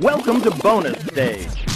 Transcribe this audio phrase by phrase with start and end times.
[0.00, 1.66] Welcome to bonus stage.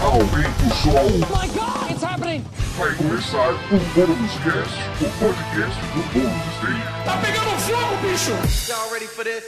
[0.00, 2.42] Aumenta o som, my god, it's happening!
[2.78, 7.04] vai começar o Bônus Cast, o podcast do Bônus Stage.
[7.04, 8.72] Tá pegando fogo, bicho!
[8.72, 9.44] Y'all ready for this?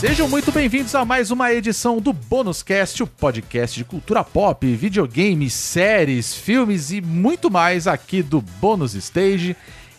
[0.00, 4.66] Sejam muito bem-vindos a mais uma edição do Bônus Cast, o podcast de cultura pop,
[4.74, 9.56] videogames, séries, filmes e muito mais aqui do Bônus Stage.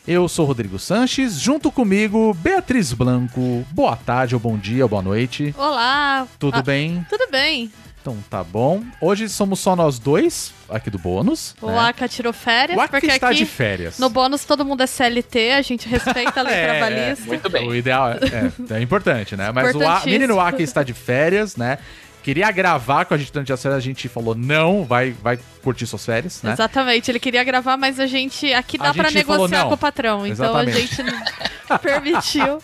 [0.08, 3.66] Eu sou Rodrigo Sanches, junto comigo Beatriz Blanco.
[3.72, 5.54] Boa tarde, ou bom dia, ou boa noite.
[5.58, 6.28] Olá.
[6.40, 7.06] Tudo Ah, bem?
[7.10, 7.72] Tudo bem.
[8.08, 8.82] Então tá bom.
[9.02, 11.54] Hoje somos só nós dois aqui do Bônus.
[11.62, 11.78] O né?
[11.90, 14.00] Aka tirou férias, O Aka porque está aqui de férias.
[14.00, 17.26] no bônus todo mundo é CLT, a gente respeita a lei É, trabalhista.
[17.26, 17.68] Muito bem.
[17.68, 19.52] O ideal é, é, é importante, né?
[19.52, 21.80] Mas o A- menino Aki está de férias, né?
[22.28, 25.88] Queria gravar com a gente durante as férias, a gente falou não, vai, vai curtir
[25.88, 26.52] suas férias, né?
[26.52, 29.70] Exatamente, ele queria gravar, mas a gente aqui dá falou negociar não.
[29.70, 30.78] com o patrão, então Exatamente.
[30.78, 31.04] a gente
[31.82, 32.62] permitiu.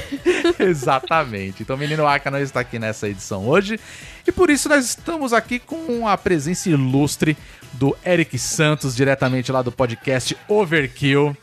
[0.58, 1.62] Exatamente.
[1.62, 3.78] Então, o menino Aka não está aqui nessa edição hoje.
[4.26, 7.36] E por isso nós estamos aqui com a presença ilustre
[7.74, 11.36] do Eric Santos, diretamente lá do podcast Overkill.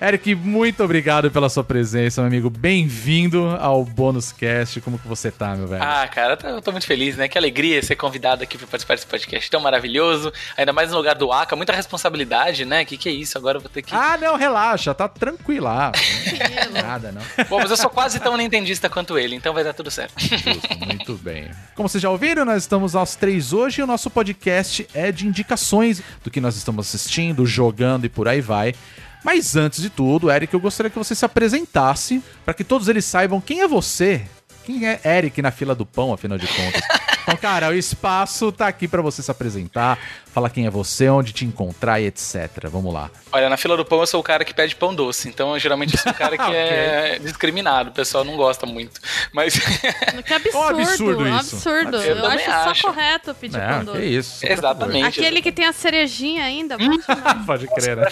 [0.00, 2.48] Eric, muito obrigado pela sua presença, meu amigo.
[2.48, 4.80] Bem-vindo ao Bônus Cast.
[4.80, 5.82] Como que você tá, meu velho?
[5.82, 7.26] Ah, cara, eu tô, muito feliz, né?
[7.26, 10.32] Que alegria ser convidado aqui pra participar desse podcast tão maravilhoso.
[10.56, 12.84] Ainda mais no lugar do Aka, muita responsabilidade, né?
[12.84, 13.36] Que que é isso?
[13.36, 13.92] Agora eu vou ter que.
[13.92, 15.90] Ah, não, relaxa, tá tranquila.
[16.70, 17.46] Nada, não.
[17.46, 20.14] Bom, mas eu sou quase tão nintendista quanto ele, então vai dar tudo certo.
[20.16, 21.50] Justo, muito bem.
[21.74, 25.26] Como vocês já ouviram, nós estamos aos três hoje e o nosso podcast é de
[25.26, 28.72] indicações do que nós estamos assistindo, jogando e por aí vai.
[29.24, 33.04] Mas antes de tudo, Eric, eu gostaria que você se apresentasse para que todos eles
[33.04, 34.24] saibam quem é você.
[34.64, 36.82] Quem é Eric na fila do pão, afinal de contas?
[37.28, 39.98] Então, cara, o espaço tá aqui para você se apresentar,
[40.38, 42.48] falar quem é você, onde te encontrar e etc.
[42.70, 43.10] Vamos lá.
[43.32, 45.58] Olha, na fila do pão eu sou o cara que pede pão doce, então eu,
[45.58, 49.00] geralmente eu sou o cara que é discriminado, o pessoal não gosta muito.
[49.32, 49.58] Mas.
[50.24, 51.56] Que absurdo, Um absurdo isso.
[51.56, 51.96] absurdo.
[52.02, 52.80] Eu Eu, acho, acho.
[52.82, 54.04] só correto pedir É, pão que doce.
[54.04, 54.46] isso.
[54.46, 55.20] Exatamente.
[55.20, 56.76] Aquele que tem a cerejinha ainda.
[57.44, 58.06] Pode crer, né?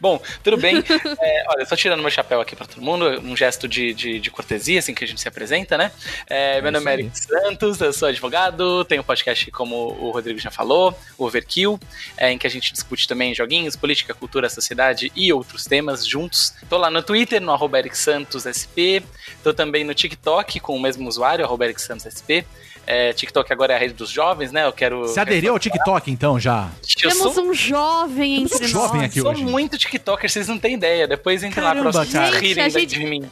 [0.00, 0.76] Bom, tudo bem.
[1.20, 4.20] É, olha, eu tô tirando meu chapéu aqui pra todo mundo, um gesto de, de,
[4.20, 5.90] de cortesia, assim que a gente se apresenta, né?
[6.28, 6.94] É, meu isso nome é.
[6.94, 11.80] Eric Santos, eu sou advogado, tenho um podcast, como o Rodrigo já falou, o Overkill,
[12.16, 16.52] é, em que a gente discute também joguinhos, política, cultura, sociedade e outros temas juntos.
[16.68, 19.02] Tô lá no Twitter, no arroba Eric Santos SP,
[19.42, 22.44] tô também no TikTok com o mesmo usuário, arroba Eric Santos SP.
[22.84, 24.66] É, TikTok agora é a rede dos jovens, né?
[24.66, 25.02] Eu quero.
[25.02, 26.68] Você aderiu ao TikTok, então, já?
[27.02, 29.10] Eu Temos sou um jovem Temos um entre jovem nós.
[29.10, 29.44] aqui sou hoje.
[29.44, 31.06] muito TikToker, vocês não têm ideia.
[31.06, 32.38] Depois entrem lá pra vocês cara.
[32.40, 33.22] rirem gente- de mim.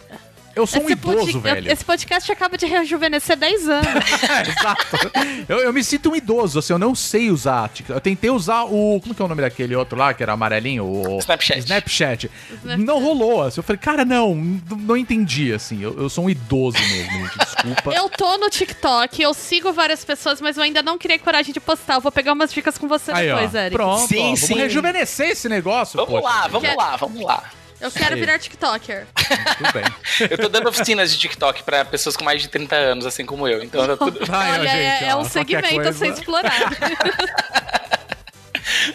[0.55, 1.71] Eu sou um Esse idoso, pod- velho.
[1.73, 3.87] Esse podcast acaba de rejuvenescer 10 anos.
[4.31, 5.11] É, exato.
[5.49, 7.71] Eu, eu me sinto um idoso, assim, eu não sei usar.
[7.89, 9.01] Eu tentei usar o.
[9.01, 10.85] Como que é o nome daquele outro lá, que era amarelinho?
[10.85, 11.59] O Snapchat.
[11.61, 12.31] Snapchat.
[12.79, 13.43] Não rolou.
[13.43, 15.83] Assim, eu falei, cara, não, não, entendi, assim.
[15.83, 17.39] Eu, eu sou um idoso mesmo, gente.
[17.39, 17.93] Desculpa.
[18.01, 21.61] Eu tô no TikTok, eu sigo várias pessoas, mas eu ainda não criei coragem de
[21.61, 21.95] postar.
[21.95, 23.35] Eu vou pegar umas dicas com você Aí, ó.
[23.37, 23.77] depois, Eric.
[23.77, 24.55] Pronto, Sim, ó, vamos sim.
[24.55, 25.97] rejuvenescer esse negócio.
[25.97, 26.35] Vamos poxa.
[26.35, 27.45] lá, vamos Quer- lá, vamos lá.
[27.81, 29.07] Eu quero virar TikToker.
[29.57, 29.85] Tudo bem.
[30.31, 33.49] Eu tô dando oficinas de TikTok pra pessoas com mais de 30 anos, assim como
[33.49, 33.63] eu.
[33.63, 34.21] Então tá tudo.
[34.31, 36.21] Ai, ó, Olha, é, gente, é ó, um qualquer segmento a ser coisa.
[36.21, 36.77] explorado.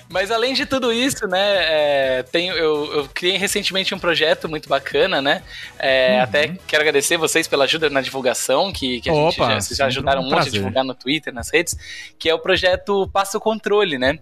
[0.10, 4.70] Mas além de tudo isso, né, é, tenho, eu, eu criei recentemente um projeto muito
[4.70, 5.42] bacana, né?
[5.78, 6.24] É, Uhum.
[6.24, 9.78] Até quero agradecer vocês pela ajuda na divulgação, que, que a gente Opa, já, vocês
[9.78, 11.76] já ajudaram um muito a divulgar no Twitter, nas redes,
[12.18, 14.20] que é o projeto Passa o Controle, né?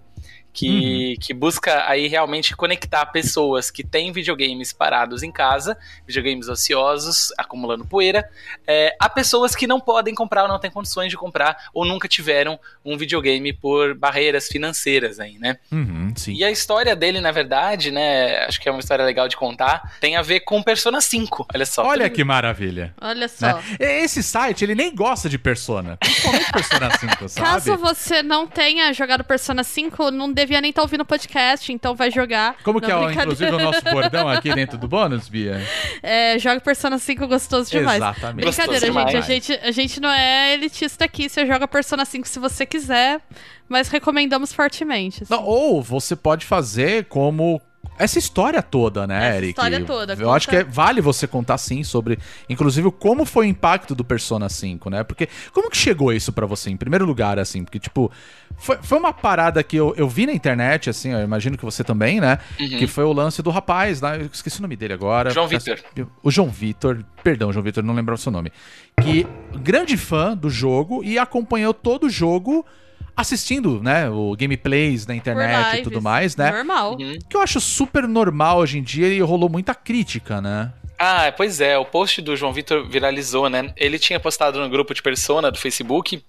[0.53, 1.16] Que, Uhum.
[1.19, 5.75] que busca aí realmente conectar pessoas que têm videogames parados em casa,
[6.06, 8.30] videogames ociosos, acumulando poeira,
[8.68, 12.08] é, a pessoas que não podem comprar ou não têm condições de comprar ou nunca
[12.08, 15.58] tiveram um videogame por barreiras financeiras aí, né?
[15.72, 16.34] Uhum, sim.
[16.34, 19.97] E a história dele, na verdade, né, acho que é uma história legal de contar,
[20.00, 21.84] tem a ver com Persona 5, olha só.
[21.84, 22.94] Olha que maravilha.
[23.02, 23.47] Olha só.
[23.58, 23.63] Né?
[23.80, 25.97] Esse site, ele nem gosta de Persona.
[25.97, 27.47] Principalmente Persona 5, sabe?
[27.47, 31.96] Caso você não tenha jogado Persona 5, não devia nem estar ouvindo o podcast, então
[31.96, 32.56] vai jogar.
[32.64, 35.62] Como que é, o- inclusive, o nosso bordão aqui dentro do bônus, Bia?
[36.04, 37.98] É, joga Persona 5 gostoso demais.
[37.98, 38.45] Exatamente.
[38.45, 39.18] Brincadeira, Gostoso gente.
[39.18, 39.54] A, gente.
[39.68, 41.30] a gente não é elitista aqui.
[41.30, 43.22] Você joga Persona 5 se você quiser,
[43.69, 45.24] mas recomendamos fortemente.
[45.24, 45.34] assim.
[45.34, 47.62] Não, ou você pode fazer como
[47.98, 49.50] essa história toda, né, Essa Eric?
[49.50, 50.31] história toda, Eu conta.
[50.38, 52.18] acho que é- vale você contar sim sobre,
[52.50, 55.04] inclusive, como foi o impacto do Persona 5, né?
[55.04, 57.63] Porque como que chegou isso pra você em primeiro lugar, assim?
[57.63, 58.12] Porque, tipo,
[58.57, 61.84] foi, foi uma parada que eu, eu vi na internet, assim, eu imagino que você
[61.84, 62.40] também, né?
[62.57, 64.18] Que foi o lance do rapaz, né?
[64.22, 65.30] Eu esqueci o nome dele agora.
[65.31, 65.80] João Vitor.
[66.22, 68.51] O João Vitor, perdão, João Vitor, não lembro o seu nome.
[69.01, 69.25] Que
[69.62, 72.66] grande fã do jogo e acompanhou todo o jogo
[73.15, 76.51] assistindo, né, o gameplays na internet e tudo mais, né?
[76.51, 76.98] Normal.
[77.00, 77.18] Uhum.
[77.30, 80.71] Que eu acho super normal hoje em dia e rolou muita crítica, né?
[80.98, 83.74] Ah, pois é, o post do João Vitor viralizou, né?
[83.75, 86.24] Ele tinha postado no grupo de Persona do Facebook.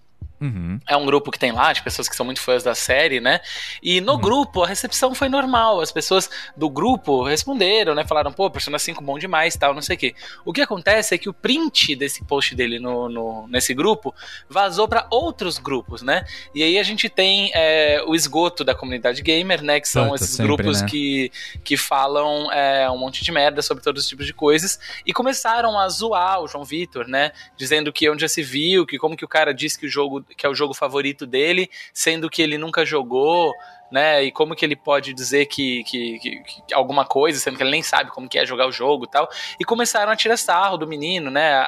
[0.44, 0.78] Uhum.
[0.86, 3.40] É um grupo que tem lá, de pessoas que são muito fãs da série, né?
[3.82, 5.80] E no grupo a recepção foi normal.
[5.80, 8.04] As pessoas do grupo responderam, né?
[8.06, 10.14] Falaram, pô, Persona 5 bom demais, tal, não sei o quê.
[10.44, 14.14] O que acontece é que o print desse post dele no, no- nesse grupo
[14.48, 16.24] vazou para outros grupos, né?
[16.54, 19.80] E aí a gente tem é, o esgoto da comunidade gamer, né?
[19.80, 20.88] Que são Puta, esses sempre, grupos né?
[20.88, 21.32] que,
[21.64, 24.78] que falam é, um monte de merda sobre todos os tipos de coisas.
[25.06, 27.32] E começaram a zoar o João Vitor, né?
[27.56, 30.22] Dizendo que onde já se viu, que como que o cara disse que o jogo
[30.36, 33.52] que é o jogo favorito dele, sendo que ele nunca jogou,
[33.94, 34.24] né?
[34.24, 37.70] E como que ele pode dizer que, que, que- que alguma coisa, sendo que ele
[37.70, 39.28] nem sabe como que é jogar o jogo e tal.
[39.60, 41.54] E começaram a tirar sarro do menino, né?
[41.54, 41.62] A,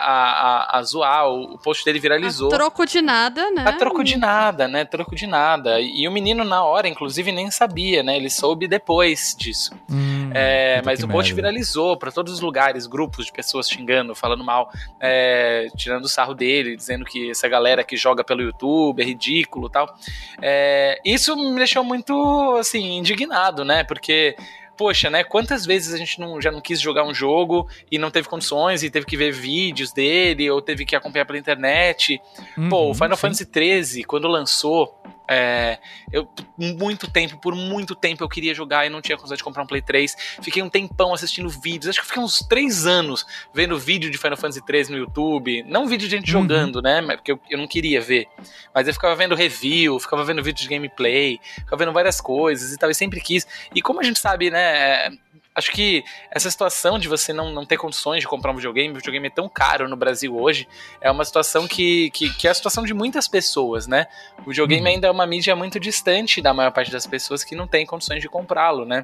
[0.74, 1.28] a, a zoar.
[1.28, 2.48] O, o post dele viralizou.
[2.52, 3.64] A troco de nada, né?
[3.66, 4.84] A troco de nada, né?
[4.84, 5.80] Troco de nada.
[5.80, 8.16] E, e o menino, na hora, inclusive, nem sabia, né?
[8.16, 9.72] Ele soube depois disso.
[9.88, 11.48] Hum, É, mas o post merda.
[11.48, 14.70] viralizou pra todos os lugares, grupos de pessoas xingando, falando mal,
[15.00, 19.68] é, tirando o sarro dele, dizendo que essa galera que joga pelo YouTube é ridículo
[19.68, 19.94] e tal.
[20.42, 22.15] É, isso me deixou muito,
[22.58, 23.84] assim, indignado, né?
[23.84, 24.36] Porque.
[24.78, 25.24] Poxa, né?
[25.24, 28.82] Quantas vezes a gente não- já não quis jogar um jogo e não teve condições
[28.82, 32.20] e teve que ver vídeos dele ou teve que acompanhar pela internet?
[32.68, 33.22] Pô, Uhum, o Final sim.
[33.22, 34.94] Fantasy XIII, quando lançou,
[35.28, 35.78] é,
[36.12, 39.62] eu muito tempo, por muito tempo eu queria jogar e não tinha condição de comprar
[39.62, 40.16] um Play 3.
[40.42, 44.36] Fiquei um tempão assistindo vídeos, acho que fiquei uns três anos vendo vídeo de Final
[44.36, 45.62] Fantasy 3 no YouTube.
[45.64, 46.42] Não vídeo de gente Uhum.
[46.42, 47.00] jogando, né?
[47.16, 48.26] Porque eu, eu não queria ver.
[48.74, 52.78] Mas eu ficava vendo review, ficava vendo vídeo de gameplay, ficava vendo várias coisas e
[52.78, 53.46] tal, e sempre quis.
[53.74, 55.10] E como a gente sabe, né?
[55.56, 58.96] Acho que essa situação de você não, não ter condições de comprar um videogame, o
[58.96, 60.68] videogame é tão caro no Brasil hoje,
[61.00, 64.06] é uma situação que, que, que é a situação de muitas pessoas, né?
[64.44, 64.88] O videogame Uhum.
[64.88, 68.20] ainda é uma mídia muito distante da maior parte das pessoas que não tem condições
[68.20, 69.02] de comprá-lo, né?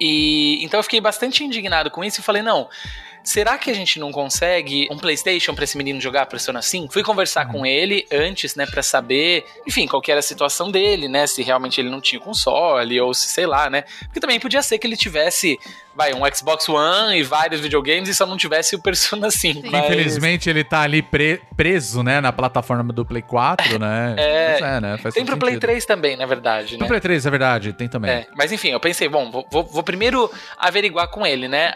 [0.00, 2.68] E então eu fiquei bastante indignado com isso e falei, não,
[3.30, 6.92] será que a gente não consegue um PlayStation pra esse menino jogar Persona 5?
[6.92, 11.08] Fui conversar com ele antes, né, Pra saber, enfim, qual que era a situação dele,
[11.08, 13.84] né, se realmente ele não tinha console ou se sei lá, né?
[14.04, 15.58] Porque também podia ser que ele tivesse,
[15.94, 19.60] vai, um Xbox One e vários videogames e só não tivesse o Persona 5.
[19.62, 19.68] Sim.
[19.70, 24.16] mas- Infelizmente ele tá ali pre- preso, né, na plataforma do Play 4, né?
[24.20, 24.98] É, Pois né?
[24.98, 25.68] Faz Tem pro Play sentido.
[25.68, 26.88] 3 também, na verdade, Pro né?
[26.88, 28.10] Play 3, é verdade, tem também.
[28.10, 31.72] É, mas enfim, eu pensei, bom, vou, vou- vou primeiro averiguar com ele, né?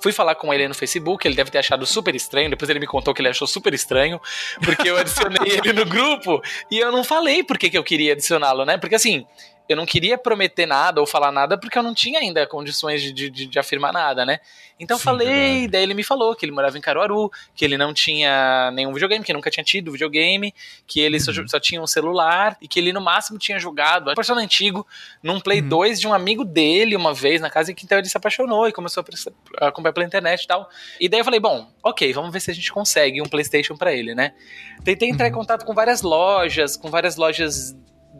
[0.00, 2.86] Fui falar com ele no Facebook, ele deve ter achado super estranho, depois ele me
[2.86, 4.20] contou que ele achou super estranho,
[4.62, 6.40] porque eu adicionei ele no grupo
[6.70, 8.78] e eu não falei por que, que eu queria adicioná-lo, né?
[8.78, 9.26] Porque assim,
[9.68, 13.12] eu não queria prometer nada ou falar nada porque eu não tinha ainda condições de,
[13.12, 14.40] de, de- afirmar nada, né?
[14.80, 15.68] Então eu Sim, falei, verdade.
[15.68, 19.24] daí ele me falou que ele morava em Caruaru, que ele não tinha nenhum videogame,
[19.24, 20.54] que nunca tinha tido videogame,
[20.86, 21.48] que ele só, Uhum.
[21.48, 24.86] só tinha um celular e que ele no máximo tinha jogado Persona antigo
[25.22, 25.68] num Play Uhum.
[25.68, 28.68] 2 de um amigo dele uma vez na casa, e que então ele se apaixonou
[28.68, 29.04] e começou
[29.58, 30.70] a comprar pela internet e tal.
[31.00, 33.92] E daí eu falei, bom, ok, vamos ver se a gente consegue um PlayStation pra
[33.92, 34.32] ele, né?
[34.84, 35.38] Tentei entrar em Uhum.
[35.38, 37.76] contato com várias lojas, com várias lojas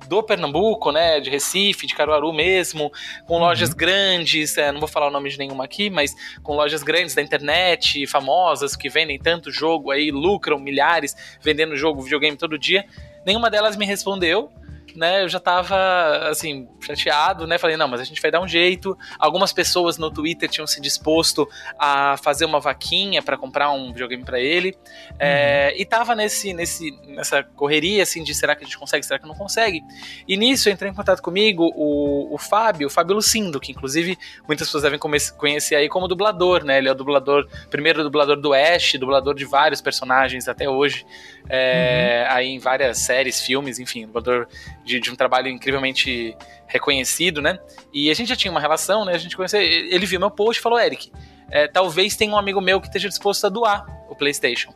[0.07, 2.93] do Pernambuco, né, de Recife, de Caruaru mesmo,
[3.27, 3.41] com Uhum.
[3.41, 7.15] lojas grandes, é, não vou falar o nome de nenhuma aqui, mas com lojas grandes
[7.15, 12.85] da internet, famosas, que vendem tanto jogo aí, lucram milhares vendendo jogo, videogame todo dia.
[13.25, 14.51] Nenhuma delas me respondeu,
[14.99, 15.77] né, eu já tava,
[16.29, 18.99] assim, chateado, né, falei, não, mas a gente vai dar um jeito.
[19.19, 21.49] Algumas pessoas no Twitter tinham se disposto
[21.79, 24.77] a fazer uma vaquinha pra comprar um videogame pra ele,
[25.19, 29.19] é, e tava nesse, nesse, nessa correria, assim, de será que a gente consegue, será
[29.19, 29.83] que não consegue?
[30.27, 34.67] E nisso entrou em contato comigo o, o Fábio, o Fábio Lucindo, que inclusive muitas
[34.67, 36.79] pessoas devem conhecer aí como dublador, né?
[36.79, 41.07] Ele é o dublador, primeiro dublador do Ash, dublador de vários personagens até hoje,
[41.49, 44.49] é, aí em várias séries, filmes, enfim, dublador
[44.89, 46.35] de, de um trabalho incrivelmente
[46.67, 47.59] reconhecido, né?
[47.93, 49.13] E a gente já tinha uma relação, né?
[49.13, 51.13] A gente conheceu, ele viu meu post e falou, Eric,
[51.51, 54.73] é, talvez tenha um amigo meu que esteja disposto a doar o PlayStation.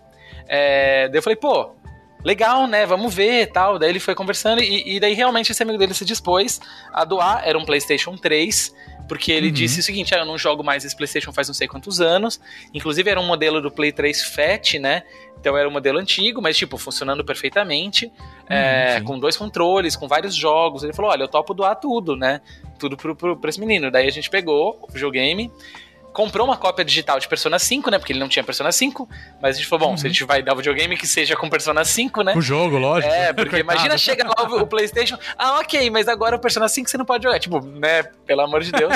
[0.47, 1.75] É, daí eu falei, pô,
[2.23, 2.85] legal, né?
[2.85, 3.79] Vamos ver tal.
[3.79, 6.61] Daí ele foi conversando e, e daí realmente esse amigo dele se dispôs
[6.93, 7.43] a doar.
[7.45, 8.75] Era um PlayStation 3.
[9.09, 9.53] Porque ele Uhum.
[9.53, 12.41] disse o seguinte: ah, eu não jogo mais esse PlayStation faz não sei quantos anos.
[12.73, 15.03] Inclusive, era um modelo do Play 3 Fat, né?
[15.41, 18.11] Então era um modelo antigo, mas, tipo, funcionando perfeitamente.
[18.49, 19.05] é, sim.
[19.05, 20.83] com dois controles, com vários jogos.
[20.85, 22.41] Ele falou: olha, eu topo doar tudo, né?
[22.79, 23.91] Tudo pro, pro, pra esse menino.
[23.91, 25.51] Daí a gente pegou o videogame
[26.13, 27.99] comprou uma cópia digital de Persona 5, né?
[27.99, 29.09] Porque ele não tinha Persona 5.
[29.41, 31.85] Mas a gente falou, bom, se a gente vai dar videogame que seja com Persona
[31.85, 32.35] 5, né?
[32.37, 33.13] O jogo, lógico.
[33.13, 35.19] É, porque imagina chega lá o, o PlayStation.
[35.37, 37.39] Ah, ok, mas agora o Persona 5 você não pode jogar.
[37.39, 38.03] Tipo, né?
[38.27, 38.93] Pelo amor de Deus.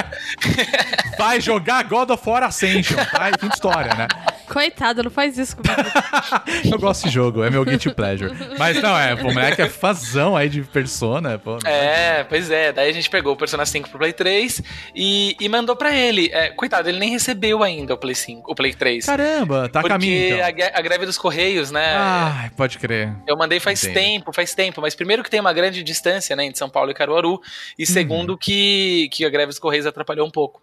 [1.19, 3.31] Vai jogar God of War Ascension, tá?
[3.31, 4.07] E fim de história, né?
[4.49, 5.75] Coitado, não faz isso comigo.
[6.73, 8.33] Eu gosto de jogo, é meu guilty pleasure.
[8.59, 11.59] Mas não, é, pô, o moleque é fazão aí de Persona, pô.
[11.65, 12.73] É, pois é.
[12.73, 14.63] Daí a gente pegou o Persona 5 pro Play 3
[14.95, 16.31] e, e mandou pra ele.
[16.33, 19.07] É, coitado, ele nem recebeu ainda o Play 5, o Play 3.
[19.07, 20.67] Caramba, tá a porque caminho então.
[20.75, 21.95] a, a greve dos Correios, né?
[21.97, 23.13] Ai, pode crer.
[23.27, 23.95] Eu mandei faz Entendo.
[23.95, 26.95] tempo, faz tempo, mas primeiro que tem uma grande distância, né, entre São Paulo e
[26.95, 27.41] Caruaru,
[27.79, 27.87] e Uhum.
[27.87, 30.61] segundo que, que a greve dos Correios atrapalhou um pouco.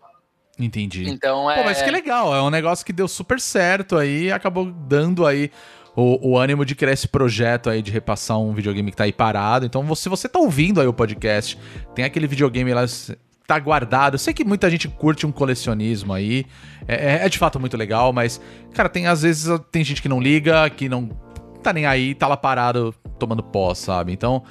[0.60, 1.10] Entendi.
[1.10, 1.58] Então é.
[1.58, 5.50] Pô, mas que legal, é um negócio que deu super certo aí, acabou dando aí
[5.96, 9.14] o, o ânimo de criar esse projeto aí de repassar um videogame que tá aí
[9.14, 9.66] parado.
[9.66, 11.58] Então, você- se você tá ouvindo aí o podcast,
[11.96, 12.84] tem aquele videogame lá
[13.46, 14.14] tá guardado.
[14.16, 16.46] Eu sei que muita gente curte um colecionismo aí,
[16.88, 18.40] é, é- é de fato muito legal, mas,
[18.74, 21.10] cara, tem às vezes tem gente que não liga, que não
[21.62, 24.12] tá nem aí, tá lá parado tomando pó, sabe?
[24.14, 24.44] Então,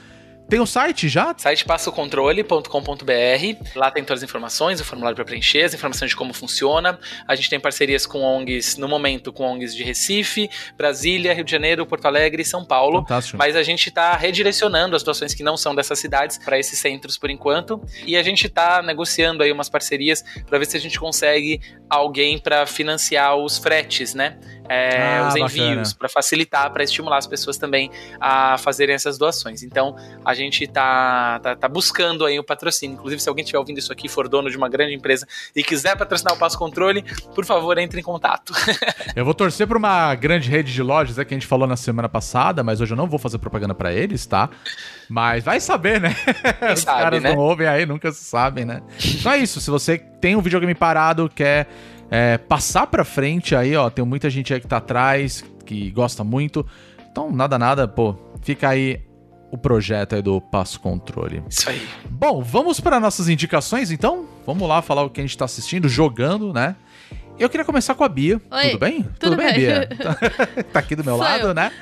[0.53, 1.35] tem o site já?
[1.35, 3.75] Site passocontrole.com.br.
[3.75, 6.99] Lá tem todas as informações, o formulário para preencher, as informações de como funciona.
[7.27, 11.51] A gente tem parcerias com ONGs, no momento, com ONGs de Recife, Brasília, Rio de
[11.51, 12.99] Janeiro, Porto Alegre e São Paulo.
[12.99, 13.39] Fantástico.
[13.39, 17.17] Mas a gente está redirecionando as doações que não são dessas cidades para esses centros
[17.17, 17.83] por enquanto.
[18.07, 22.39] E a gente está negociando aí umas parcerias para ver se a gente consegue alguém
[22.39, 24.39] para financiar os fretes, né?
[24.69, 27.91] É, Ah, os envios, para facilitar, para estimular as pessoas também
[28.21, 29.63] a fazerem essas doações.
[29.63, 32.95] Então, a gente tá, tá, tá buscando aí o patrocínio.
[32.95, 35.97] Inclusive, se alguém estiver ouvindo isso aqui, for dono de uma grande empresa e quiser
[35.97, 37.05] patrocinar o Passo Controle,
[37.35, 38.53] por favor, entre em contato.
[39.15, 41.77] Eu vou torcer pra uma grande rede de lojas, é que a gente falou na
[41.77, 44.49] semana passada, mas hoje eu não vou fazer propaganda pra eles, tá?
[45.09, 46.15] Mas vai saber, né?
[46.73, 47.31] Os sabe, caras né?
[47.33, 48.81] não ouvem aí, nunca se sabem, né?
[49.05, 51.67] Então é isso, se você tem um videogame parado, quer
[52.13, 56.23] é, passar pra frente aí, ó, tem muita gente aí que tá atrás, que gosta
[56.23, 56.65] muito.
[57.11, 59.01] Então, nada, nada, pô, fica aí
[59.51, 61.43] o projeto aí do Passo Controle.
[61.49, 61.83] Isso aí.
[62.09, 64.27] Bom, vamos para nossas indicações, então?
[64.47, 66.77] Vamos lá falar o que a gente tá assistindo, jogando, né?
[67.39, 68.41] Eu queria começar com a Bia.
[68.51, 69.03] Oi, Tudo bem?
[69.19, 69.55] tudo bem.
[69.55, 69.89] Bia?
[70.73, 71.55] tá aqui do meu Sou lado, eu.
[71.55, 71.73] né?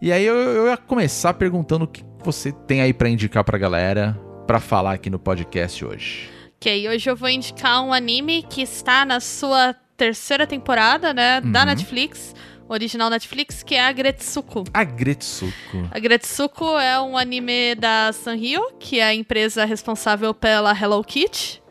[0.00, 3.58] E aí eu, eu ia começar perguntando o que você tem aí pra indicar pra
[3.58, 6.30] galera pra falar aqui no podcast hoje.
[6.62, 11.40] Ok, hoje eu vou indicar um anime que está na sua terceira temporada, né?
[11.40, 11.66] Da Uhum.
[11.66, 12.34] Netflix,
[12.68, 14.64] original Netflix, que é a Gretsuko.
[14.74, 15.88] A Gretsuko.
[15.90, 21.62] A Gretsuko é um anime da Sanrio, que é a empresa responsável pela Hello Kitty.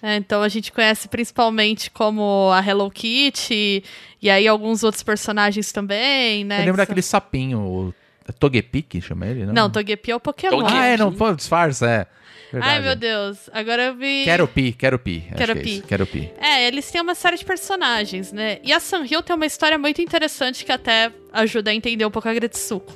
[0.00, 3.82] É, então a gente conhece principalmente como a Hello Kitty
[4.22, 6.60] e aí alguns outros personagens também, né?
[6.60, 7.94] eu lembro que são- daquele sapinho, o
[8.38, 9.52] Togepi, chama ele, não?
[9.54, 10.58] Não, Togepi é o Pokémon.
[10.58, 10.72] Togepi.
[10.78, 12.06] Ah, é, não, pô, disfarça, é.
[12.52, 12.72] Verdade.
[12.74, 13.50] Ai, meu Deus.
[13.52, 14.24] Agora eu vi.
[14.24, 15.24] Quero Pi, Quero Pi.
[15.36, 15.70] Quero que é Pi.
[15.78, 16.30] isso, Quero Pi.
[16.40, 18.58] É, eles têm uma série de personagens, né?
[18.62, 22.28] E a Sanrio tem uma história muito interessante que até ajuda a entender um pouco
[22.28, 22.92] a Gretsuko.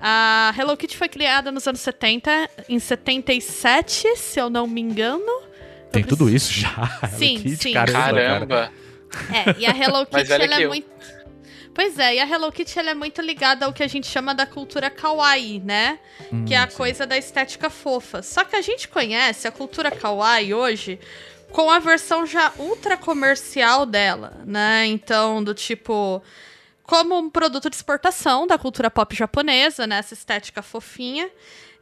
[0.00, 5.22] A Hello Kitty foi criada nos anos 70, em 77, se eu não me engano.
[5.92, 6.98] Tem Eu tudo preciso- isso já.
[7.04, 7.72] Hello Sim, Kitty, sim.
[7.72, 8.22] Caramba, cara.
[8.22, 8.72] Caramba.
[9.32, 10.86] É, e a Hello Kitty ela que é muito.
[11.74, 14.34] Pois é, e a Hello Kitty ela é muito ligada ao que a gente chama
[14.34, 15.98] da cultura kawaii, né?
[16.46, 18.22] que é a coisa da estética fofa.
[18.22, 21.00] Só que a gente conhece a cultura kawaii hoje
[21.50, 24.86] com a versão já ultra comercial dela, né?
[24.86, 26.22] Então, do tipo
[26.82, 29.96] como um produto de exportação da cultura pop japonesa, né?
[29.98, 31.30] Essa estética fofinha.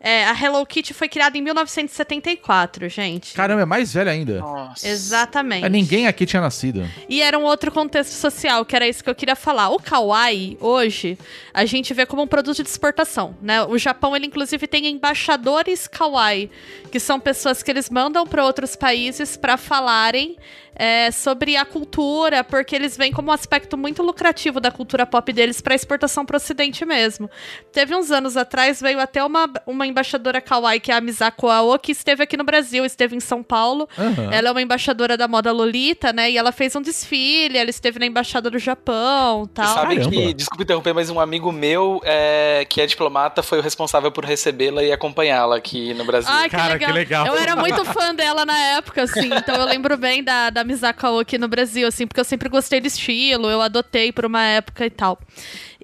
[0.03, 3.35] É, a Hello Kitty foi criada em 1974, gente.
[3.35, 4.41] Caramba, é mais velho ainda.
[4.41, 4.89] Nossa.
[4.89, 5.67] Exatamente.
[5.67, 6.89] É, Ninguém aqui tinha nascido.
[7.07, 9.69] E era um outro contexto social, que era isso que eu queria falar.
[9.69, 11.19] O kawaii, hoje,
[11.53, 13.63] a gente vê como um produto de exportação, né?
[13.65, 16.51] O Japão, ele inclusive tem embaixadores kawaii,
[16.91, 20.37] que são pessoas que eles mandam para outros países para falarem
[20.81, 25.31] é, sobre a cultura, porque eles veem como um aspecto muito lucrativo da cultura pop
[25.31, 27.29] deles para exportação para o ocidente mesmo.
[27.71, 31.81] Teve uns anos atrás, veio até uma, uma embaixadora kawaii, que é a Misako Aoki,
[31.81, 33.87] que esteve aqui no Brasil, esteve em São Paulo.
[33.99, 34.31] Aham.
[34.33, 36.31] Ela é uma embaixadora da moda Lolita, né?
[36.31, 39.75] E ela fez um desfile, ela esteve na embaixada do Japão Você tal.
[39.75, 40.11] sabe Caramba.
[40.11, 44.25] que, desculpa interromper, mas um amigo meu é, que é diplomata foi o responsável por
[44.25, 46.31] recebê-la e acompanhá-la aqui no Brasil.
[46.33, 46.89] Ai, que, Cara, legal.
[46.89, 47.27] que legal.
[47.27, 49.29] Eu era muito fã dela na época, assim.
[49.35, 52.81] Então eu lembro bem da, da Misako Aoki no Brasil, assim, porque eu sempre gostei
[52.81, 55.19] do estilo, eu adotei por uma época e tal.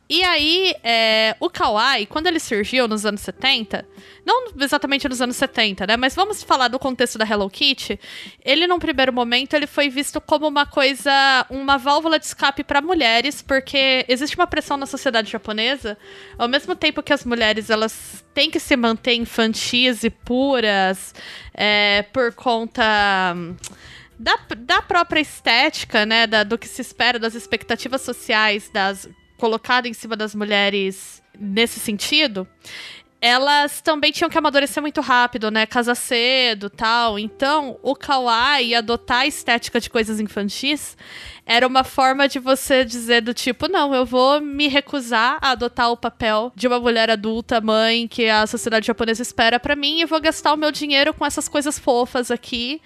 [0.08, 3.84] E aí, é, o Kawaii, quando ele surgiu nos anos 70,
[4.24, 5.96] não exatamente nos anos 70, né?
[5.96, 7.98] Mas vamos falar do contexto da Hello Kitty.
[8.44, 11.10] Ele, num primeiro momento, ele foi visto como uma coisa,
[11.50, 15.98] uma válvula de escape para mulheres, porque existe uma pressão na sociedade japonesa,
[16.38, 21.12] ao mesmo tempo que as mulheres elas têm que se manter infantis e puras
[21.52, 23.34] é, por conta
[24.18, 29.08] da, da própria estética, né, da- do que se espera, das expectativas sociais das
[29.38, 32.48] colocada em cima das mulheres nesse sentido,
[33.20, 35.66] elas também tinham que amadurecer muito rápido, né?
[35.66, 37.18] Casar cedo tal.
[37.18, 40.96] Então, o kawaii adotar a estética de coisas infantis
[41.44, 45.90] era uma forma de você dizer do tipo, não, eu vou me recusar a adotar
[45.90, 50.06] o papel de uma mulher adulta, mãe, que a sociedade japonesa espera pra mim, e
[50.06, 52.80] vou gastar o meu dinheiro com essas coisas fofas aqui.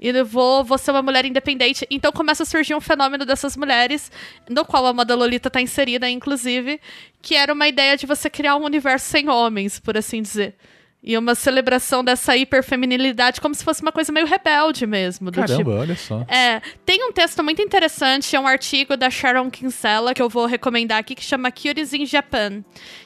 [0.00, 1.86] E vou, vou ser uma mulher independente.
[1.90, 4.10] Então começa a surgir um fenômeno dessas mulheres,
[4.48, 6.80] no qual a moda Lolita tá inserida, inclusive,
[7.20, 10.56] que era uma ideia de você criar um universo sem homens, por assim dizer.
[11.02, 15.30] E uma celebração dessa hiperfeminilidade como se fosse uma coisa meio rebelde mesmo.
[15.30, 16.24] Do Caramba, tipo, olha só.
[16.28, 20.46] é, tem um texto muito interessante, é um artigo da Sharon Kinsella, que eu vou
[20.46, 22.62] recomendar aqui, que chama Cuties in Japan,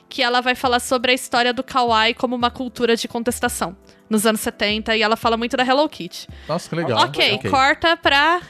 [0.09, 3.77] que ela vai falar sobre a história do kawaii como uma cultura de contestação
[4.09, 6.29] nos anos 70, e ela fala muito da Hello Kitty.
[6.49, 6.99] Nossa, que legal.
[7.05, 8.41] ok, corta pra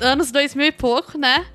[0.00, 1.46] anos 2000 e pouco, né?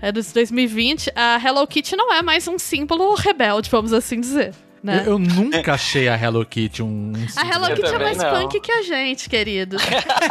[0.00, 4.54] Anos 2020, a Hello Kitty não é mais um símbolo rebelde, vamos assim dizer.
[4.82, 5.02] Né?
[5.04, 7.12] Eu, eu nunca achei a Hello Kitty um.
[7.36, 8.30] A Hello Kitty é mais não.
[8.30, 9.76] punk que a gente, querido.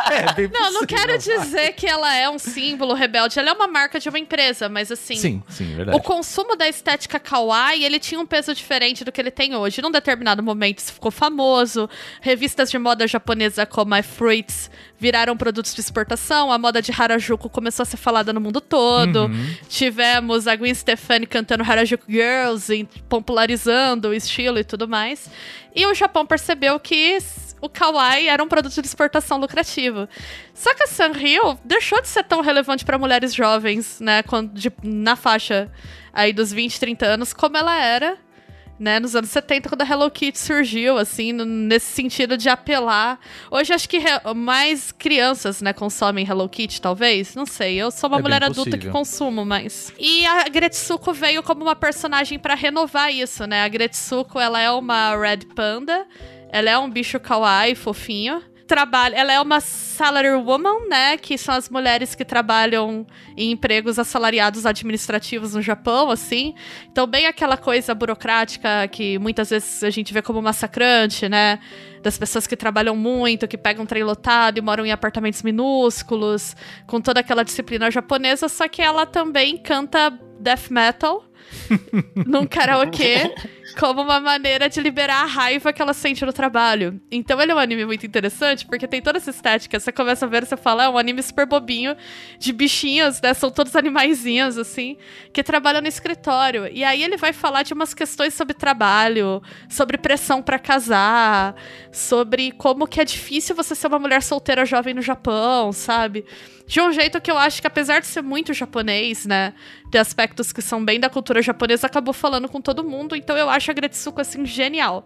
[0.10, 1.18] É, bem Não, não possível, quero vai.
[1.18, 3.40] dizer que ela é um símbolo rebelde.
[3.40, 5.16] Ela é uma marca de uma empresa, mas assim.
[5.16, 5.98] Sim, sim, verdade.
[5.98, 9.82] O consumo da estética kawaii, ele tinha um peso diferente do que ele tem hoje.
[9.82, 11.90] Num determinado momento isso ficou famoso.
[12.22, 16.52] Revistas de moda japonesa como a Fruits viraram produtos de exportação.
[16.52, 19.26] A moda de Harajuku começou a ser falada no mundo todo.
[19.26, 19.56] Uhum.
[19.70, 25.30] Tivemos a Gwen Stefani cantando Harajuku Girls e popularizando o estilo e tudo mais.
[25.76, 27.18] E o Japão percebeu que
[27.62, 30.08] o kawaii era um produto de exportação lucrativo.
[30.54, 34.72] Só que a Sanrio deixou de ser tão relevante para mulheres jovens, né, quando, de-
[34.84, 35.70] na faixa
[36.14, 38.18] aí dos 20, 30 anos, como ela era,
[38.80, 43.20] né, nos anos 70, quando a Hello Kitty surgiu, assim, nesse sentido de apelar.
[43.50, 44.00] Hoje acho que
[44.36, 47.76] mais crianças, né, consomem Hello Kitty, talvez, não sei.
[47.76, 49.92] Eu sou uma É mulher adulta que consumo mais.
[49.98, 53.64] E a Gretsuko veio como uma personagem pra renovar isso, né?
[53.64, 56.06] A Gretsuko, ela é uma Red Panda,
[56.50, 58.42] ela é um bicho kawaii, fofinho.
[58.68, 61.18] Trabalha, ela é uma salary woman, né?
[61.18, 63.08] Que são as mulheres que trabalham
[63.38, 66.54] em empregos assalariados administrativos no Japão, assim.
[66.92, 71.60] Então, bem aquela coisa burocrática que muitas vezes a gente vê como massacrante, né?
[72.04, 76.56] Das pessoas que trabalham muito, que pegam trem lotado e moram em apartamentos minúsculos,
[76.86, 80.10] com toda aquela disciplina japonesa, só que ela também canta
[80.40, 81.27] death metal
[82.26, 83.34] num karaokê
[83.78, 87.00] como uma maneira de liberar a raiva que ela sente no trabalho.
[87.12, 89.80] Então ele é um anime muito interessante, porque tem toda essa estética.
[89.80, 91.96] Você começa a ver, você fala, é um anime super bobinho,
[92.40, 93.34] de bichinhos, né?
[93.34, 94.98] São todos animaizinhos, assim,
[95.32, 96.68] que trabalham no escritório.
[96.72, 101.56] E aí ele vai falar de umas questões sobre trabalho, sobre pressão pra casar,
[101.92, 106.26] sobre como que é difícil você ser uma mulher solteira jovem no Japão, sabe?
[106.68, 109.54] De um jeito que eu acho que, apesar de ser muito japonês, né?
[109.90, 113.16] Ter aspectos que são bem da cultura japonesa, acabou falando com todo mundo.
[113.16, 115.06] Então eu acho a Gretsuko, assim, genial.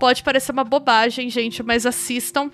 [0.00, 2.50] Pode parecer uma bobagem, gente, mas assistam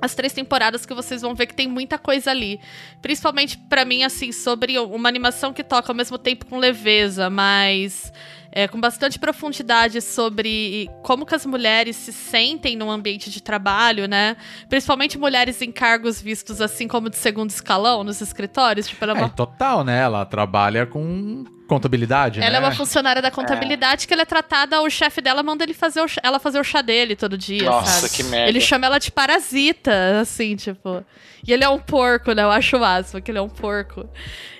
[0.00, 2.58] as três temporadas que vocês vão ver que tem muita coisa ali.
[3.02, 8.10] Principalmente pra mim, assim, sobre uma animação que toca ao mesmo tempo com leveza, mas
[8.52, 14.06] é, com bastante profundidade sobre como que as mulheres se sentem no ambiente de trabalho,
[14.06, 14.36] né?
[14.68, 18.86] Principalmente mulheres em cargos vistos assim como de segundo escalão nos escritórios.
[18.86, 20.00] Tipo, ela é É, uma total, né?
[20.00, 22.56] Ela trabalha com contabilidade, ela né?
[22.56, 26.02] é uma funcionária da contabilidade que ela é tratada, o chefe dela manda ele fazer
[26.02, 28.12] o ela fazer o chá dele todo dia, Nossa, sabe?
[28.14, 28.50] que merda.
[28.50, 31.02] Ele chama ela de parasita, assim, tipo.
[31.46, 32.42] E ele é um porco, né?
[32.42, 34.06] Eu acho o máximo que ele é um porco.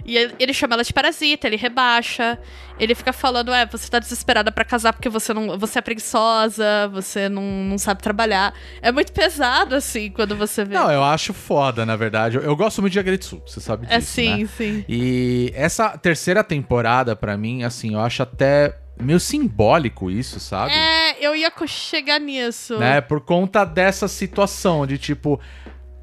[0.04, 2.38] E ele, chama ela de parasita, ele rebaixa.
[2.78, 6.88] Ele fica falando, é, você tá desesperada pra casar porque você não, você é preguiçosa,
[6.92, 8.52] você não, não sabe trabalhar.
[8.80, 10.74] É muito pesado, assim, quando você vê.
[10.74, 12.36] Não, eu acho foda, na verdade.
[12.36, 14.48] Eu, eu gosto muito de Agretsuko, você sabe disso, é sim, né?
[14.56, 14.84] sim.
[14.88, 20.72] E essa terceira temporada, pra mim, assim, eu acho até meio simbólico isso, sabe?
[20.72, 22.78] É, eu ia chegar nisso.
[22.78, 23.00] Né?
[23.00, 25.40] Por conta dessa situação de tipo.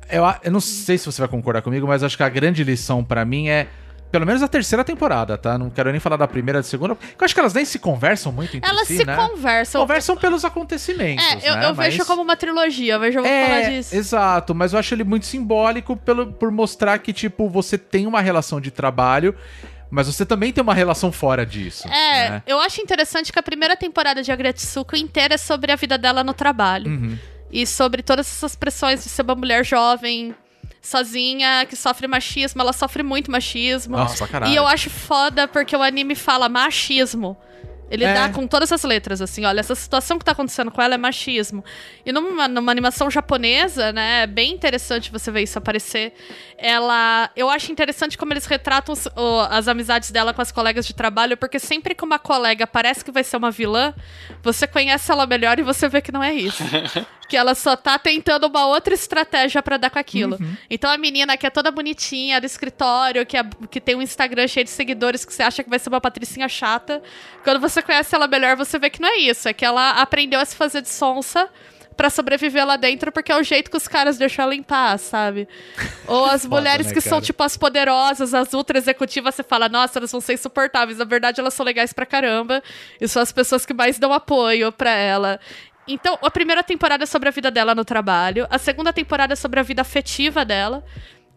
[0.10, 3.04] Eu, eu não sei se você vai concordar comigo, mas acho que a grande lição
[3.04, 3.68] pra mim é.
[4.12, 5.58] Pelo menos a terceira temporada, tá?
[5.58, 6.96] Não quero nem falar da primeira, da segunda.
[6.96, 9.16] Porque eu acho que elas nem se conversam muito entre Elas si, se né?
[9.16, 9.82] conversam.
[9.82, 11.24] Conversam pelos acontecimentos.
[11.24, 11.66] É, eu, né?
[11.68, 13.96] eu vejo Mas- como uma trilogia, eu vejo, eu vou é, falar disso.
[13.96, 18.20] exato, mas eu acho ele muito simbólico pelo, por mostrar que, tipo, você tem uma
[18.20, 19.36] relação de trabalho,
[19.92, 21.88] mas você também tem uma relação fora disso.
[21.88, 22.44] É, né?
[22.48, 26.24] eu acho interessante que a primeira temporada de Agretsuko inteira é sobre a vida dela
[26.24, 26.90] no trabalho.
[26.90, 27.18] Uhum.
[27.52, 30.36] E sobre todas essas pressões de ser uma mulher jovem,
[30.82, 32.62] sozinha, que sofre machismo.
[32.62, 33.98] Ela sofre muito machismo.
[33.98, 34.52] Nossa, caralho.
[34.52, 37.38] E eu acho foda porque o anime fala machismo.
[37.92, 38.14] Ele É.
[38.14, 40.98] dá com todas as letras, assim, olha, essa situação que tá acontecendo com ela é
[40.98, 41.66] machismo.
[42.06, 46.14] E numa, numa animação japonesa, né, é bem interessante você ver isso aparecer.
[46.56, 47.32] Ela.
[47.36, 50.94] Eu acho interessante como eles retratam os- o- as amizades dela com as colegas de
[50.94, 53.92] trabalho, porque sempre que uma colega parece que vai ser uma vilã,
[54.44, 56.62] você conhece ela melhor e você vê que não é isso.
[57.30, 60.38] que ela só tá tentando uma outra estratégia pra dar com aquilo.
[60.70, 64.48] Então a menina que é toda bonitinha do escritório, que, é- que tem um Instagram
[64.48, 67.02] cheio de seguidores, que você acha que vai ser uma patricinha chata,
[67.44, 69.48] quando você conhece ela melhor, você vê que não é isso.
[69.48, 71.48] É que ela aprendeu a se fazer de sonsa
[71.96, 75.02] pra sobreviver lá dentro, porque é o jeito que os caras deixam ela em paz,
[75.02, 75.50] sabe?
[76.08, 77.22] Ou as Foda, mulheres né, que são, cara?
[77.26, 80.98] tipo, as poderosas, as ultra executivas, você fala, nossa, elas vão ser insuportáveis.
[80.98, 82.64] Na verdade, elas são legais pra caramba.
[83.02, 85.42] E são as pessoas que mais dão apoio pra ela.
[85.90, 88.46] Então, a primeira temporada é sobre a vida dela no trabalho.
[88.50, 90.84] A segunda temporada é sobre a vida afetiva dela.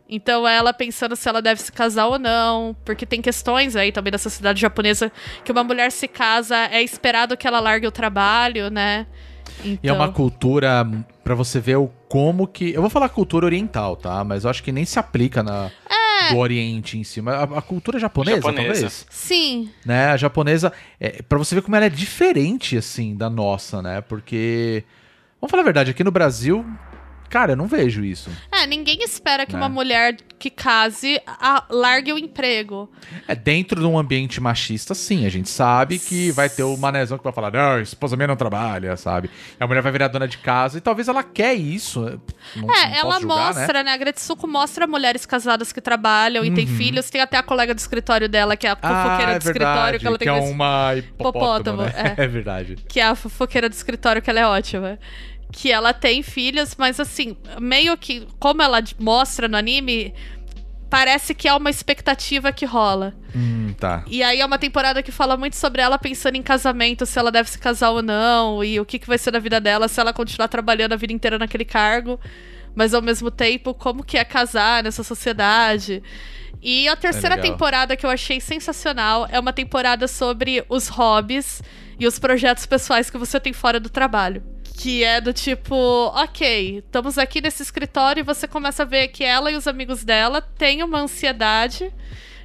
[0.07, 2.77] Então, ela pensando se ela deve se casar ou não.
[2.85, 5.11] Porque tem questões aí também da sociedade japonesa
[5.43, 9.07] que uma mulher se casa, é esperado que ela largue o trabalho, né?
[9.65, 10.87] Então, E é uma cultura
[11.25, 12.75] pra você ver o como que.
[12.75, 14.23] Eu vou falar cultura oriental, tá?
[14.23, 15.71] Mas eu acho que nem se aplica na
[16.31, 17.21] do Oriente em si.
[17.21, 18.73] Mas a, a cultura japonesa, Japonesa.
[18.73, 19.07] talvez.
[19.11, 19.71] Sim.
[19.85, 20.07] Né?
[20.07, 20.73] A japonesa.
[21.01, 24.01] É, para você ver como ela é diferente, assim, da nossa, né?
[24.01, 24.85] Porque.
[25.41, 26.65] Vamos falar a verdade, aqui no Brasil.
[27.33, 28.29] Cara, eu não vejo isso.
[28.53, 29.59] É, ninguém espera que Né?
[29.59, 32.91] uma mulher que case a- largue o emprego.
[33.27, 35.25] É dentro de um ambiente machista, sim.
[35.25, 38.37] A gente sabe que vai ter o manezão que vai falar, não, esposa minha não
[38.37, 39.31] trabalha, sabe?
[39.59, 42.01] E a mulher vai virar dona de casa e talvez ela quer isso.
[42.55, 43.61] Não, não É, posso ela julgar, né?
[43.61, 43.93] mostra, né?
[43.93, 47.09] A Gretsuko mostra mulheres casadas que trabalham e têm filhos.
[47.09, 48.79] Tem até a coleira do escritório dela, que é a Uhum.
[48.83, 52.15] Ah, fofoqueira é do escritório, verdade, que ela tem é dois- uma hipopótamo, Hipopótamo, né?
[52.19, 52.23] é.
[52.25, 52.77] É verdade.
[52.87, 54.99] que é a fofoqueira do escritório, que ela é ótima.
[55.53, 60.15] Que ela tem filhos, mas assim, meio que, como ela mostra no anime,
[60.93, 63.15] parece que é uma expectativa que rola.
[63.35, 64.05] Hum, tá.
[64.07, 67.31] E aí é uma temporada que fala muito sobre ela pensando em casamento, se ela
[67.31, 70.01] deve se casar ou não, e o que, que vai ser da vida dela se
[70.01, 72.19] ela continuar trabalhando a vida inteira naquele cargo.
[72.75, 76.03] Mas ao mesmo tempo, como que é casar nessa sociedade?
[76.61, 77.51] E a terceira legal.
[77.51, 81.63] temporada que eu achei sensacional é uma temporada sobre os hobbies
[81.99, 84.43] e os projetos pessoais que você tem fora do trabalho.
[84.77, 85.75] Que é do tipo,
[86.15, 90.03] ok, estamos aqui nesse escritório e você começa a ver que ela e os amigos
[90.05, 91.93] dela têm uma ansiedade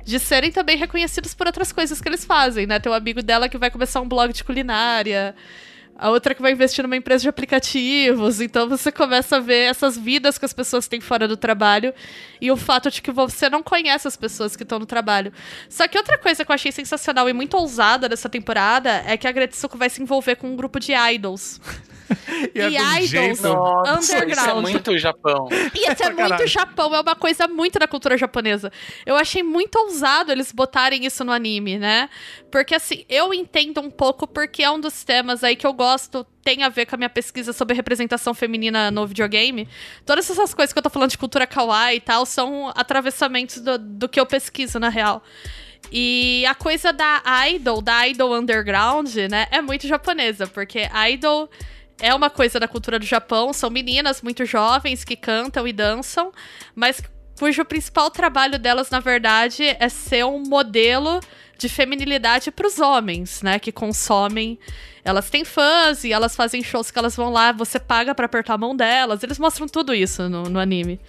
[0.07, 2.79] de serem também reconhecidos por outras coisas que eles fazem, né?
[2.79, 5.35] Tem um amigo dela que vai começar um blog de culinária,
[5.97, 8.39] a outra que vai investir numa empresa de aplicativos.
[8.39, 11.93] Então você começa a ver essas vidas que as pessoas têm fora do trabalho
[12.39, 15.33] e o fato de que você não conhece as pessoas que estão no trabalho.
[15.67, 19.27] Só que outra coisa que eu achei sensacional e muito ousada dessa temporada é que
[19.27, 21.59] a Gretsuko vai se envolver com um grupo de idols.
[22.53, 23.41] E, é E do idols.
[23.41, 24.61] Nossa, isso é Underground.
[24.61, 25.47] muito Japão.
[25.51, 26.47] E esse é muito caralho.
[26.47, 28.71] Japão, é uma coisa muito da cultura japonesa.
[29.05, 32.09] Eu achei muito ousado eles botarem isso no anime, né?
[32.51, 36.25] Porque assim, eu entendo um pouco porque é um dos temas aí que eu gosto,
[36.43, 39.67] tem a ver com a minha pesquisa sobre representação feminina no videogame.
[40.05, 43.77] Todas essas coisas que eu tô falando de cultura kawaii e tal são atravessamentos do,
[43.77, 45.23] do que eu pesquiso, na real.
[45.91, 51.49] E a coisa da idol, da idol underground, né, é muito japonesa, porque idol
[51.99, 56.31] é uma coisa da cultura do Japão, são meninas muito jovens que cantam e dançam,
[56.75, 57.01] mas
[57.37, 61.19] cujo principal trabalho delas, na verdade, é ser um modelo
[61.57, 64.59] de feminilidade para os homens, né, que consomem.
[65.03, 68.55] Elas têm fãs e elas fazem shows que elas vão lá, você paga para apertar
[68.55, 69.23] a mão delas.
[69.23, 70.99] Eles mostram tudo isso no, no anime.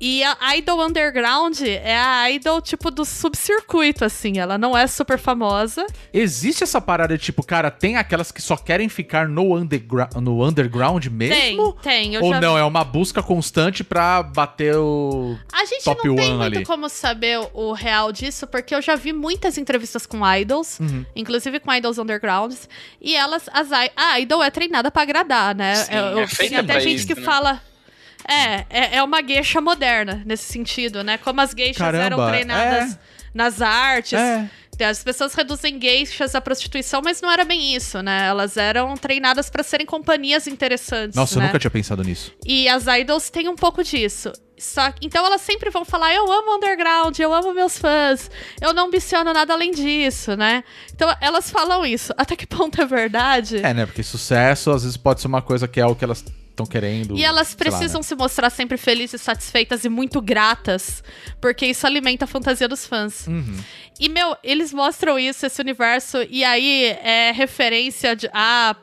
[0.00, 4.38] E a Idol Underground é a Idol, tipo, do subcircuito, assim.
[4.38, 5.84] Ela não é super famosa.
[6.12, 10.44] Existe essa parada de tipo, cara, tem aquelas que só querem ficar no, undergra no
[10.46, 11.72] underground mesmo?
[11.72, 12.14] Tem, tem.
[12.14, 15.36] Eu Ou já não, é uma busca constante pra bater o.
[15.52, 16.64] A gente Top não tem muito ali.
[16.64, 21.04] como saber o, real disso, porque eu já vi muitas entrevistas com idols, Uhum.
[21.16, 22.68] inclusive com idols undergrounds,
[23.00, 25.74] e elas, as, a idol é treinada pra agradar, né?
[25.74, 27.22] Sim, Eu- é eu- tem até pra gente isso, que né?
[27.22, 27.60] fala.
[28.28, 31.16] É, é, é uma geisha moderna nesse sentido, né?
[31.16, 32.98] Como as geishas Caramba, eram treinadas
[33.32, 34.12] nas artes.
[34.12, 34.50] É.
[34.84, 38.28] As pessoas reduzem geishas à prostituição, mas não era bem isso, né?
[38.28, 41.16] Elas eram treinadas pra serem companhias interessantes.
[41.16, 41.46] Nossa, eu né?
[41.46, 42.32] nunca tinha pensado nisso.
[42.46, 44.30] E as idols têm um pouco disso.
[44.56, 48.86] Só, então elas sempre vão falar: eu amo underground, eu amo meus fãs, eu não
[48.86, 50.62] ambiciono nada além disso, né?
[50.92, 52.12] Então elas falam isso.
[52.16, 53.58] Até que ponto é verdade?
[53.58, 53.86] É, né?
[53.86, 56.24] Porque sucesso às vezes pode ser uma coisa que é o que elas
[56.58, 57.16] estão querendo.
[57.16, 58.02] E elas sei lá, precisam né?
[58.02, 61.02] se mostrar sempre felizes, satisfeitas e muito gratas,
[61.40, 63.26] porque isso alimenta a fantasia dos fãs.
[63.26, 63.56] Uhum.
[63.98, 68.28] E, meu, eles mostram isso, esse universo, e aí é referência de.
[68.32, 68.76] Ah,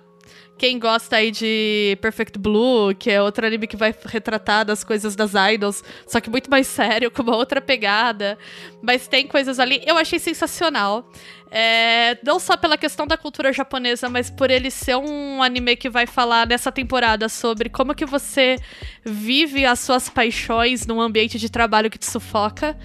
[0.58, 5.14] quem gosta aí de Perfect Blue, que é outro anime que vai retratar das coisas
[5.14, 8.38] das idols, só que muito mais sério, com uma outra pegada.
[8.82, 9.82] Mas tem coisas ali.
[9.86, 11.10] Eu achei sensacional.
[11.58, 15.90] É, não só pela questão da cultura japonesa, mas por ele ser um anime que
[15.90, 18.58] vai falar nessa temporada sobre como que você
[19.06, 22.78] vive as suas paixões num ambiente de trabalho que te sufoca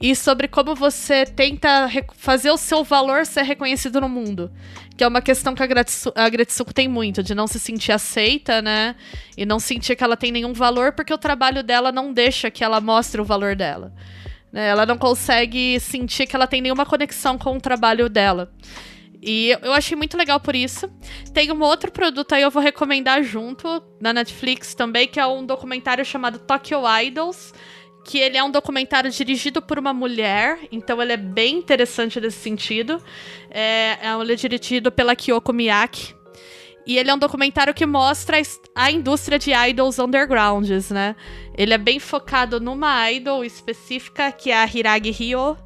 [0.00, 4.50] e sobre como você tenta fazer o seu valor ser reconhecido no mundo.
[4.96, 8.62] Que é uma questão que a, Gretsu, Gretsuko tem muito, de não se sentir aceita,
[8.62, 8.96] né?
[9.36, 12.64] E não sentir que ela tem nenhum valor, porque o trabalho dela não deixa que
[12.64, 13.92] ela mostre o valor dela.
[14.54, 14.68] Né?
[14.68, 18.52] Ela não consegue sentir que ela tem nenhuma conexão com o trabalho dela.
[19.20, 20.88] E eu- achei muito legal por isso.
[21.32, 25.44] Tem um outro produto aí eu vou recomendar junto na Netflix também, que é um
[25.44, 27.52] documentário chamado Tokyo Idols,
[28.04, 32.38] que ele é um documentário dirigido por uma mulher, então ele é bem interessante nesse
[32.38, 33.02] sentido.
[33.50, 36.14] É, é- ele é dirigido pela Kyoko Miyake.
[36.86, 38.40] E ele é um documentário que mostra
[38.74, 41.16] a indústria de idols undergrounds, né?
[41.56, 45.56] Ele é bem focado numa idol específica, que é a Hiragi Ryo,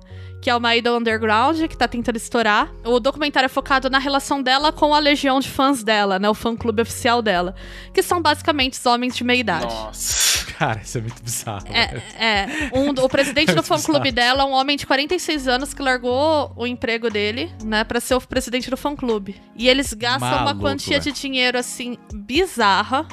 [0.40, 2.72] que é uma idol underground que tá tentando estourar.
[2.84, 6.28] O documentário é focado na relação dela com a legião de fãs dela, né?
[6.28, 7.54] O fã-clube oficial dela.
[7.92, 9.66] Que são basicamente os homens de meia idade.
[9.66, 10.28] Nossa.
[10.58, 11.66] Cara, isso é muito bizarro.
[11.68, 12.70] É, é.
[12.72, 16.66] Um, o presidente do fã-clube dela é um homem de 46 anos que largou o
[16.66, 19.40] emprego dele, né, pra ser o presidente do fã-clube.
[19.54, 23.06] E eles gastam uma Maluco, quantia de dinheiro, assim, bizarra.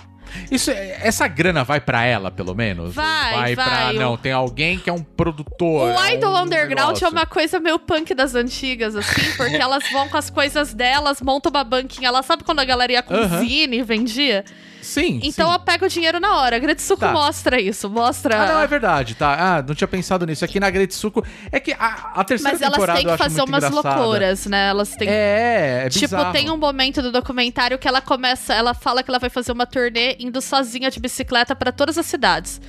[0.52, 2.94] Isso, é- essa grana vai pra ela, pelo menos?
[2.94, 3.66] Vai, pra.
[3.66, 3.94] vai.
[3.94, 5.92] Não, tem alguém que é um produtor.
[5.94, 7.06] O é Idol um Underground negócio.
[7.06, 11.22] é uma coisa meio punk das antigas, assim, porque elas vão com as coisas delas,
[11.22, 12.08] montam uma banquinha.
[12.08, 14.44] Ela sabe quando a galera ia com zine e vendia?
[14.86, 15.20] Sim.
[15.24, 15.52] Então sim.
[15.52, 16.56] ela pega o dinheiro na hora.
[16.56, 17.12] A Gretsuko Tá.
[17.12, 18.36] mostra isso, mostra.
[18.44, 19.58] Ah, não, é verdade, tá.
[19.58, 20.46] Ah, não tinha pensado nisso.
[20.46, 21.26] Aqui na Gretsuko.
[21.52, 23.96] É que a, a terceira Mas elas temporada têm eu que acho fazer umas engraçada.
[24.02, 24.68] loucuras, né?
[24.70, 26.32] Elas têm É, é Tipo, bizarro.
[26.32, 29.66] tem um momento do documentário que ela começa, ela fala que ela vai fazer uma
[29.66, 32.62] turnê indo sozinha de bicicleta pra todas as cidades.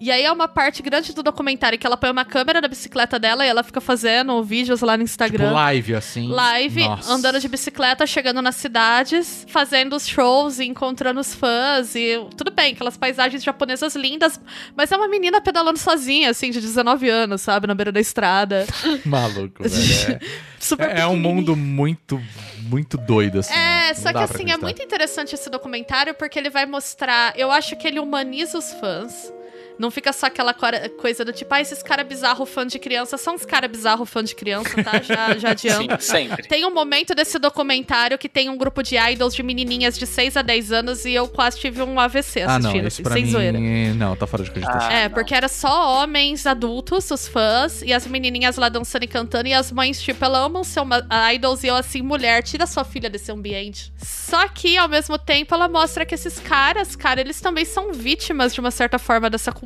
[0.00, 3.18] E aí é uma parte grande do documentário que ela põe uma câmera na bicicleta
[3.18, 5.52] dela e ela fica fazendo vídeos lá no Tipo, Instagram.
[5.52, 6.28] live, assim.
[6.28, 7.12] Live, Nossa.
[7.12, 11.94] andando de bicicleta, chegando nas cidades, fazendo os shows e encontrando os fãs.
[11.94, 14.40] E tudo bem, aquelas paisagens japonesas lindas,
[14.76, 18.66] mas é uma menina pedalando sozinha, assim, de 19 anos, sabe, na beira da estrada.
[19.06, 20.20] Maluco, velho.
[20.58, 22.20] Super É, é um mundo muito,
[22.62, 23.52] muito doido, assim.
[23.54, 24.58] É, só que assim, é acreditar.
[24.60, 27.32] muito interessante esse documentário porque ele vai mostrar.
[27.38, 29.32] Eu acho que ele humaniza os fãs.
[29.78, 33.16] Não fica só aquela coisa do tipo, ah, esses caras bizarro fã de criança.
[33.18, 35.00] São uns caras bizarro fã de criança, tá?
[35.02, 36.02] Já, já Sim, adianto.
[36.04, 36.42] sempre.
[36.48, 40.36] Tem um momento desse documentário que tem um grupo de idols de menininhas de 6
[40.36, 43.24] a 10 anos e eu quase tive um AVC Ah, assistindo, não, isso pra sem
[43.24, 43.30] mim...
[43.30, 43.58] zoeira.
[43.94, 44.88] Não, tá fora de cogitação.
[44.88, 45.14] Ah, É, não.
[45.14, 49.54] porque era só homens adultos, os fãs, e as menininhas lá dançando e cantando, e
[49.54, 53.10] as mães, tipo, elas amam ser uma idols, e eu assim, mulher, tira sua filha
[53.10, 53.92] desse ambiente.
[53.98, 58.52] Só que, ao mesmo tempo, ela mostra que esses caras, cara, eles também são vítimas,
[58.54, 59.63] de uma certa forma, dessa cultura,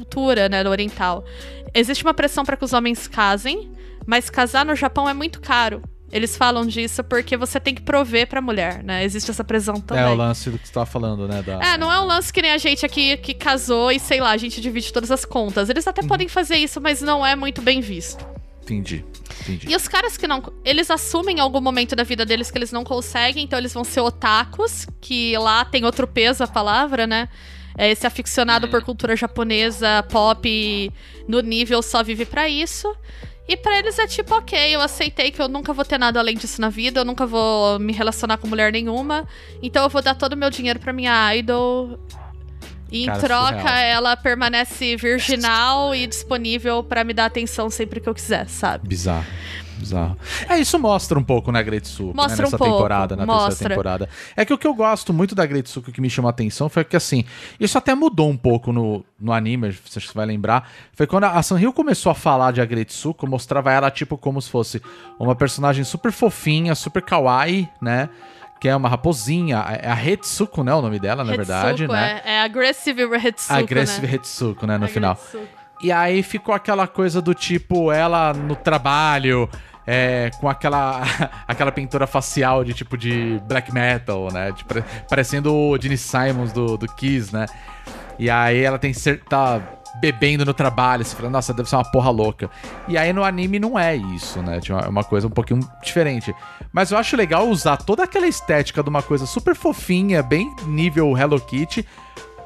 [0.50, 1.24] né, do oriental.
[1.74, 3.70] Existe uma pressão para que os homens casem,
[4.06, 5.82] mas casar no Japão é muito caro.
[6.10, 9.04] Eles falam disso porque você tem que prover pra mulher, né?
[9.04, 10.02] Existe essa pressão também.
[10.02, 11.42] É o lance do que você tava falando, né?
[11.42, 11.60] Da...
[11.62, 14.30] É, não é um lance que nem a gente aqui que casou e sei lá,
[14.30, 15.68] a gente divide todas as contas.
[15.68, 18.26] Eles até podem fazer isso, mas não é muito bem visto.
[18.62, 19.04] Entendi,
[19.42, 19.70] entendi.
[19.70, 20.42] E os caras que não.
[20.64, 23.84] Eles assumem em algum momento da vida deles que eles não conseguem, então eles vão
[23.84, 27.28] ser otakus, que lá tem outro peso a palavra, né?
[27.78, 30.92] É esse aficionado por cultura japonesa, pop,
[31.28, 32.92] no nível só vive pra isso.
[33.48, 36.36] E pra eles é tipo, ok, eu aceitei que eu nunca vou ter nada além
[36.36, 39.26] disso na vida, eu nunca vou me relacionar com mulher nenhuma,
[39.62, 41.98] então eu vou dar todo o meu dinheiro pra minha idol.
[42.90, 43.76] E em Cara, troca, surreal.
[43.76, 48.88] ela permanece virginal e disponível pra me dar atenção sempre que eu quiser, sabe?
[48.88, 49.24] Bizarro.
[49.78, 50.16] Bizarro.
[50.48, 52.42] É, isso mostra um pouco na Gretsuko, Mostra né?
[52.42, 53.48] Nessa um pouco, temporada, na mostra.
[53.48, 54.08] terceira temporada.
[54.36, 56.84] É que o que eu gosto muito da Gretsuko que me chamou a atenção foi
[56.84, 57.24] que, assim,
[57.58, 60.68] isso até mudou um pouco no, no anime, você vai lembrar.
[60.92, 64.82] Foi quando a Sanrio começou a falar de Agretsuko, mostrava ela, tipo, como se fosse
[65.18, 68.08] uma personagem super fofinha, super kawaii, né?
[68.60, 69.58] Que é uma raposinha.
[69.80, 70.74] É a Retsuko, né?
[70.74, 72.20] O nome dela, na verdade, Hetsuko, né?
[72.24, 74.12] É, é Aggressive Hetsuko, Aggressive né?
[74.12, 74.78] Retsuko, né?
[74.78, 75.16] No final.
[75.80, 79.48] E aí ficou aquela coisa do tipo, ela no trabalho,
[79.86, 81.02] é, com aquela,
[81.46, 84.52] aquela pintura facial de tipo de black metal, né?
[84.52, 87.46] Tipo, pare- parecendo o Gene Simons do, do Kiss, né?
[88.18, 89.60] E aí ela tem cer- tá
[90.00, 92.50] bebendo no trabalho, você fala, nossa, deve ser uma porra louca.
[92.86, 94.60] E aí no anime não é isso, né?
[94.84, 96.34] É uma coisa um pouquinho diferente.
[96.72, 101.16] Mas eu acho legal usar toda aquela estética de uma coisa super fofinha, bem nível
[101.16, 101.84] Hello Kitty,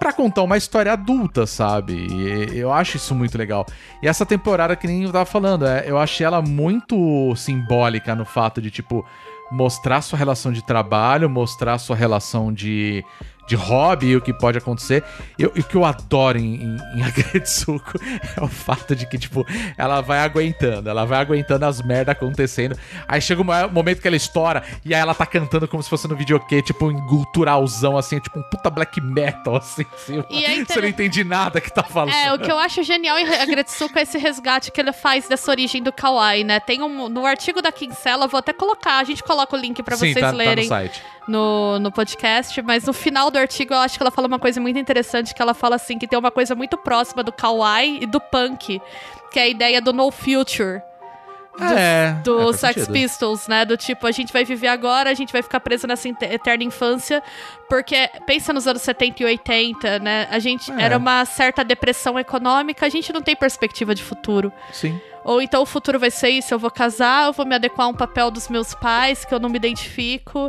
[0.03, 1.95] pra contar uma história adulta, sabe?
[1.95, 3.65] E eu acho isso muito legal.
[4.03, 8.25] E essa temporada, que nem eu tava falando, é, eu achei ela muito simbólica no
[8.25, 9.07] fato de, tipo,
[9.53, 13.05] mostrar sua relação de trabalho, mostrar sua relação de,
[13.47, 15.03] de hobby e o que pode acontecer.
[15.39, 17.93] E o que eu adoro em, em, em Agretsuko
[18.37, 22.77] é o fato de que, tipo, ela vai aguentando, ela vai aguentando as merdas acontecendo.
[23.07, 25.91] Aí chega um mo- momento que ela estoura e aí ela tá cantando como se
[25.91, 29.85] fosse no videokê, tipo, em guturalzão, assim, tipo um puta black metal, assim.
[29.95, 32.15] assim E é Você não entende nada que tá falando.
[32.15, 35.51] É, o que eu acho genial em Agretsuko é esse resgate que ele faz dessa
[35.51, 36.61] origem do kawaii, né?
[36.61, 39.83] Tem um no artigo da Kinsella, eu vou até colocar, a gente coloca o link
[39.83, 41.03] pra Sim, vocês tá, tá no lerem site.
[41.29, 44.61] No, no podcast, mas no final do artigo eu acho que ela fala uma coisa
[44.61, 48.07] muito interessante, que ela fala assim, que tem uma coisa muito próxima do kawaii e
[48.07, 48.81] do punk,
[49.31, 50.83] que é a ideia do no future.
[51.61, 52.93] é, do é, Sex sentido.
[52.93, 53.65] Pistols, né?
[53.67, 57.23] Do tipo, a gente vai viver agora, a gente vai ficar preso nessa eterna infância,
[57.69, 60.27] porque pensa nos anos 70 e 80, né?
[60.31, 60.81] A gente É.
[60.83, 64.51] era uma certa depressão econômica, a gente não tem perspectiva de futuro.
[64.73, 64.99] Sim.
[65.25, 67.91] Ou então o futuro vai ser isso, eu vou casar, eu vou me adequar a
[67.91, 70.49] um papel dos meus pais que eu não me identifico.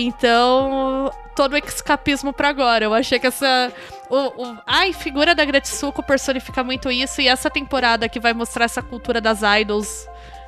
[0.00, 2.84] Então, todo o escapismo pra agora.
[2.84, 3.72] Eu achei que essa.
[4.08, 7.20] O, o, ai, figura da Gretsuko personifica muito isso.
[7.20, 10.06] E essa temporada que vai mostrar essa cultura das idols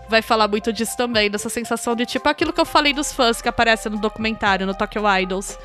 [0.09, 1.29] vai falar muito disso também.
[1.29, 4.73] Dessa sensação de tipo aquilo que eu falei dos fãs que aparece no documentário, no
[4.73, 5.59] Tokyo Idols.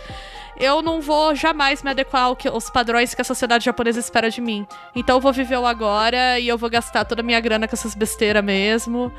[0.58, 4.66] Eu não vou jamais me adequar aos padrões que a sociedade japonesa espera de mim.
[4.96, 7.76] Então eu vou viver o agora e eu vou gastar toda a minha grana com
[7.76, 9.14] essas besteiras mesmo.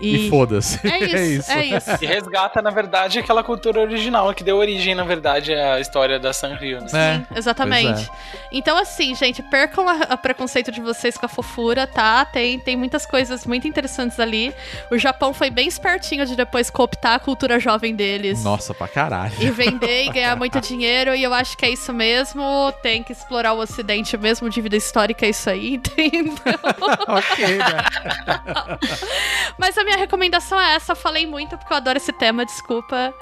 [0.00, 0.80] E, E, foda-se.
[0.86, 1.90] é isso, é isso.
[2.00, 6.32] E resgata, na verdade, aquela cultura original que deu origem, na verdade, à história da
[6.32, 6.86] Sanrio, né?
[6.92, 8.06] É, Sim, exatamente.
[8.06, 12.24] pois Então, assim, gente, percam a, a preconceito de vocês com a fofura, tá?
[12.24, 14.54] Tem, tem muitas coisas muito interessantes ali.
[14.90, 18.42] O Japão foi bem espertinho de depois cooptar a cultura jovem deles.
[18.42, 19.34] Nossa, pra caralho.
[19.38, 22.72] E vender e ganhar muito dinheiro, e eu acho que é isso mesmo.
[22.82, 26.58] Tem que explorar o Ocidente mesmo, dívida histórica é isso aí, entendeu?
[27.08, 27.76] ok, né?
[29.58, 33.12] Mas a minha recomendação é essa, eu falei muito porque eu adoro esse tema, desculpa.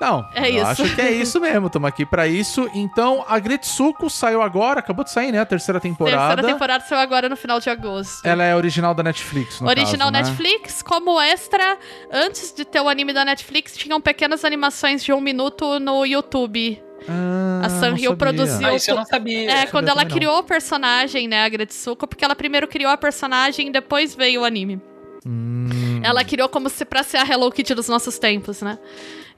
[0.00, 0.66] Não, É eu isso.
[0.66, 2.68] acho que é isso mesmo, estamos aqui pra isso.
[2.74, 5.38] Então, a Gretsuko saiu agora, acabou de sair, né?
[5.38, 6.34] A terceira temporada.
[6.34, 8.26] Terceira temporada saiu agora no final de agosto.
[8.26, 10.30] Ela é original da Netflix, no Original caso, né?
[10.30, 11.78] Netflix, como extra,
[12.12, 16.82] antes de ter o anime da Netflix, tinham pequenas animações de um minuto no YouTube.
[17.08, 19.50] Ah, A Sanrio produziu- Ah, isso eu não sabia.
[19.50, 23.68] É, quando ela criou o personagem, né, a Gretsuko, porque ela primeiro criou a personagem
[23.68, 24.80] e depois veio o anime.
[25.26, 28.78] Hum, Ela criou como se pra ser a Hello Kitty dos nossos tempos, né?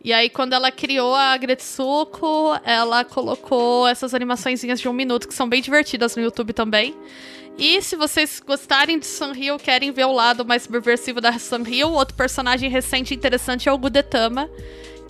[0.02, 5.34] E aí, quando ela criou a Gretsuko, ela colocou essas animaçõezinhas de um minuto, que
[5.34, 6.94] são bem divertidas no YouTube também.
[7.58, 12.14] E se vocês gostarem de Sanrio, querem ver o lado mais subversivo da Sanrio, outro
[12.14, 14.48] personagem recente e interessante é o Gudetama,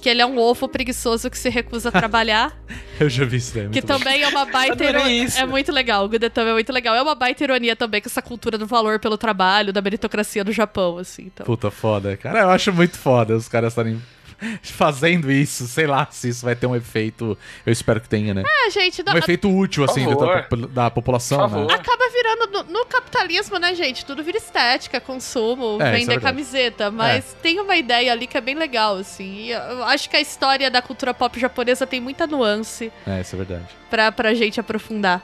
[0.00, 2.56] que ele é um ovo preguiçoso que se recusa a trabalhar.
[2.98, 3.64] Eu já vi isso daí.
[3.64, 3.98] Que muito bom.
[3.98, 5.24] também é uma baita ironia.
[5.24, 5.38] isso.
[5.38, 6.04] É muito legal.
[6.04, 6.94] O Gudetama é muito legal.
[6.94, 10.52] É uma baita ironia também com essa cultura do valor pelo trabalho, da meritocracia do
[10.52, 11.24] Japão, assim.
[11.24, 11.44] Então.
[11.44, 12.40] Puta foda, cara.
[12.40, 14.00] Eu acho muito foda os caras estarem
[14.62, 15.66] fazendo isso.
[15.66, 17.36] Sei lá se isso vai ter um efeito.
[17.64, 18.42] Eu espero que tenha, né?
[18.46, 21.74] Ah, gente, dá- Um efeito útil, assim, da, da população, né?
[21.74, 24.04] acaba virando no, no capitalismo, né, gente?
[24.04, 26.20] Tudo vira estética, consumo, É, é vender verdade.
[26.24, 26.90] camiseta.
[26.90, 29.36] Mas tem uma ideia ali que é bem legal, assim.
[29.46, 33.34] E eu acho que a história da cultura pop japonesa tem muita nuance É, isso
[33.34, 33.66] é verdade.
[33.90, 35.22] pra, pra gente aprofundar.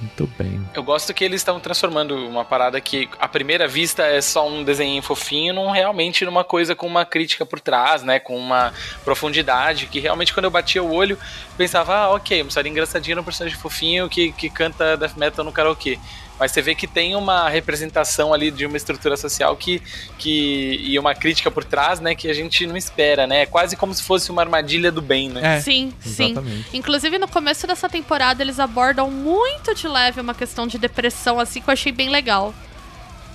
[0.00, 0.60] Muito bem.
[0.74, 4.62] Eu gosto que eles estão transformando uma parada que, à primeira vista, é só um
[4.62, 8.18] desenho fofinho, realmente numa coisa com uma crítica por trás, né?
[8.18, 11.18] Com uma profundidade, que realmente quando eu batia o olho,
[11.56, 15.52] pensava, ah, ok, uma história engraçadinha, um personagem fofinho que, que canta death metal no
[15.52, 15.98] karaokê.
[16.38, 19.80] Mas você vê que tem uma representação ali de uma estrutura social que,
[20.18, 22.14] que e uma crítica por trás, né?
[22.14, 23.42] Que a gente não espera, né?
[23.42, 25.56] É quase como se fosse uma armadilha do bem, né?
[25.56, 26.32] É, sim, sim.
[26.32, 26.76] exatamente.
[26.76, 31.60] Inclusive, no começo dessa temporada, eles abordam muito de leve uma questão de depressão, assim,
[31.60, 32.54] que eu achei bem legal.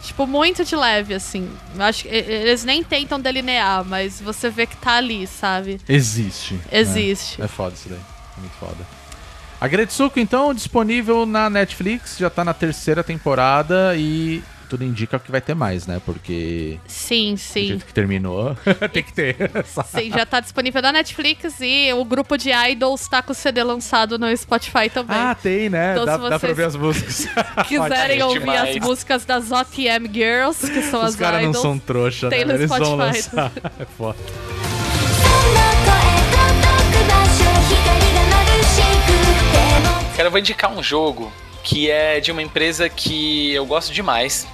[0.03, 1.47] Tipo, muito de leve, assim.
[1.75, 5.79] Eu acho que eles nem tentam delinear, mas você vê que tá ali, sabe?
[5.87, 6.55] Existe.
[6.55, 6.61] né?
[6.71, 7.41] Existe.
[7.41, 7.99] É foda isso daí.
[8.37, 9.00] É muito foda.
[9.62, 15.30] A Gretsuko, então, disponível na Netflix, já tá na terceira temporada e tudo indica que
[15.30, 16.02] vai ter mais, né?
[16.04, 17.67] Porque Sim, do sim.
[17.67, 18.58] jeito que terminou,
[18.91, 19.36] tem que ter.
[19.86, 23.62] Sim, já tá disponível na Netflix e o grupo de idols tá com o CD
[23.63, 25.15] lançado no Spotify também.
[25.15, 25.91] Ah, tem, né?
[25.91, 27.28] Então, dá, se dá pra ver as músicas.
[27.67, 28.78] Quiserem ouvir demais.
[28.78, 31.62] as músicas das OTM Girls, que são Os as caras não idols.
[31.62, 32.36] são trouxa, né?
[32.38, 32.97] tem no Eles vão Spotify.
[33.36, 33.52] lançar.
[33.80, 34.17] É foda.「
[40.21, 44.47] Cara, eu vou indicar um jogo que é de uma empresa que eu gosto demais,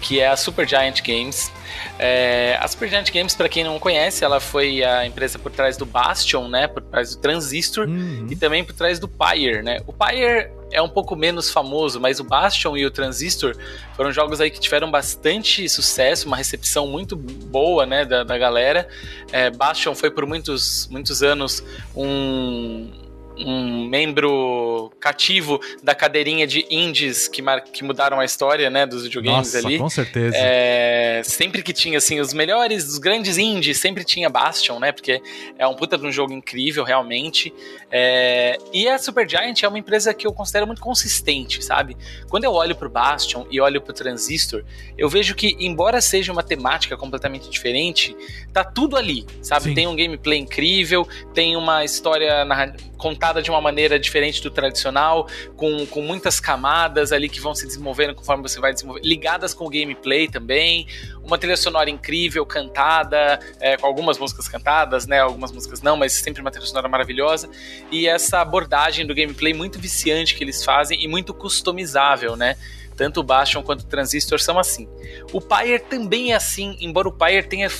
[0.00, 1.50] que é a Supergiant Games.
[1.98, 5.84] É, a Supergiant Games, para quem não conhece, ela foi a empresa por trás do
[5.84, 8.28] Bastion, né, por trás do Transistor Uhum.
[8.30, 9.80] e também por trás do Pyre, né?
[9.88, 13.56] O Pyre é um pouco menos famoso, mas o Bastion e o Transistor
[13.96, 18.88] foram jogos aí que tiveram bastante sucesso, uma recepção muito boa, né, da, da galera.
[19.32, 21.60] É, Bastion foi por muitos, muitos anos
[21.96, 23.07] um,
[23.44, 29.04] um membro cativo da cadeirinha de indies que, mar- que mudaram a história, né, dos
[29.04, 29.78] videogames Nossa, ali.
[29.78, 30.36] com certeza.
[30.36, 34.92] É, sempre que tinha, assim, os melhores, os grandes indies, sempre tinha Bastion, né?
[34.92, 35.22] Porque
[35.58, 37.52] é um puta de um jogo incrível, realmente.
[37.90, 41.96] É, e a Supergiant é uma empresa que eu considero muito consistente, sabe?
[42.28, 44.64] Quando eu olho pro Bastion e olho pro Transistor,
[44.96, 48.16] eu vejo que, embora seja uma temática completamente diferente,
[48.52, 49.64] tá tudo ali, sabe?
[49.64, 49.74] Sim.
[49.74, 55.28] Tem um gameplay incrível, tem uma história narra- contada de uma maneira diferente do tradicional,
[55.56, 59.64] com, com muitas camadas ali que vão se desenvolvendo conforme você vai desenvolvendo, ligadas com
[59.64, 60.86] o gameplay também,
[61.22, 65.20] uma trilha sonora incrível, cantada, é, com algumas músicas cantadas, né?
[65.20, 67.48] Algumas músicas não, mas sempre uma trilha sonora maravilhosa.
[67.90, 72.56] E essa abordagem do gameplay muito viciante que eles fazem e muito customizável, né?
[72.96, 74.88] Tanto o Bastion quanto o Transistor são assim.
[75.32, 77.70] O Pyre também é assim, embora o Pyre tenha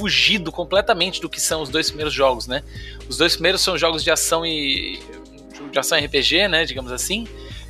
[0.00, 2.64] fugido completamente do que são os dois primeiros jogos, né?
[3.06, 4.98] Os dois primeiros são jogos de ação e
[5.70, 7.28] de ação RPG, né, digamos assim.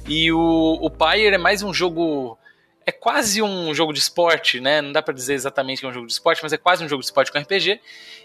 [0.08, 2.38] E o, o Pyre é mais um jogo
[2.86, 4.80] é quase um jogo de esporte, né?
[4.80, 6.88] Não dá pra dizer exatamente que é um jogo de esporte, mas é quase um
[6.88, 7.78] jogo de esporte com RPG.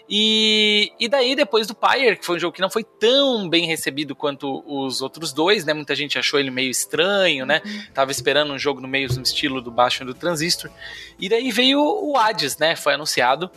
[0.08, 3.66] E, e daí, depois do Pyre, que foi um jogo que não foi tão bem
[3.66, 5.74] recebido quanto os outros dois, né?
[5.74, 7.60] Muita gente achou ele meio estranho, né?
[7.92, 10.70] Tava esperando um jogo no meio no estilo do Bastion e do Transistor.
[11.18, 12.74] E daí veio o Hades, né?
[12.74, 13.50] Foi anunciado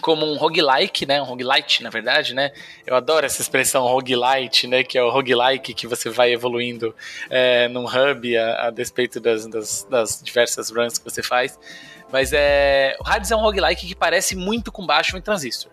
[0.00, 1.20] como um roguelike, né?
[1.20, 2.52] Um roguelite, na verdade, né?
[2.86, 4.82] Eu adoro essa expressão roguelite, né?
[4.82, 6.94] Que é o roguelike que você vai evoluindo
[7.28, 11.58] é, num hub a, a despeito das, das, das diversas runs que você faz.
[12.12, 15.70] Mas é, o Hades é um roguelike que parece muito com Bastion e Transistor.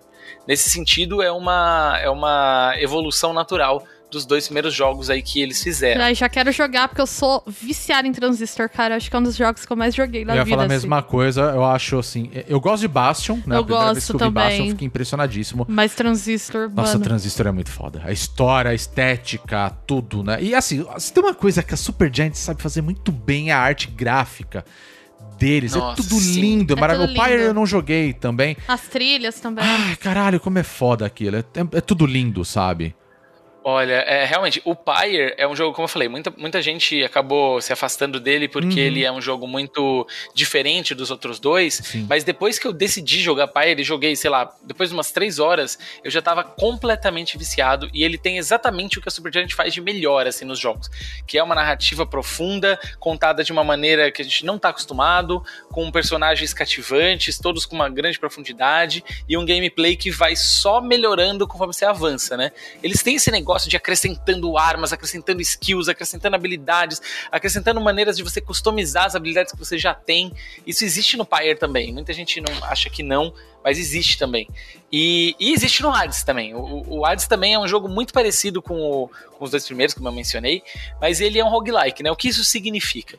[0.47, 5.61] Nesse sentido, é uma, é uma evolução natural dos dois primeiros jogos aí que eles
[5.61, 6.01] fizeram.
[6.01, 8.95] Ai, já quero jogar porque eu sou viciada em Transistor, cara.
[8.95, 10.55] Acho que é um dos jogos que eu mais joguei na Eu ia vida.
[10.55, 10.73] falar a assim.
[10.75, 12.31] mesma coisa, eu acho assim.
[12.47, 13.55] Eu gosto de Bastion, né?
[13.57, 14.67] Eu a primeira vez que gosto eu vi Bastion, também.
[14.67, 15.65] eu fiquei impressionadíssimo.
[15.69, 17.03] Mas Transistor, Nossa, mano.
[17.03, 18.01] Transistor é muito foda.
[18.05, 20.41] A história, a estética, tudo, né?
[20.41, 23.59] E assim, se tem uma coisa que a Supergiant sabe fazer muito bem, é a
[23.59, 24.63] arte gráfica
[25.37, 25.73] deles.
[25.73, 26.39] Nossa, é tudo sim.
[26.39, 27.13] lindo, é É maravilhoso.
[27.13, 28.55] O Pyre eu não joguei também.
[28.67, 29.63] As trilhas também.
[29.65, 31.35] Ai, caralho, como é foda aquilo.
[31.35, 32.95] É, é- é tudo lindo, sabe?
[33.69, 37.59] Olha, é, realmente, o Pyre é um jogo, como eu falei, muita, muita gente acabou
[37.59, 38.85] se afastando dele porque Uhum.
[38.85, 41.73] ele é um jogo muito diferente dos outros dois.
[41.83, 42.05] Sim.
[42.09, 45.77] Mas depois que eu decidi jogar Pyre, joguei, sei lá, depois de umas três horas,
[46.01, 47.89] eu já tava completamente viciado.
[47.93, 50.89] E ele tem exatamente o que a Supergiant faz de melhor, assim, nos jogos.
[51.27, 55.43] Que é uma narrativa profunda, contada de uma maneira que a gente não tá acostumado,
[55.73, 61.45] com personagens cativantes, todos com uma grande profundidade, e um gameplay que vai só melhorando
[61.45, 62.53] conforme você avança, né?
[62.81, 67.01] Eles têm esse negócio de acrescentando armas, acrescentando skills, acrescentando habilidades,
[67.31, 70.31] acrescentando maneiras de você customizar as habilidades que você já tem.
[70.65, 71.91] Isso existe no Pyre também.
[71.93, 73.33] Muita gente não acha que não,
[73.63, 74.47] mas existe também.
[74.91, 76.53] E, e existe no Hades também.
[76.55, 79.93] O, o Hades também é um jogo muito parecido com, o- com os dois primeiros,
[79.93, 80.61] como eu mencionei,
[81.01, 82.11] mas ele é um roguelike, né?
[82.11, 83.17] O que isso significa?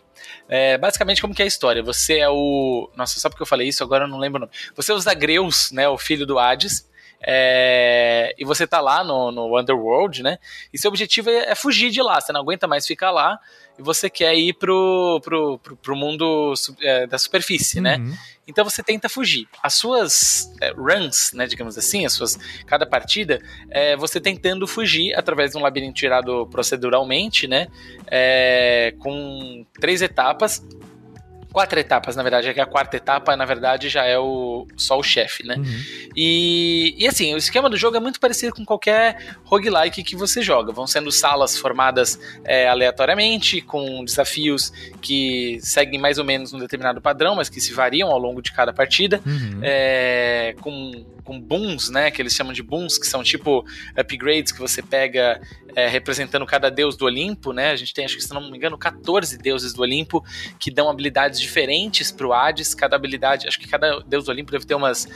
[0.49, 1.83] É, basicamente, como que é a história?
[1.83, 2.91] Você é o.
[2.97, 4.53] Nossa, só porque eu falei isso, agora eu não lembro o nome.
[4.75, 5.89] Você é o Zagreus, né?
[5.89, 6.88] O filho do Hades.
[7.21, 10.39] É, e você tá lá no, no Underworld, né?
[10.73, 12.21] E seu objetivo é, é fugir de lá.
[12.21, 13.39] Você não aguenta mais ficar lá
[13.79, 17.97] e você quer ir pro, pro, pro, pro mundo é, da superfície, né?
[17.97, 18.15] Uhum.
[18.47, 19.47] Então você tenta fugir.
[19.63, 25.15] As suas é, runs, né, digamos assim, as suas cada partida, é você tentando fugir
[25.15, 27.69] através de um labirinto tirado proceduralmente, né,
[28.07, 30.65] é, com três etapas.
[31.53, 34.99] Quatro etapas, na verdade, é que a quarta etapa, na verdade, já é o, só
[34.99, 35.57] o chefe, né?
[35.57, 35.83] Uhum.
[36.15, 40.43] E, e assim, o esquema do jogo é muito parecido com qualquer roguelike que você
[40.43, 40.73] joga.
[40.73, 44.71] Vão sendo salas formadas é, aleatoriamente, com desafios
[45.01, 48.53] que seguem mais ou menos um determinado padrão, mas que se variam ao longo de
[48.53, 49.21] cada partida.
[49.25, 49.61] Uhum.
[49.63, 52.11] É, com, com booms, né?
[52.11, 53.65] Que eles chamam de booms, que são tipo
[53.99, 55.41] upgrades que você pega
[55.75, 57.71] é, representando cada deus do Olimpo, né?
[57.71, 60.25] A gente tem, acho que se não me engano, 14 deuses do Olimpo
[60.59, 62.75] que dão habilidades diferentes pro Hades.
[62.75, 65.07] Cada habilidade, acho que cada deus do Olimpo deve ter umas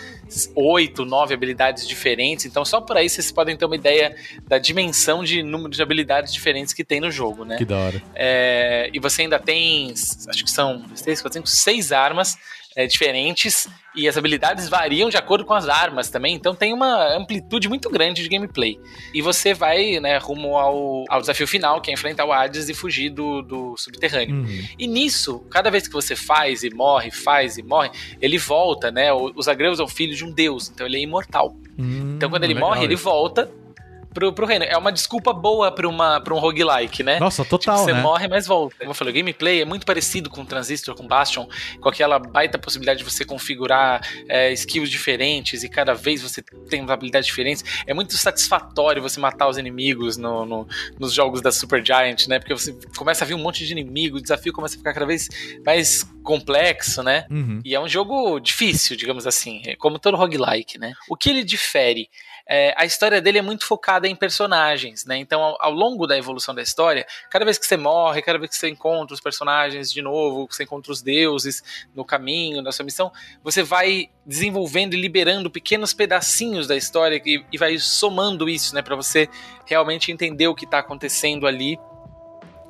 [0.54, 2.46] 8, 9 habilidades diferentes.
[2.46, 4.14] Então, só por aí vocês podem ter uma ideia
[4.46, 7.56] da dimensão de número de habilidades diferentes que tem no jogo, né?
[7.56, 8.02] Que da hora.
[8.14, 9.92] É, e você ainda tem,
[10.28, 12.36] acho que são 3, 4, 5, 6 armas
[12.76, 17.14] é, diferentes e as habilidades variam de acordo com as armas também, então tem uma
[17.14, 18.78] amplitude muito grande de gameplay.
[19.12, 22.74] E você vai né, rumo ao, ao desafio final, que é enfrentar o Hades e
[22.74, 24.36] fugir do, do subterrâneo.
[24.36, 24.62] Uhum.
[24.78, 29.12] E nisso, cada vez que você faz e morre, faz e morre, ele volta, né?
[29.12, 31.54] O- Os Agreus é o filho de um deus, então ele é imortal.
[31.78, 33.50] Hum, Então quando ele morre, ele volta
[34.12, 34.64] pro, pro reino.
[34.64, 37.18] É uma desculpa boa pra, uma, pra um roguelike, né?
[37.18, 38.00] Nossa, total, Tipo, você né?
[38.02, 38.76] morre, mas volta.
[38.78, 41.46] Como eu falei, o gameplay é muito parecido com Transistor, com Bastion,
[41.80, 46.84] com aquela baita possibilidade de você configurar é, skills diferentes e cada vez você tem
[46.88, 47.64] habilidades diferentes.
[47.86, 52.38] É muito satisfatório você matar os inimigos no, no- nos jogos da Super Giant, né?
[52.38, 55.06] Porque você começa a vir um monte de inimigo, o desafio começa a ficar cada
[55.06, 55.28] vez
[55.64, 57.26] mais complexo, né?
[57.30, 57.60] Uhum.
[57.64, 60.92] E é um jogo difícil, digamos assim, é como todo roguelike, né?
[61.08, 62.08] O que ele difere?
[62.54, 65.16] É, a história dele é muito focada em personagens, né?
[65.16, 68.50] Então, ao, ao longo da evolução da história, cada vez que você morre, cada vez
[68.50, 71.62] que você encontra os personagens de novo, você encontra os deuses
[71.94, 73.10] no caminho, na sua missão,
[73.42, 78.82] você vai desenvolvendo e liberando pequenos pedacinhos da história e, e vai somando isso, né?
[78.82, 79.30] Pra você
[79.64, 81.78] realmente entender o que tá acontecendo ali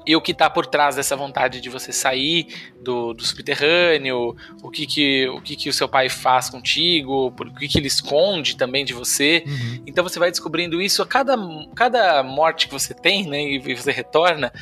[0.07, 2.47] e o que tá por trás dessa vontade de você sair
[2.81, 7.55] do, do subterrâneo, o que que, o que que o seu pai faz contigo, o
[7.55, 9.45] que que ele esconde também de você.
[9.47, 9.83] Uhum.
[9.87, 11.37] Então você vai descobrindo isso a cada,
[11.75, 14.53] cada morte que você tem, né, e você retorna,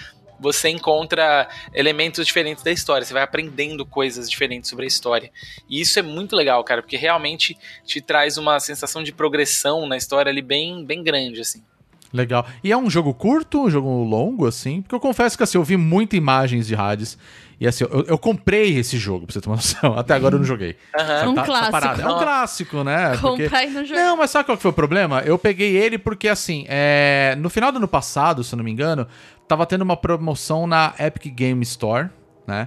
[0.40, 5.30] você encontra elementos diferentes da história, você vai aprendendo coisas diferentes sobre a história.
[5.68, 9.96] E isso é muito legal, cara, porque realmente te traz uma sensação de progressão na
[9.96, 11.62] história ali bem, bem grande, assim.
[12.12, 12.44] Legal.
[12.64, 14.82] E é um jogo curto, um jogo longo, assim?
[14.82, 17.16] Porque eu confesso que assim, eu vi muitas imagens de Hades.
[17.60, 19.96] E assim, eu, eu comprei esse jogo, pra você ter uma noção.
[19.98, 20.76] Até agora eu não joguei.
[20.98, 21.30] Aham.
[21.30, 22.00] Um Tá- tá clássico.
[22.00, 23.16] É um clássico, né?
[23.20, 24.00] Porque- Comprar e não jogar.
[24.02, 25.20] Não, mas sabe qual que foi o problema?
[25.20, 28.70] Eu peguei ele porque, assim, é, no final do ano passado, se eu não me
[28.72, 29.06] engano,
[29.46, 32.08] tava tendo uma promoção na Epic Game Store,
[32.46, 32.66] né?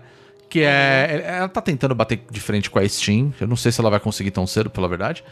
[0.49, 1.23] Que é.
[1.39, 3.33] Ela tá tentando bater de frente com a Steam.
[3.41, 5.23] Eu não sei se ela vai conseguir tão cedo, pela verdade.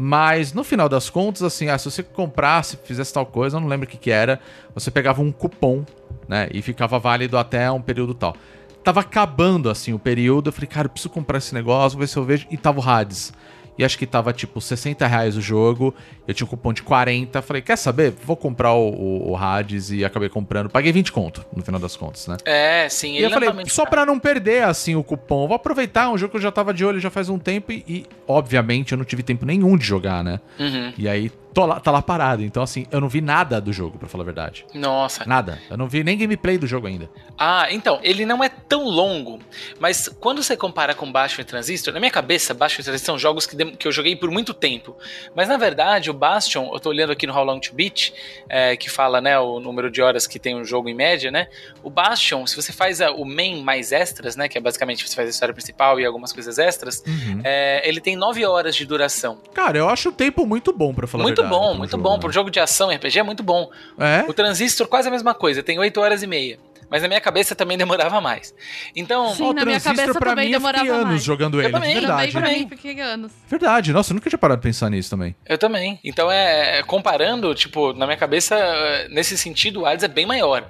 [0.00, 3.66] Mas no final das contas, assim, ah, se você comprasse, fizesse tal coisa, eu não
[3.66, 4.38] lembro o que, que era,
[4.72, 5.84] você pegava um cupom,
[6.28, 6.48] né?
[6.52, 8.36] E ficava válido até um período tal.
[8.84, 10.50] Tava acabando, assim, o período.
[10.50, 12.46] Eu falei, cara, eu preciso comprar esse negócio, vou ver se eu vejo.
[12.48, 13.32] E tava o Hades.
[13.78, 15.94] E acho que tava tipo 60 reais o jogo.
[16.26, 17.40] Eu tinha um cupom de 40.
[17.40, 18.12] Falei, quer saber?
[18.24, 20.68] Vou comprar o, o, o Hades e acabei comprando.
[20.68, 22.36] Paguei 20 conto, no final das contas, né?
[22.44, 23.14] É, sim.
[23.14, 26.32] E eu falei, só pra não perder, assim, o cupom, vou aproveitar, é um jogo
[26.32, 29.04] que eu já tava de olho já faz um tempo e, e, obviamente, eu não
[29.04, 30.40] tive tempo nenhum de jogar, né?
[30.58, 30.92] Uhum.
[30.98, 32.42] E aí, tô lá, tá lá parado.
[32.44, 34.64] Então, assim, eu não vi nada do jogo, pra falar a verdade.
[34.74, 35.24] Nossa.
[35.26, 35.58] Nada.
[35.68, 37.10] Eu não vi nem gameplay do jogo ainda.
[37.36, 39.40] Ah, então, ele não é tão longo,
[39.80, 43.18] mas quando você compara com Bastion e Transistor, na minha cabeça, Bastion e Transistor são
[43.18, 44.96] jogos que, que eu joguei por muito tempo.
[45.34, 48.12] Mas na verdade, o Bastion, eu tô olhando aqui no How Long to Beat,
[48.48, 51.48] é, que fala, né, o número de horas que tem um jogo em média, né?
[51.82, 55.14] O Bastion, se você faz a- o main mais extras, né, que é basicamente você
[55.16, 57.40] faz a história principal e algumas coisas extras, Uhum.
[57.44, 59.38] é, ele tem 9 horas de duração.
[59.54, 61.47] Cara, eu acho o tempo muito bom, pra falar muito a verdade.
[61.48, 62.14] Bom, muito jogo, bom.
[62.14, 62.20] né?
[62.20, 63.70] Pro jogo de ação RPG é muito bom.
[63.98, 64.24] É?
[64.28, 66.58] O Transistor quase a mesma coisa, tem 8 horas e meia.
[66.90, 68.54] Mas na minha cabeça também demorava mais.
[68.96, 71.22] Então, Sim, o na minha Transistor, cabeça pra também mim, eu fiquei demorava anos mais.
[71.24, 72.32] jogando ele, também, de verdade.
[72.32, 73.32] Também fiquei anos.
[73.46, 75.36] Verdade, nossa, eu nunca tinha parado de pensar nisso também.
[75.46, 76.00] Eu também.
[76.02, 80.64] Então é comparando, tipo, na minha cabeça, eh, nesse sentido, o Hades é bem maior.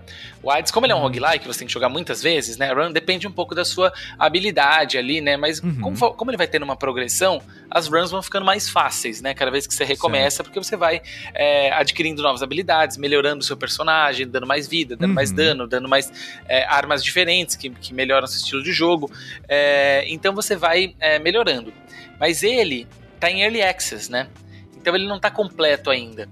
[0.49, 2.73] O Hades, como ele é um roguelike, você tem que jogar muitas vezes, né?
[2.73, 5.37] Run depende um pouco da sua habilidade ali, né?
[5.37, 5.79] Mas Uhum.
[5.79, 9.35] como, como ele vai tendo uma progressão, as runs vão ficando mais fáceis, né?
[9.35, 11.03] Cada vez que você recomeça, porque você vai
[11.35, 15.37] eh, adquirindo novas habilidades, melhorando o seu personagem, dando mais vida, dando mais Uhum.
[15.37, 16.11] dano, dando mais
[16.49, 19.13] eh, armas diferentes que, que melhoram seu estilo de jogo.
[19.47, 21.75] Eh, então você vai melhorando.
[22.19, 22.89] Mas ele
[23.21, 24.29] tá em Early Access, né?
[24.75, 26.27] Então ele não tá completo ainda.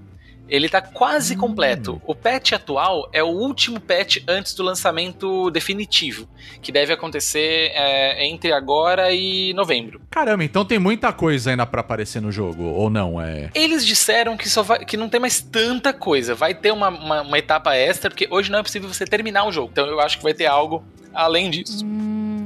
[0.48, 1.38] Ele tá quase Hum.
[1.38, 2.00] completo.
[2.06, 6.28] O patch atual é o último patch antes do lançamento definitivo,
[6.62, 10.00] que deve acontecer é, entre agora e novembro.
[10.10, 13.20] Caramba, então tem muita coisa ainda pra aparecer no jogo, ou não?
[13.20, 13.50] É.
[13.54, 16.34] Eles disseram que, só vai- que não tem mais tanta coisa.
[16.34, 19.52] Vai ter uma, uma- uma etapa extra, porque hoje não é possível você terminar o
[19.52, 19.70] jogo.
[19.72, 21.84] Então eu acho que vai ter algo além disso.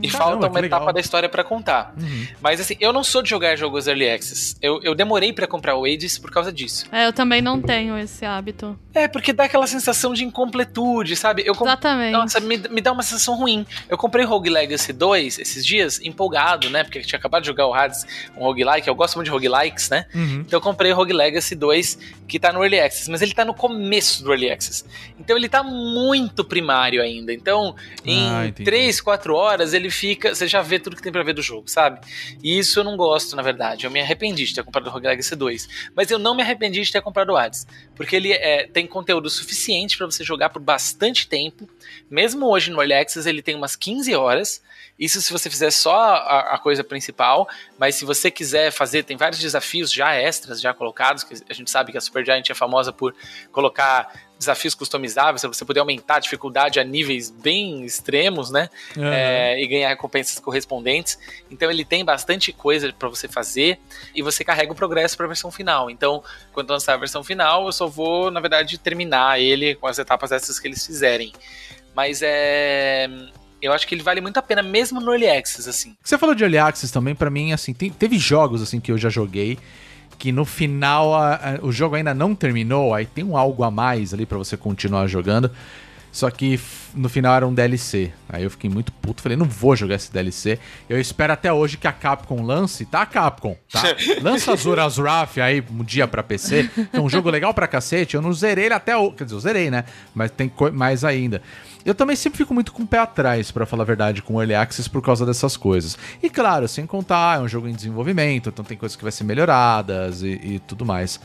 [0.02, 0.78] E Caramba, falta uma legal.
[0.80, 1.94] etapa da história pra contar.
[2.00, 2.26] Uhum.
[2.40, 4.56] Mas assim, eu não sou de jogar jogos Early Access.
[4.62, 6.86] Eu, eu demorei pra comprar o Hades por causa disso.
[6.92, 8.78] É, eu também não tenho esse hábito.
[8.94, 11.42] É, porque dá aquela sensação de incompletude, sabe?
[11.46, 12.12] Eu comp- Exatamente.
[12.12, 13.66] Nossa, me, me dá uma sensação ruim.
[13.88, 16.82] Eu comprei Rogue Legacy 2 esses dias, empolgado, né?
[16.84, 18.88] Porque eu tinha acabado de jogar o Hades, um roguelike.
[18.88, 20.06] Eu gosto muito de roguelikes, né?
[20.14, 20.40] Uhum.
[20.46, 21.98] Então eu comprei o Rogue Legacy 2,
[22.28, 24.84] que tá no Early Access, mas ele tá no começo do Early Access.
[25.18, 27.32] Então ele tá muito primário ainda.
[27.32, 28.64] Então, Ah, em entendi.
[28.64, 30.34] 3, 4 horas, ele fica.
[30.34, 32.00] Você já vê tudo que tem pra ver do jogo, sabe?
[32.42, 33.86] E isso eu não gosto, na verdade.
[33.86, 35.90] Eu me arrependi de ter comprado o Rogue Legacy 2.
[35.94, 37.66] Mas eu não me arrependi de ter comprado o Hades.
[37.94, 41.68] Porque ele é, tem conteúdo suficiente pra você jogar por bastante tempo.
[42.10, 44.62] Mesmo hoje no Early Access, ele tem umas 15 horas.
[45.00, 47.48] Isso se você fizer só a, a coisa principal.
[47.78, 51.24] Mas se você quiser fazer, tem vários desafios já extras, já colocados.
[51.24, 53.14] Que a gente sabe que a Supergiant é famosa por
[53.50, 58.70] colocar desafios customizáveis, pra você poder aumentar a dificuldade a níveis bem extremos, né?
[58.96, 61.18] É, e ganhar recompensas correspondentes.
[61.50, 63.78] Então ele tem bastante coisa pra você fazer
[64.14, 65.90] e você carrega o progresso pra versão final.
[65.90, 69.98] Então, quando lançar a versão final, eu só vou, na verdade, terminar ele com as
[69.98, 71.32] etapas essas que eles fizerem.
[71.94, 73.08] Mas é.
[73.62, 75.96] Eu acho que ele vale muito a pena, mesmo no Early Access, assim.
[76.02, 78.98] Você falou de Early Access também, pra mim, assim, tem- teve jogos assim que eu
[78.98, 79.58] já joguei
[80.18, 83.70] que no final a- a- o jogo ainda não terminou, aí tem um algo a
[83.70, 85.50] mais ali pra você continuar jogando.
[86.12, 86.58] Só que
[86.94, 88.12] no final era um DLC.
[88.28, 90.58] Aí eu fiquei muito puto, falei, não vou jogar esse DLC.
[90.88, 93.56] Eu espero até hoje que a Capcom lance, tá, Capcom?
[93.70, 93.82] Tá?
[94.20, 98.16] Lança Zora's Wrath aí um dia pra PC, que é um jogo legal pra cacete.
[98.16, 99.84] Eu não zerei ele até hoje, quer dizer, eu zerei, né?
[100.14, 101.42] Mas tem mais ainda.
[101.84, 104.40] Eu também sempre fico muito com o pé atrás, pra falar a verdade, com o
[104.40, 105.96] Early Access por causa dessas coisas.
[106.22, 109.24] E claro, sem contar, é um jogo em desenvolvimento, então tem coisas que vai ser
[109.24, 111.18] melhoradas e, e tudo mais.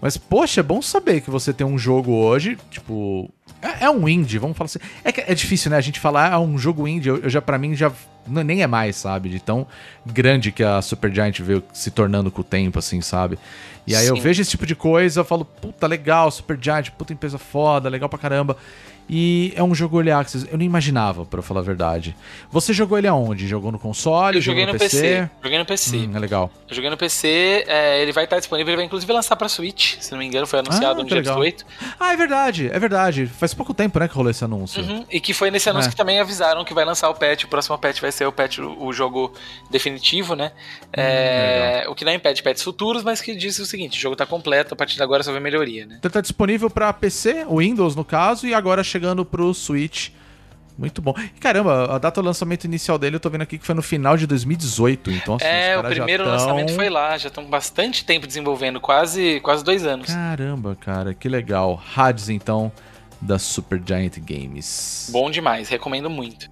[0.00, 3.30] Mas, poxa, é bom saber que você tem um jogo hoje, tipo.
[3.62, 4.78] É, é um indie, vamos falar assim.
[5.02, 5.76] É, que é difícil, né?
[5.76, 7.90] A gente falar, ah, um jogo indie, eu, eu já, pra mim, já.
[8.26, 9.28] não- nem é mais, sabe?
[9.30, 9.66] De tão
[10.04, 13.38] grande que a Supergiant veio se tornando com o tempo, assim, sabe?
[13.86, 14.22] E aí eu Sim.
[14.22, 18.18] vejo esse tipo de coisa, eu falo, puta, legal, Supergiant, puta empresa foda, legal pra
[18.18, 18.56] caramba.
[19.08, 20.48] E é um jogo Early Access.
[20.50, 22.16] Eu nem imaginava, pra falar a verdade.
[22.50, 23.46] Você jogou ele aonde?
[23.46, 24.38] Jogou no console?
[24.38, 25.30] Eu joguei jogou no PC.
[25.42, 25.96] Joguei no PC.
[25.96, 26.50] Hum, é legal.
[26.68, 29.96] Eu joguei no PC, é, ele vai estar disponível, ele vai inclusive lançar pra Switch,
[30.00, 31.36] se não me engano, foi anunciado Ah, no dia legal.
[31.36, 31.64] 18.
[32.00, 33.26] Ah, é verdade, é verdade.
[33.26, 34.82] Faz pouco tempo, né, que rolou esse anúncio.
[34.82, 35.90] Uhum, E que foi nesse anúncio É.
[35.90, 38.58] que também avisaram que vai lançar o patch, o próximo patch vai ser o patch,
[38.58, 39.32] o jogo
[39.70, 40.50] definitivo, né?
[40.92, 44.26] É, o que não impede patches futuros, mas que diz o seguinte: o jogo tá
[44.26, 45.96] completo, a partir de agora só vem melhoria, né?
[45.98, 50.08] Então tá disponível pra PC, Windows no caso, e agora chegando pro Switch.
[50.78, 51.14] Muito bom.
[51.18, 53.82] E caramba, a data do lançamento inicial dele eu tô vendo aqui que foi no
[53.82, 55.10] final de 2018.
[55.10, 59.40] Então, assim, é, o primeiro tão- lançamento foi lá, já estão bastante tempo desenvolvendo, quase,
[59.40, 60.06] quase dois anos.
[60.08, 61.82] Caramba, cara, que legal.
[61.94, 62.70] Hades, então,
[63.20, 65.08] da Supergiant Games.
[65.12, 66.46] Bom demais, recomendo muito.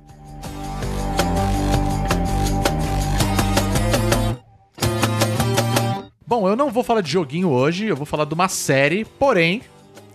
[6.26, 9.62] Bom, eu não vou falar de joguinho hoje, eu vou falar de uma série, porém,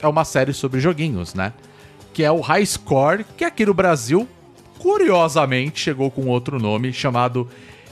[0.01, 1.53] é uma série sobre joguinhos, né?
[2.19, 4.27] Que é o High Score, que aqui no Brasil,
[4.77, 7.49] curiosamente, chegou com outro nome chamado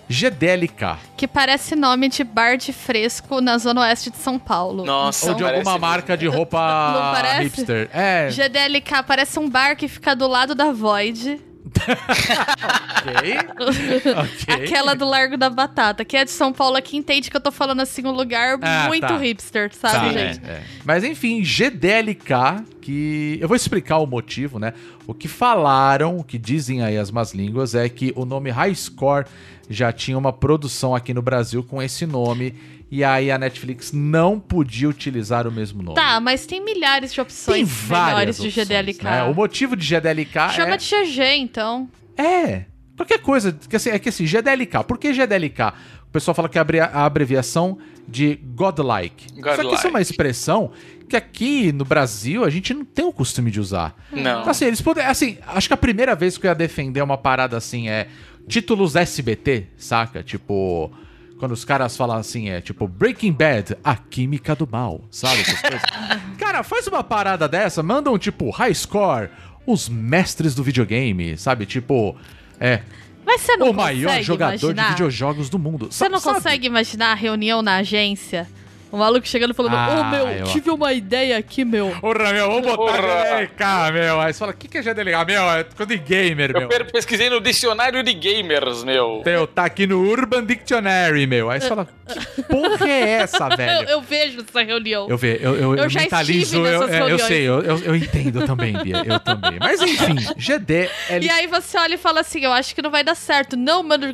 [0.09, 0.97] GDLK.
[1.15, 4.83] Que parece nome de bar de fresco na zona oeste de São Paulo.
[4.83, 5.79] Nossa, Ou de alguma mesmo.
[5.79, 7.43] marca de roupa Não parece?
[7.43, 7.89] hipster.
[7.93, 11.39] É, GDLK parece um bar que fica do lado da Void.
[11.75, 13.37] Ok.
[14.17, 14.65] ok.
[14.65, 16.03] Aquela do Largo da Batata.
[16.05, 18.85] Quem é de São Paulo aqui entende que eu tô falando assim um lugar Ah,
[18.87, 19.17] muito tá.
[19.17, 20.41] hipster, sabe, Tá, gente?
[20.45, 20.63] é, é.
[20.85, 24.73] Mas enfim, GDLK, que eu vou explicar o motivo, né?
[25.05, 28.75] O que falaram, o que dizem aí as más línguas, é que o nome High
[28.75, 29.25] Score
[29.69, 32.53] já tinha uma produção aqui no Brasil com esse nome.
[32.89, 35.95] E aí a Netflix não podia utilizar o mesmo nome.
[35.95, 39.03] Tá, mas tem milhares de Tem opções várias melhores de opções, GDLK.
[39.03, 39.23] né?
[39.23, 40.77] O motivo de GDLK Chama é...
[40.77, 41.89] de GG, então.
[42.17, 42.65] É.
[42.95, 43.51] Qualquer coisa.
[43.51, 44.83] Que assim, é que assim, GDLK.
[44.87, 45.73] Por que GDLK?
[46.07, 47.77] O pessoal fala que é a abreviação
[48.07, 49.27] de Godlike.
[49.55, 50.71] Só que isso é uma expressão
[51.07, 53.95] que aqui no Brasil a gente não tem o costume de usar.
[54.11, 54.41] Não.
[54.41, 55.05] Então, assim, eles podem.
[55.05, 58.07] Assim, acho que a primeira vez que eu ia defender uma parada assim é
[58.47, 60.23] títulos SBT, saca?
[60.23, 60.91] Tipo.
[61.39, 65.41] Quando os caras falam assim, é tipo Breaking Bad, a química do mal, sabe?
[65.41, 65.81] Essas coisas.
[66.39, 69.29] Cara, faz uma parada dessa, manda um tipo High Score,
[69.65, 71.65] os mestres do videogame, sabe?
[71.65, 72.15] Tipo,
[72.59, 72.81] é,
[73.25, 74.89] Mas você não o maior jogador de imaginar?
[74.91, 75.87] videojogos do mundo.
[75.91, 76.35] Você não Sabe?
[76.37, 78.47] consegue imaginar a reunião na agência?
[78.91, 81.89] O maluco chegando e falando, ô Ah, meu, eu- tive uma ideia aqui, meu.
[81.99, 82.97] Porra, meu, vamos botar Porra.
[83.01, 84.21] GDLK, meu.
[84.21, 85.25] Aí você fala, o que, que é GDLK?
[85.25, 86.69] Meu, é coisa de gamer, Eu meu.
[86.69, 89.21] per- pesquisei no dicionário de gamers, meu.
[89.23, 91.49] Teu, tá aqui no Urban Dictionary, meu.
[91.49, 91.87] Aí você fala,
[92.35, 93.89] que porra é essa, Eu, velho?
[93.89, 95.07] eu vejo essa reunião.
[95.09, 97.21] Eu, ve, eu, eu, Eu já mentalizo, estive eu, nessas é, eu reuniões.
[97.23, 99.57] sei, eu, eu, eu entendo também, Bia, eu também.
[99.59, 100.91] Mas enfim, GDLK.
[101.21, 103.57] E aí você olha e fala assim, eu acho que não vai dar certo.
[103.57, 104.07] Não, mano,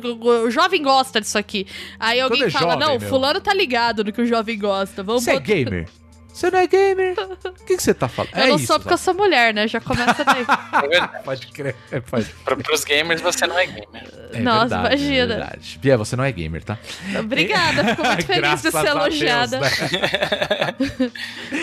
[0.44, 1.66] o jovem gosta disso aqui.
[1.98, 3.08] Aí alguém é fala, jovem, não, meu.
[3.08, 5.02] fulano tá ligado no que o jovem gosta.
[5.02, 5.88] Vamos Você é botar- gamer?
[6.32, 7.14] Você não é gamer?
[7.44, 8.34] O que, que você tá falando?
[8.36, 9.66] Eu é não isso, sou porque eu sou mulher, né?
[9.68, 10.44] Já começa daí.
[10.84, 11.24] É verdade.
[11.24, 12.26] Pode crer, é, pode.
[12.44, 14.02] Pra, pros gamers você não é gamer.
[14.32, 15.26] É Nossa, verdade, é imagina.
[15.36, 15.78] verdade.
[15.80, 16.76] Bia, você não é gamer, tá?
[17.20, 19.60] Obrigada, fico muito feliz de Graças ser a Deus, elogiada.
[19.60, 19.70] né?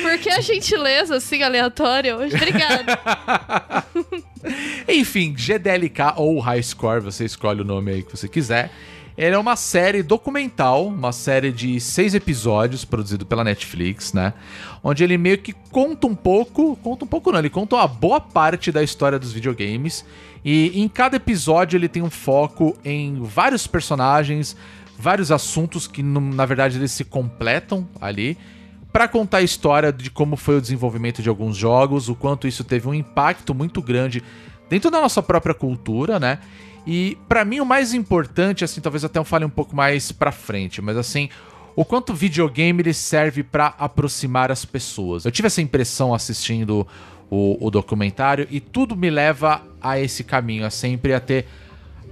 [0.01, 2.35] Por que a gentileza, assim, aleatória hoje?
[2.35, 2.97] Obrigada.
[4.87, 8.71] Enfim, GDLK ou High Score, você escolhe o nome aí que você quiser.
[9.17, 14.33] Ele é uma série documental, uma série de seis episódios, produzido pela Netflix, né?
[14.83, 18.21] Onde ele meio que conta um pouco, conta um pouco não, ele conta uma boa
[18.21, 20.05] parte da história dos videogames.
[20.43, 24.55] E em cada episódio ele tem um foco em vários personagens,
[24.97, 28.37] vários assuntos que na verdade eles se completam ali.
[28.91, 32.63] pra contar a história de como foi o desenvolvimento de alguns jogos, o quanto isso
[32.63, 34.21] teve um impacto muito grande
[34.69, 36.39] dentro da nossa própria cultura, né?
[36.85, 40.31] E pra mim o mais importante, assim, talvez até eu fale um pouco mais pra
[40.31, 41.29] frente, mas assim,
[41.75, 45.25] o quanto o videogame ele serve pra aproximar as pessoas.
[45.25, 46.87] Eu tive essa impressão assistindo
[47.29, 51.45] o, o documentário e tudo me leva a esse caminho, a sempre a ter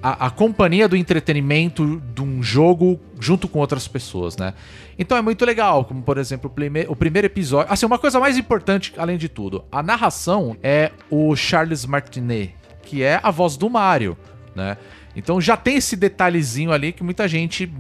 [0.02, 4.54] a, a companhia do entretenimento de um jogo junto com outras pessoas, né?
[4.98, 7.72] Então é muito legal, como por exemplo o, prime o primeiro episódio.
[7.72, 13.04] Assim, uma coisa mais importante, além de tudo, a narração é o Charles Martinet, que
[13.04, 14.18] é a voz do Mario,
[14.56, 14.78] né?
[15.16, 17.72] Então já tem esse detalhezinho ali que muita gente,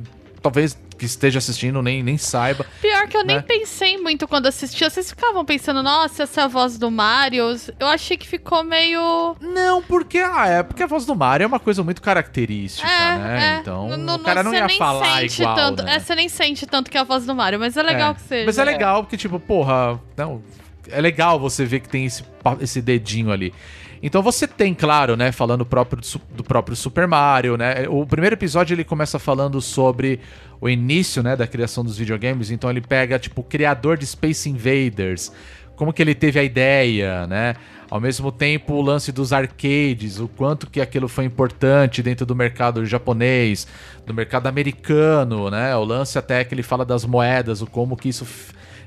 [0.41, 2.65] talvez que esteja assistindo, nem, nem saiba.
[2.81, 3.41] Pior que eu nem né?
[3.47, 4.89] pensei muito quando assistia.
[4.89, 7.55] Vocês ficavam pensando, nossa, essa é a voz do Mario.
[7.79, 9.33] Eu achei que ficou meio.
[9.39, 13.17] Não, porque, ah, é porque a voz do Mario é uma coisa muito característica, É,
[13.17, 13.55] né?
[13.55, 13.59] é.
[13.61, 15.83] Então, N- o cara não ia nem falar sente igual, tanto.
[15.83, 15.95] né?
[15.95, 18.13] É, você nem sente tanto que é a voz do Mario, mas é legal É.
[18.15, 18.45] que seja.
[18.45, 20.43] Mas é legal porque, tipo, porra, não,
[20.89, 22.25] é legal você ver que tem esse,
[22.59, 23.53] esse dedinho ali.
[24.01, 27.87] Então você tem, claro, né, falando próprio do, próprio Super Mario, né?
[27.89, 30.19] O primeiro episódio ele começa falando sobre
[30.61, 32.49] o início, né, da criação dos videogames.
[32.49, 35.31] Então ele pega, tipo, o criador de Space Invaders,
[35.75, 37.55] como que ele teve a ideia, né?
[37.89, 42.35] Ao mesmo tempo, o lance dos arcades, o quanto que aquilo foi importante dentro do
[42.35, 43.67] mercado japonês,
[44.05, 45.75] do mercado americano, né?
[45.75, 48.27] O lance até que ele fala das moedas, o como que isso,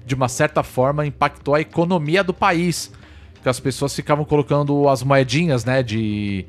[0.07, 2.93] de uma certa forma, impactou a economia do país.
[3.43, 6.45] Que as pessoas ficavam colocando as moedinhas, né, de,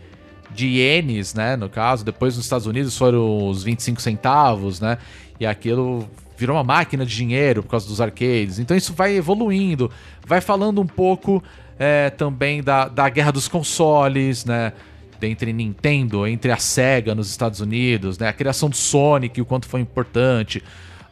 [0.51, 2.05] de ienes, né, no caso.
[2.05, 4.97] Depois nos Estados Unidos foram os 25 centavos, né?
[5.39, 8.59] E aquilo virou uma máquina de dinheiro por causa dos arcades.
[8.59, 9.89] Então isso vai evoluindo,
[10.25, 11.43] vai falando um pouco
[11.79, 14.73] é, também da, da guerra dos consoles, né?
[15.21, 18.27] Entre Nintendo, entre a Sega nos Estados Unidos, né?
[18.27, 20.61] A criação do Sonic, o quanto foi importante.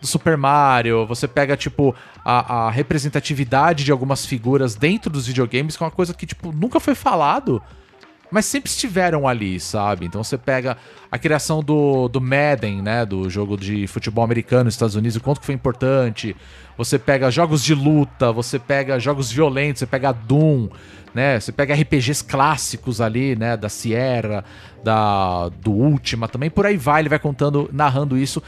[0.02, 1.96] Do Super Mario, você pega, tipo,
[2.26, 6.52] a, a representatividade de algumas figuras dentro dos videogames, que é uma coisa que, tipo,
[6.52, 7.62] nunca foi falado
[8.32, 10.06] mas sempre estiveram ali, sabe?
[10.06, 10.78] Então você pega
[11.12, 13.06] a criação do, do Madden, né?
[13.06, 16.36] Do jogo de futebol americano nos Estados Unidos, o quanto que foi importante.
[16.78, 20.70] Você pega jogos de luta, você pega jogos violentos, você pega Doom,
[21.14, 21.42] né?
[21.42, 23.58] Você pega RPGs clássicos ali, né?
[23.58, 24.46] Da Sierra,
[24.82, 26.50] da, do Ultima também.
[26.50, 28.42] Por aí vai, ele vai contando, narrando isso.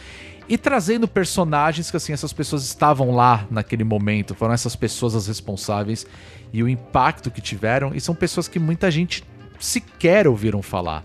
[0.48, 4.36] E trazendo personagens que, assim, essas pessoas estavam lá naquele momento.
[4.36, 6.06] Foram essas pessoas as responsáveis.
[6.52, 7.96] E o impacto que tiveram.
[7.96, 9.24] E são pessoas que muita gente
[9.60, 11.04] sequer ouviram falar.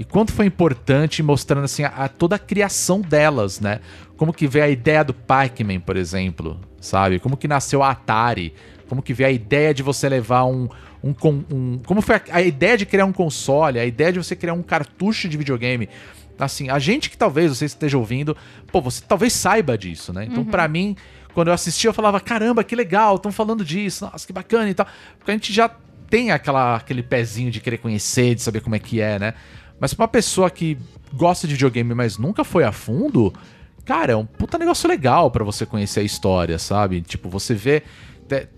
[0.00, 3.80] E quanto foi importante mostrando assim a, a toda a criação delas, né?
[4.16, 7.18] Como que veio a ideia do Pac-Man, por exemplo, sabe?
[7.18, 8.54] Como que nasceu a Atari?
[8.88, 10.70] Como que veio a ideia de você levar um,
[11.04, 11.14] um,
[11.52, 14.54] um como foi a, a ideia de criar um console, a ideia de você criar
[14.54, 15.86] um cartucho de videogame?
[16.44, 18.36] Assim, a gente que talvez você esteja ouvindo,
[18.70, 20.24] pô, você talvez saiba disso, né?
[20.24, 20.96] Então, pra mim,
[21.34, 24.74] quando eu assistia, eu falava, caramba, que legal, estão falando disso, nossa, que bacana e
[24.74, 24.86] tal.
[25.18, 25.70] Porque a gente já
[26.08, 29.34] tem aquela, aquele pezinho de querer conhecer, de saber como é que é, né?
[29.78, 30.76] Mas pra uma pessoa que
[31.12, 33.32] gosta de videogame, mas nunca foi a fundo,
[33.84, 37.00] cara, é um puta negócio legal pra você conhecer a história, sabe?
[37.00, 37.82] Tipo, você vê.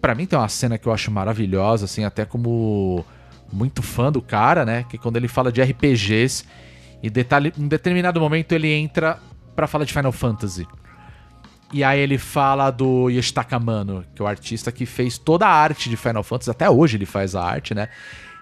[0.00, 3.04] Pra mim tem uma cena que eu acho maravilhosa, assim, até como
[3.50, 4.84] muito fã do cara, né?
[4.88, 6.44] Que quando ele fala de RPGs,
[7.02, 9.18] e detalhe, em determinado momento ele entra
[9.56, 10.66] pra falar de Final Fantasy.
[11.72, 15.50] E aí ele fala do Yoshitaka Mano, que é o artista que fez toda a
[15.50, 17.88] arte de Final Fantasy, até hoje ele faz a arte, né?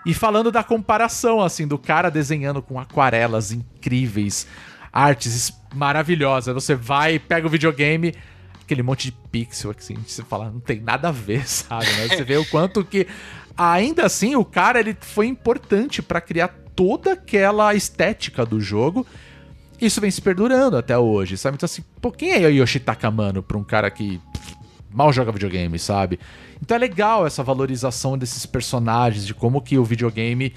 [0.05, 4.47] E falando da comparação, assim, do cara desenhando com aquarelas incríveis,
[4.93, 6.53] artes es- maravilhosas.
[6.55, 8.15] Você vai, pega o videogame,
[8.63, 11.87] aquele monte de pixel, assim, você fala, não tem nada a ver, sabe?
[11.99, 13.07] Mas você vê o quanto que,
[13.57, 16.49] ainda assim, o cara, ele foi importante pra criar
[16.81, 19.07] toda aquela estética do jogo
[19.79, 21.57] isso vem se perdurando até hoje, sabe?
[21.57, 24.19] Então, assim, pô, quem é Yoshitaka Mano pra um cara que
[24.91, 26.19] mal joga videogame, sabe?
[26.61, 30.55] Então é legal essa valorização desses personagens, de como que o videogame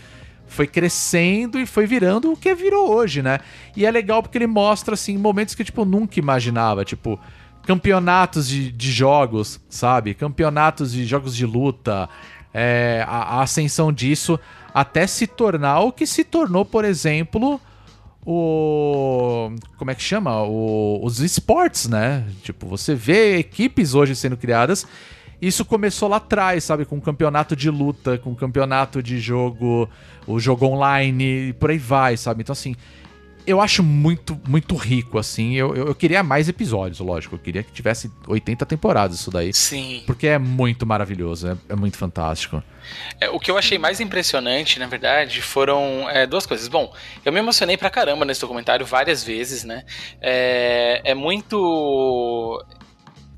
[0.47, 3.39] foi crescendo e foi virando o que virou hoje, né?
[3.75, 7.19] E é legal porque ele mostra, assim, momentos que, tipo, eu nunca imaginava, tipo,
[7.65, 10.13] campeonatos de, de jogos, sabe?
[10.13, 12.09] Campeonatos de jogos de luta,
[12.53, 14.39] é, a, a ascensão disso
[14.73, 17.61] até se tornar o que se tornou, por exemplo,
[18.25, 19.51] o.
[19.77, 20.43] Como é que chama?
[20.43, 22.25] O, os esportes, né?
[22.41, 24.87] Tipo, você vê equipes hoje sendo criadas.
[25.41, 26.85] Isso começou lá atrás, sabe?
[26.85, 29.89] Com campeonato de luta, com campeonato de jogo,
[30.25, 32.41] o jogo online e por aí vai, sabe?
[32.41, 32.75] Então, assim,
[33.45, 35.53] eu acho muito, muito rico, assim.
[35.55, 37.35] Eu, eu, eu queria mais episódios, lógico.
[37.35, 39.53] Eu queria que tivesse 80 temporadas isso daí.
[39.53, 40.03] Sim.
[40.05, 42.63] Porque é muito maravilhoso, é, é muito fantástico.
[43.19, 46.67] É, o que eu achei mais impressionante, na verdade, foram é, duas coisas.
[46.67, 49.83] Bom, eu me emocionei pra caramba nesse documentário várias vezes, né?
[50.21, 52.63] É, é muito.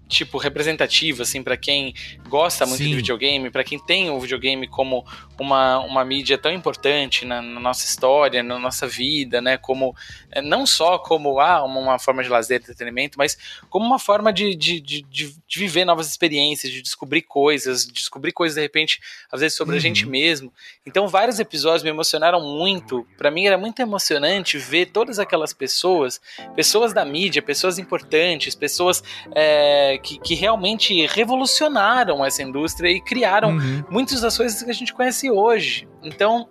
[0.07, 1.93] Tipo representativa assim para quem
[2.27, 2.89] gosta muito Sim.
[2.89, 5.05] de videogame, para quem tem o videogame como
[5.39, 9.57] uma, uma mídia tão importante na, na nossa história, na nossa vida, né?
[9.57, 9.95] Como
[10.31, 13.37] é, não só como ah, uma, uma forma de lazer, entretenimento, mas
[13.69, 18.31] como uma forma de, de, de, de- viver novas experiências, de descobrir coisas, de descobrir
[18.31, 18.99] coisas de repente,
[19.31, 20.51] às vezes sobre a gente mesmo.
[20.85, 23.07] Então, vários episódios me emocionaram muito.
[23.17, 26.19] Para mim era muito emocionante ver todas aquelas pessoas,
[26.55, 29.03] pessoas da mídia, pessoas importantes, pessoas
[29.33, 33.83] é, que, que realmente revolucionaram essa indústria e criaram Uhum.
[33.89, 35.87] muitas das coisas que a gente conhece hoje.
[36.03, 36.47] Então,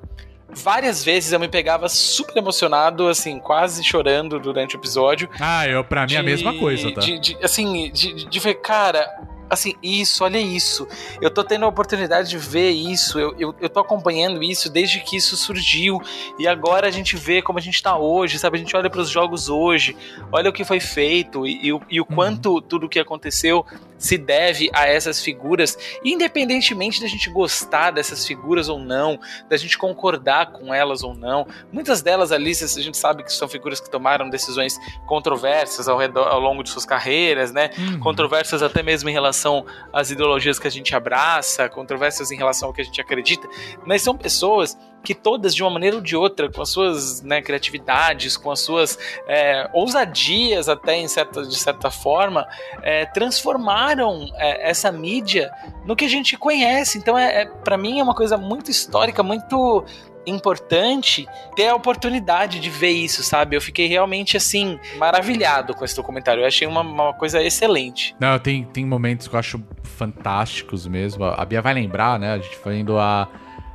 [0.48, 5.28] várias vezes eu me pegava super emocionado, assim, quase chorando durante o episódio.
[5.40, 7.00] Ah, eu, pra mim é a mesma coisa, tá?
[7.00, 9.06] de- de- assim, de, de ver, cara,
[9.54, 10.86] assim, isso, olha isso.
[11.20, 15.00] Eu tô tendo a oportunidade de ver isso, eu, eu, eu tô acompanhando isso desde
[15.00, 16.00] que isso surgiu.
[16.38, 18.56] E agora a gente vê como a gente tá hoje, sabe?
[18.56, 19.96] A gente olha pros jogos hoje,
[20.32, 23.64] olha o que foi feito e, e o- e o quanto tudo o que aconteceu
[23.96, 29.78] se deve a essas figuras, independentemente da gente gostar dessas figuras ou não, da gente
[29.78, 31.46] concordar com elas ou não.
[31.72, 36.26] Muitas delas ali, a gente sabe que são figuras que tomaram decisões controversas ao, redor,
[36.28, 37.70] ao longo de suas carreiras, né?
[37.78, 38.00] Uhum.
[38.00, 39.43] Controversas até mesmo em relação
[39.92, 43.48] às ideologias que a gente abraça, controvérsias em relação ao que a gente acredita,
[43.84, 47.42] mas são pessoas que todas, de uma maneira ou de outra, com as suas né,
[47.42, 52.48] criatividades, com as suas é, ousadias até em certa, de certa forma,
[52.82, 55.52] é, transformaram é, essa mídia
[55.84, 56.96] no que a gente conhece.
[56.96, 59.84] Então, é, é para mim, é uma coisa muito histórica, muito
[60.26, 63.56] importante ter a oportunidade de ver isso, sabe?
[63.56, 66.42] Eu fiquei realmente assim maravilhado com esse documentário.
[66.42, 68.14] Eu achei uma, uma coisa excelente.
[68.18, 71.24] Não, tem, tem momentos que eu acho fantásticos mesmo.
[71.24, 72.34] A Bia vai lembrar, né?
[72.34, 73.28] A gente foi indo a,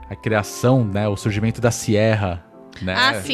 [0.09, 1.07] a criação, né?
[1.07, 2.45] O surgimento da Sierra,
[2.81, 2.95] né?
[2.97, 3.33] Ah, sim,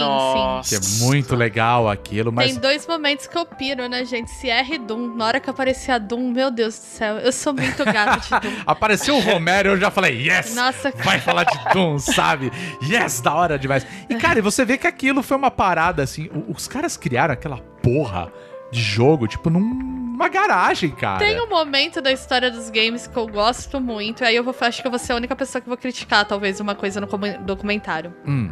[0.63, 0.69] sim.
[0.69, 2.51] Que é muito legal aquilo, mas.
[2.51, 4.29] Tem dois momentos que eu piro, né, gente?
[4.31, 5.15] Sierra e Doom.
[5.15, 8.55] Na hora que aparecia Doom, meu Deus do céu, eu sou muito gata de Doom.
[8.65, 10.55] Apareceu o Romero, eu já falei, yes!
[10.55, 12.51] Nossa, Vai falar de Doom, sabe?
[12.83, 13.85] Yes, da hora demais.
[14.09, 16.29] E, cara, e você vê que aquilo foi uma parada, assim.
[16.47, 18.31] Os caras criaram aquela porra
[18.71, 21.19] de jogo, tipo, num- numa garagem, cara.
[21.19, 24.55] Tem um momento da história dos games que eu gosto muito, e aí eu vou,
[24.61, 27.07] acho que eu vou ser a única pessoa que vou criticar, talvez, uma coisa no
[27.45, 28.13] documentário.
[28.25, 28.49] Hum,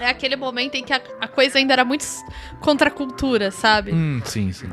[0.00, 2.24] É aquele momento em que a, a coisa ainda era muito s-
[2.60, 3.92] contra a cultura, sabe?
[3.92, 4.68] hum, sim, sim.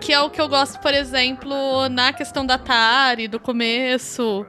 [0.00, 4.46] Que é o que eu gosto, por exemplo, na questão da Atari, do começo,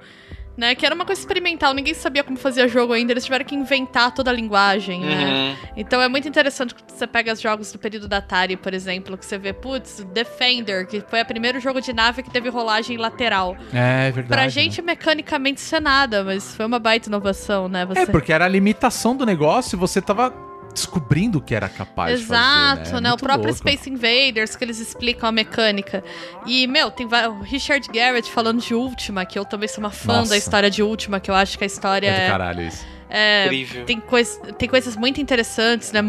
[0.60, 0.76] né?
[0.76, 4.14] Que era uma coisa experimental, ninguém sabia como fazia jogo ainda, eles tiveram que inventar
[4.14, 5.26] toda a linguagem, né?
[5.26, 5.70] Uhum.
[5.78, 9.18] Então é muito interessante quando você pega os jogos do período da Atari, por exemplo,
[9.18, 12.98] que você vê, putz, Defender, que foi o primeiro jogo de nave que teve rolagem
[12.98, 13.56] lateral.
[13.74, 14.28] É verdade.
[14.28, 14.50] Pra né?
[14.50, 17.86] gente, mecanicamente, isso é nada, mas foi uma baita inovação, né?
[17.86, 18.02] Você...
[18.02, 22.20] É, porque era a limitação do negócio e você tava descobrindo o que era capaz
[22.20, 23.10] Exato, de fazer, né?
[23.10, 23.58] O Muito próprio louco.
[23.58, 26.04] Space Invaders, que eles explicam a mecânica.
[26.46, 30.18] E, meu, tem o Richard Garrett falando de Ultima, que eu também sou uma fã
[30.18, 30.32] Nossa.
[30.32, 32.28] da história de Ultima, que eu acho que a história É do é.
[32.28, 32.86] caralho isso.
[33.10, 33.86] É- Incrível.
[33.86, 36.02] tem, cois, tem coisas muito interessantes, né?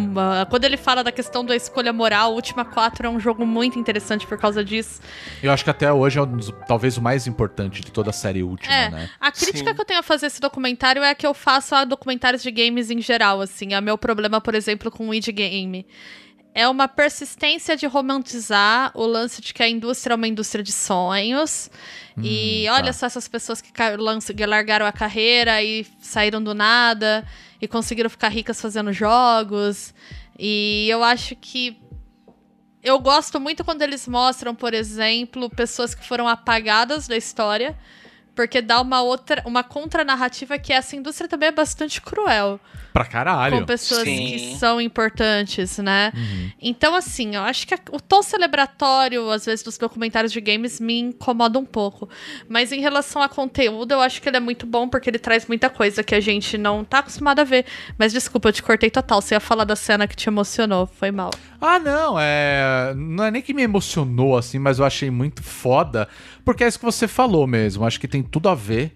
[0.48, 4.26] Quando ele fala da questão da escolha moral, Ultima 4 é um jogo muito interessante
[4.26, 5.00] por causa disso.
[5.42, 8.12] Eu acho que até hoje é um dos- talvez o mais importante de toda a
[8.12, 9.10] série última, É, né?
[9.20, 9.74] a crítica Sim.
[9.74, 12.50] que eu tenho a fazer esse documentário é a que eu faço a documentários de
[12.50, 13.72] games em geral, assim.
[13.74, 15.86] É meu problema, por exemplo, com o indie game.
[16.54, 20.72] É uma persistência de romantizar o lance de que a indústria é uma indústria de
[20.72, 21.70] sonhos.
[22.22, 22.74] e tá.
[22.74, 27.24] olha só essas pessoas que que largaram a carreira e saíram do nada
[27.60, 29.94] e conseguiram ficar ricas fazendo jogos.
[30.38, 31.78] E eu acho que
[32.82, 37.78] eu gosto muito quando eles mostram, por exemplo, pessoas que foram apagadas da história,
[38.40, 42.58] porque dá uma outra, uma contranarrativa que essa indústria também é bastante cruel
[42.90, 43.58] Pra caralho.
[43.58, 44.16] com pessoas Sim.
[44.26, 46.10] que são importantes, né?
[46.16, 46.50] Uhum.
[46.60, 50.80] Então, assim, eu acho que a- o tom celebratório, às vezes, dos documentários de games
[50.80, 52.08] me incomoda um pouco.
[52.48, 55.46] Mas em relação a conteúdo, eu acho que ele é muito bom, porque ele traz
[55.46, 57.66] muita coisa que a gente não tá acostumado a ver.
[57.98, 59.20] Mas desculpa, eu te cortei total.
[59.20, 60.86] Você ia falar da cena que te emocionou.
[60.86, 61.30] Foi mal.
[61.60, 62.94] Ah, não, é.
[62.96, 66.08] Não é nem que me emocionou assim, mas eu achei muito foda.
[66.50, 67.84] Porque é isso que você falou mesmo.
[67.84, 68.94] Acho que tem tudo a ver.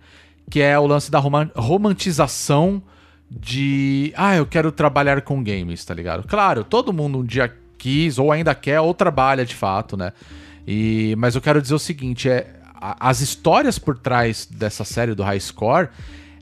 [0.50, 2.82] Que é o lance da roman- romantização
[3.30, 4.12] de.
[4.16, 6.26] Ah, eu quero trabalhar com games, tá ligado?
[6.26, 10.12] Claro, todo mundo um dia quis, ou ainda quer, ou trabalha de fato, né?
[10.66, 12.46] E, mas eu quero dizer o seguinte: é,
[13.00, 15.88] as histórias por trás dessa série do High Score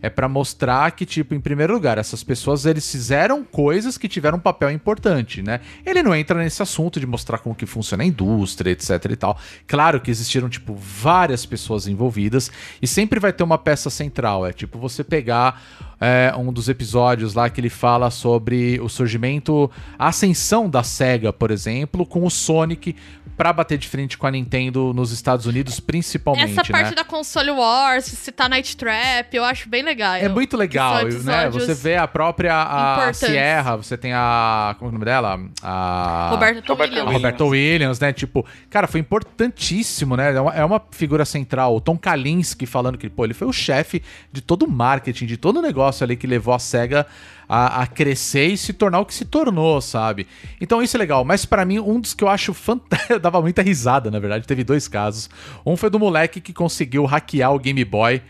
[0.03, 4.37] é pra mostrar que, tipo, em primeiro lugar, essas pessoas eles fizeram coisas que tiveram
[4.37, 5.61] um papel importante, né?
[5.87, 9.39] Ele não entra nesse assunto de mostrar como que funciona a indústria, etc e tal.
[9.67, 12.51] Claro que existiram, tipo, várias pessoas envolvidas
[12.83, 14.45] e sempre vai ter uma peça central.
[14.45, 15.63] É tipo você pegar
[16.01, 21.33] é, um dos episódios lá que ele fala sobre o surgimento, a ascensão da SEGA,
[21.33, 22.97] por exemplo, com o Sonic
[23.37, 26.97] pra bater de frente com a Nintendo nos Estados Unidos, principalmente, Essa parte né?
[26.97, 29.92] da console wars, citar Night Trap, eu acho bem legal.
[30.25, 31.51] É muito legal, né?
[31.51, 33.13] Você vê a própria a.
[33.13, 34.75] Sierra, você tem a.
[34.79, 35.41] Como é o nome dela?
[35.63, 36.29] A.
[36.31, 37.09] Roberto Roberto Williams.
[37.09, 38.13] A Roberta Williams, né?
[38.13, 40.35] Tipo, cara, foi importantíssimo, né?
[40.35, 41.77] É uma, é uma figura central.
[41.77, 45.37] O Tom Kalinske falando que, pô, ele foi o chefe de todo o marketing, de
[45.37, 47.07] todo o negócio ali que levou a SEGA
[47.49, 50.27] a, a crescer e se tornar o que se tornou, sabe?
[50.61, 51.25] Então isso é legal.
[51.25, 54.65] Mas pra mim, um dos que eu acho fantástico, dava muita risada, na verdade, teve
[54.65, 55.29] dois casos.
[55.65, 58.23] Um foi do moleque que conseguiu hackear o Game Boy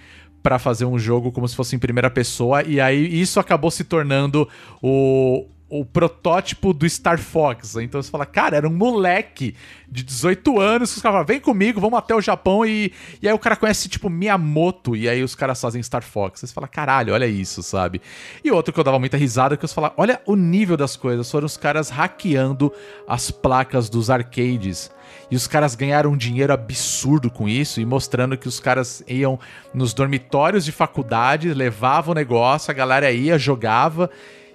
[0.42, 3.84] pra fazer um jogo como se fosse em primeira pessoa, e aí isso acabou se
[3.84, 4.48] tornando
[4.82, 7.76] o, o protótipo do Star Fox.
[7.76, 9.54] Então você fala, cara, era um moleque
[9.88, 13.28] de 18 anos, que os caras falam, vem comigo, vamos até o Japão, e, e
[13.28, 16.40] aí o cara conhece, tipo, Miyamoto, e aí os caras fazem Star Fox.
[16.40, 18.02] Você fala, caralho, olha isso, sabe?
[18.44, 21.30] E outro que eu dava muita risada, que eu falava, olha o nível das coisas,
[21.30, 22.70] foram os caras hackeando
[23.08, 24.90] as placas dos arcades.
[25.32, 29.40] E os caras ganharam um dinheiro absurdo com isso e mostrando que os caras iam
[29.72, 34.10] nos dormitórios de faculdade, levavam o negócio, a galera ia, jogava.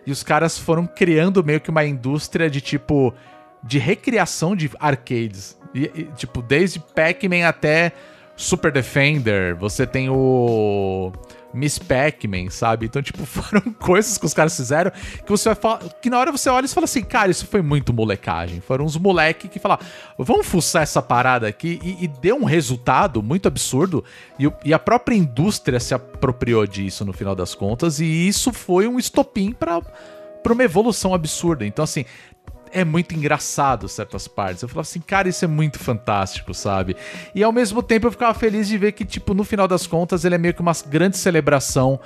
[0.06, 3.12] E os caras foram criando meio que uma indústria de tipo.
[3.64, 5.58] de recriação de arcades.
[5.74, 7.92] E, e, tipo, desde Pac-Man até
[8.36, 11.12] Super Defender, você tem o.
[11.54, 12.86] Miss Pac-Man, sabe?
[12.86, 15.80] Então, tipo, foram coisas que os caras fizeram que você vai falar.
[16.02, 18.60] Que na hora você olha e fala assim, cara, isso foi muito molecagem.
[18.62, 19.86] Foram uns moleque que falaram,
[20.18, 24.04] vamos fuçar essa parada aqui e, e deu um resultado muito absurdo.
[24.40, 28.00] E, e a própria indústria se apropriou disso no final das contas.
[28.00, 29.82] E isso foi um estopim pra
[30.50, 31.66] uma evolução absurda.
[31.66, 32.06] Então, assim,
[32.72, 34.62] é muito engraçado certas partes.
[34.62, 36.96] Eu falava assim, cara, isso é muito fantástico, sabe?
[37.34, 40.26] E ao mesmo tempo eu ficava feliz de ver que, tipo, no final das contas,
[40.26, 42.00] ele é meio que uma grande celebração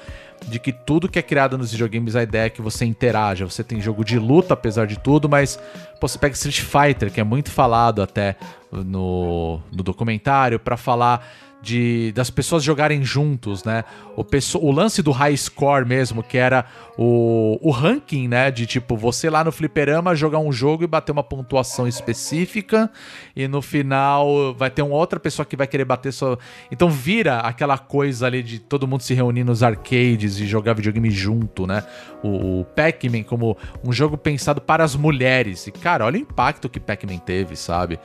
[0.48, 3.46] de que tudo que é criado nos videogames, a ideia é que você interaja.
[3.46, 5.60] Você tem jogo de luta, apesar de tudo, mas
[6.00, 8.36] pô, você pega Street Fighter, que é muito falado até
[8.72, 11.28] no, no documentário, pra falar
[11.62, 13.84] de das pessoas jogarem juntos, né?
[14.16, 14.26] O,
[14.60, 16.66] o lance do high score mesmo, que era
[16.98, 18.50] o, o ranking, né?
[18.50, 22.90] De tipo, você lá no fliperama jogar um jogo e bater uma pontuação específica,
[23.36, 26.40] e no final vai ter uma outra pessoa que vai querer bater sua.
[26.72, 31.12] Então vira aquela coisa ali de todo mundo se reunir nos arcades e jogar videogame
[31.12, 31.84] junto, né?
[32.24, 35.68] O, o Pac-Man como um jogo pensado para as mulheres.
[35.68, 38.00] E, cara, olha o impacto que Pac-Man teve, sabe?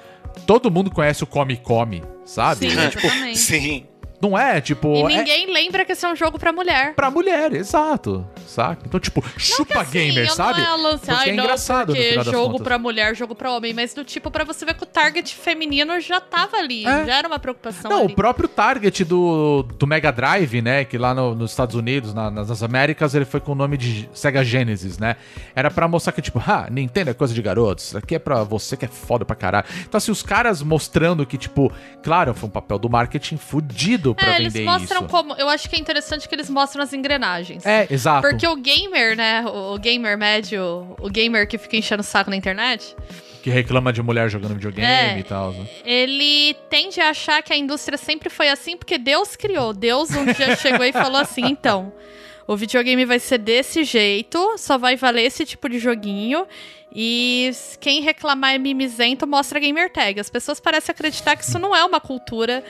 [0.45, 2.71] Todo mundo conhece o Come Come, sabe?
[2.71, 3.09] Sim, É, tipo.
[3.37, 3.87] Sim.
[4.21, 4.95] Não é, tipo.
[4.95, 6.95] E é ninguém lembra que esse é um jogo pra mulher.
[6.95, 8.27] pra mulher, exato.
[8.47, 8.83] Saca?
[8.87, 10.61] Então, tipo, chupa Assim, gamer, sabe?
[10.61, 13.75] Não é lance, Porque ai, é não, engraçado porque jogo pra mulher, jogo pra homem,
[13.75, 17.05] mas do tipo pra você ver que o target feminino já tava ali, É.
[17.07, 18.13] já era uma preocupação Não, ali.
[18.13, 20.85] o próprio target do, do Mega Drive, né?
[20.85, 24.09] Que lá no- nos Estados Unidos, na- nas Américas, ele foi com o nome de
[24.15, 25.17] Sega Genesis, né?
[25.55, 27.87] Era pra mostrar que, tipo, ah, Nintendo é coisa de garotos.
[27.87, 29.67] Isso aqui é pra você que é foda pra caralho.
[29.83, 31.71] Então, assim, os caras mostrando que, tipo,
[32.03, 35.09] claro, foi um papel do marketing fudido pra É, eles vender mostram isso.
[35.11, 35.35] como.
[35.35, 37.65] Eu acho que é interessante que eles mostram as engrenagens.
[37.67, 38.29] É, exato.
[38.29, 39.45] Porque o gamer, né?
[39.47, 42.95] O gamer médio, o gamer que fica enchendo o saco na internet,
[43.43, 45.19] Que reclama de mulher jogando videogame É.
[45.19, 45.53] e tal.
[45.53, 45.67] né?
[45.85, 49.73] ele tende a achar que a indústria sempre foi assim porque Deus criou.
[49.73, 51.93] Deus um dia chegou e falou assim: então,
[52.47, 56.47] o videogame vai ser desse jeito, só vai valer esse tipo de joguinho.
[56.95, 60.19] E quem reclamar é mimizento mostra gamer tag.
[60.19, 62.65] As pessoas parecem acreditar que isso não é uma cultura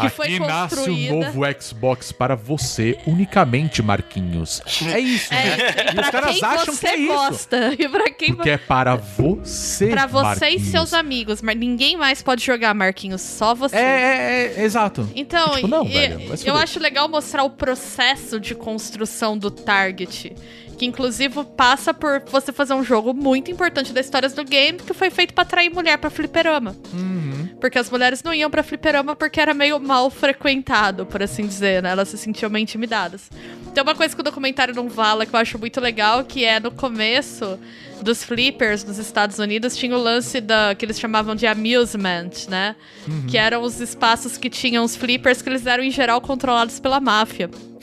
[0.00, 1.14] que foi Aqui nasce o construída.
[1.14, 4.62] novo Xbox para você, unicamente, Marquinhos.
[4.86, 5.56] É isso, né?
[5.60, 7.12] É, E os caras quem acham você que é isso.
[7.12, 7.74] gosta.
[7.78, 10.62] E pra quem Porque é para você, Pra você Marquinhos.
[10.68, 13.76] e seus amigos, mas ninguém mais pode jogar, Marquinhos, só você.
[13.76, 15.08] É, é, é, exato.
[15.14, 20.34] Então, Tipo, não, e- velho, eu acho legal mostrar o processo de construção do target.
[20.82, 24.92] Que inclusive passa por você fazer um jogo muito importante da história do game que
[24.92, 26.74] foi feito pra atrair mulher pra fliperama.
[26.92, 27.50] Uhum.
[27.60, 31.84] Porque as mulheres não iam pra fliperama porque era meio mal frequentado, por assim dizer,
[31.84, 31.90] né?
[31.90, 33.30] Elas se sentiam meio intimidadas.
[33.72, 36.58] Tem uma coisa que o documentário não fala que eu acho muito legal, que é
[36.58, 37.60] no começo
[38.02, 42.76] dos flippers nos Estados Unidos tinha o lance da que eles chamavam de amusement, né?
[43.08, 43.26] Uhum.
[43.26, 47.00] Que eram os espaços que tinham os flippers que eles eram em geral controlados pela
[47.00, 47.50] máfia.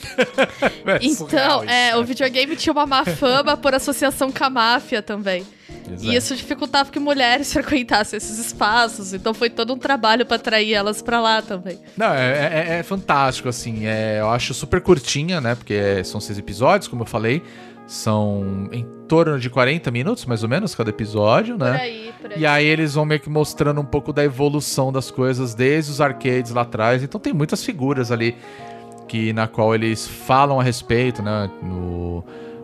[0.86, 1.96] É Então, é, né?
[1.96, 5.46] o videogame tinha uma má fama por associação com a máfia também.
[5.86, 6.16] Pois E é.
[6.16, 9.12] isso dificultava que mulheres frequentassem esses espaços.
[9.12, 11.78] Então foi todo um trabalho pra atrair elas pra lá também.
[11.96, 13.86] Não, é, é- é fantástico, assim.
[13.86, 15.54] É, eu acho super curtinha, né?
[15.54, 17.42] Porque é- são seis episódios, como eu falei.
[17.90, 21.72] São em torno de 40 minutos, mais ou menos, cada episódio, né?
[21.72, 22.38] Por aí, por aí.
[22.38, 26.00] E aí eles vão meio que mostrando um pouco da evolução das coisas desde os
[26.00, 27.02] arcades lá atrás.
[27.02, 28.36] Então tem muitas figuras ali
[29.08, 31.50] que na qual eles falam a respeito, né?
[31.60, 32.22] No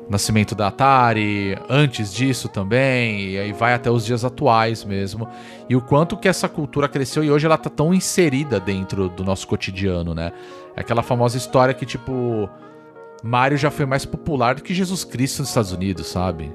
[0.09, 5.29] nascimento da Atari, antes disso também, e aí vai até os dias atuais mesmo.
[5.69, 9.25] E o quanto que essa cultura cresceu e hoje ela tá tão inserida dentro do
[9.25, 10.33] nosso cotidiano, né?
[10.77, 12.49] É aquela famosa história que, tipo,
[13.27, 16.53] Mario já foi mais popular do que Jesus Cristo nos Estados Unidos, sabe?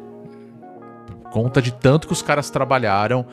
[1.32, 3.26] Conta de tanto que os caras trabalharam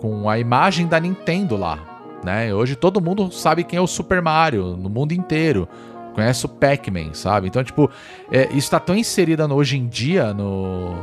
[0.00, 1.78] com a imagem da Nintendo lá,
[2.24, 2.52] né?
[2.52, 5.68] Hoje todo mundo sabe quem é o Super Mario no mundo inteiro.
[6.14, 7.48] Conhece o Pac-Man, sabe?
[7.48, 7.90] Então, tipo,
[8.30, 10.94] é, isso tá tão inserida no- hoje em dia no,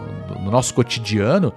[0.42, 1.52] no nosso cotidiano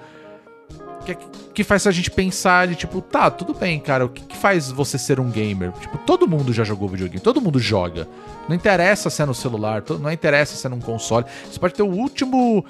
[1.05, 1.17] que,
[1.55, 4.71] que faz a gente pensar de tipo, tá, tudo bem, cara, o que, que faz
[4.71, 5.73] você ser um gamer?
[5.73, 8.09] Tipo, todo mundo já jogou videogame, todo mundo joga.
[8.49, 11.25] Não interessa se é no celular, não interessa se é num console.
[11.51, 12.65] Você pode ter o último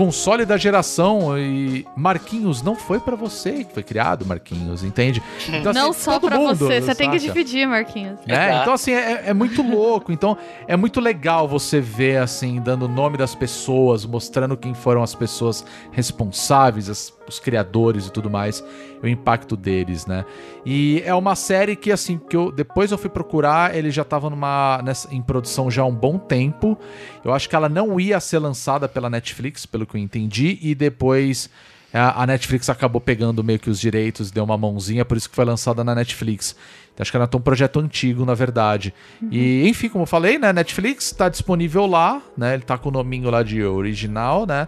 [0.00, 5.22] console da geração e Marquinhos não foi pra você que foi criado, Marquinhos, entende?
[5.46, 7.32] Então, Não assim, só mundo, você, você tem que saca?
[7.34, 8.18] dividir, Marquinhos.
[8.26, 8.56] Exato.
[8.62, 10.10] Então, assim, é, é muito louco.
[10.10, 15.02] Então, é muito legal você ver, assim, dando o nome das pessoas, mostrando quem foram
[15.02, 18.64] as pessoas responsáveis, as- os criadores e tudo mais,
[19.02, 20.24] o impacto deles, né?
[20.64, 24.28] E é uma série que, assim, que eu depois eu fui procurar, ele já tava
[24.28, 26.78] numa, nessa, em produção já há um bom tempo.
[27.24, 30.74] Eu acho que ela não ia ser lançada pela Netflix, pelo que eu entendi, e
[30.74, 31.48] depois
[31.92, 35.34] a a Netflix acabou pegando meio que os direitos, deu uma mãozinha, por isso que
[35.34, 36.54] foi lançada na Netflix.
[36.94, 38.94] Então, acho que era um projeto antigo, na verdade.
[39.30, 40.52] E, enfim, como eu falei, né?
[40.52, 42.54] Netflix tá disponível lá, né?
[42.54, 44.66] Ele tá com o nominho lá de original, né?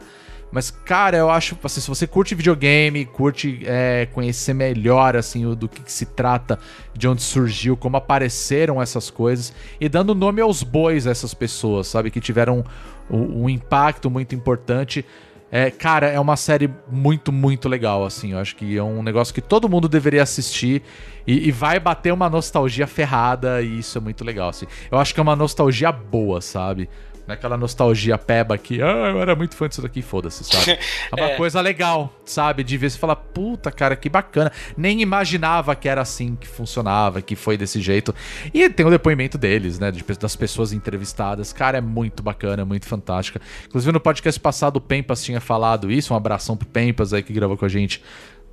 [0.52, 5.66] Mas, cara, eu acho, assim, se você curte videogame, curte é, conhecer melhor, assim, do
[5.66, 6.58] que, que se trata,
[6.92, 11.86] de onde surgiu, como apareceram essas coisas, e dando nome aos bois a essas pessoas,
[11.86, 12.10] sabe?
[12.10, 12.62] Que tiveram
[13.10, 15.06] um, um impacto muito importante.
[15.50, 18.32] É, cara, é uma série muito, muito legal, assim.
[18.32, 20.82] Eu acho que é um negócio que todo mundo deveria assistir
[21.26, 24.66] e, e vai bater uma nostalgia ferrada, e isso é muito legal, assim.
[24.90, 26.88] Eu acho que é uma nostalgia boa, sabe?
[27.32, 30.78] Aquela nostalgia peba que, ah, eu era muito fã disso daqui, foda-se, sabe?
[31.12, 31.36] É uma É.
[31.36, 32.62] coisa legal, sabe?
[32.64, 34.50] De ver você falar, puta, cara, que bacana.
[34.76, 38.14] Nem imaginava que era assim que funcionava, que foi desse jeito.
[38.52, 39.90] E tem o depoimento deles, né?
[39.90, 41.52] de- das pessoas entrevistadas.
[41.52, 43.40] Cara, é muito bacana, é muito fantástica.
[43.66, 46.12] Inclusive, no podcast passado, o Pempas tinha falado isso.
[46.12, 48.02] Um abração pro Pempas aí que gravou com a gente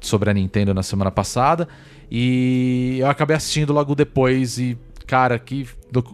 [0.02, 1.68] sobre a Nintendo na semana passada.
[2.12, 5.68] E eu acabei assistindo logo depois e, cara, que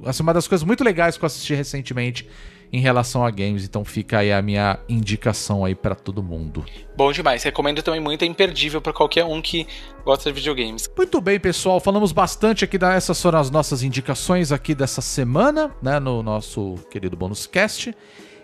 [0.05, 2.27] assim, uma das coisas muito legais que eu assisti recentemente
[2.75, 6.65] em relação a games, então fica aí a minha indicação aí pra todo mundo.
[6.97, 7.41] Bom demais.
[7.41, 9.65] Recomendo também muito, é imperdível pra qualquer um que
[10.03, 10.89] gosta de videogames.
[10.97, 15.73] Muito bem, pessoal, falamos bastante aqui, da, essas foram as nossas indicações aqui dessa semana,
[15.81, 17.95] né, no nosso querido Bônus Cast.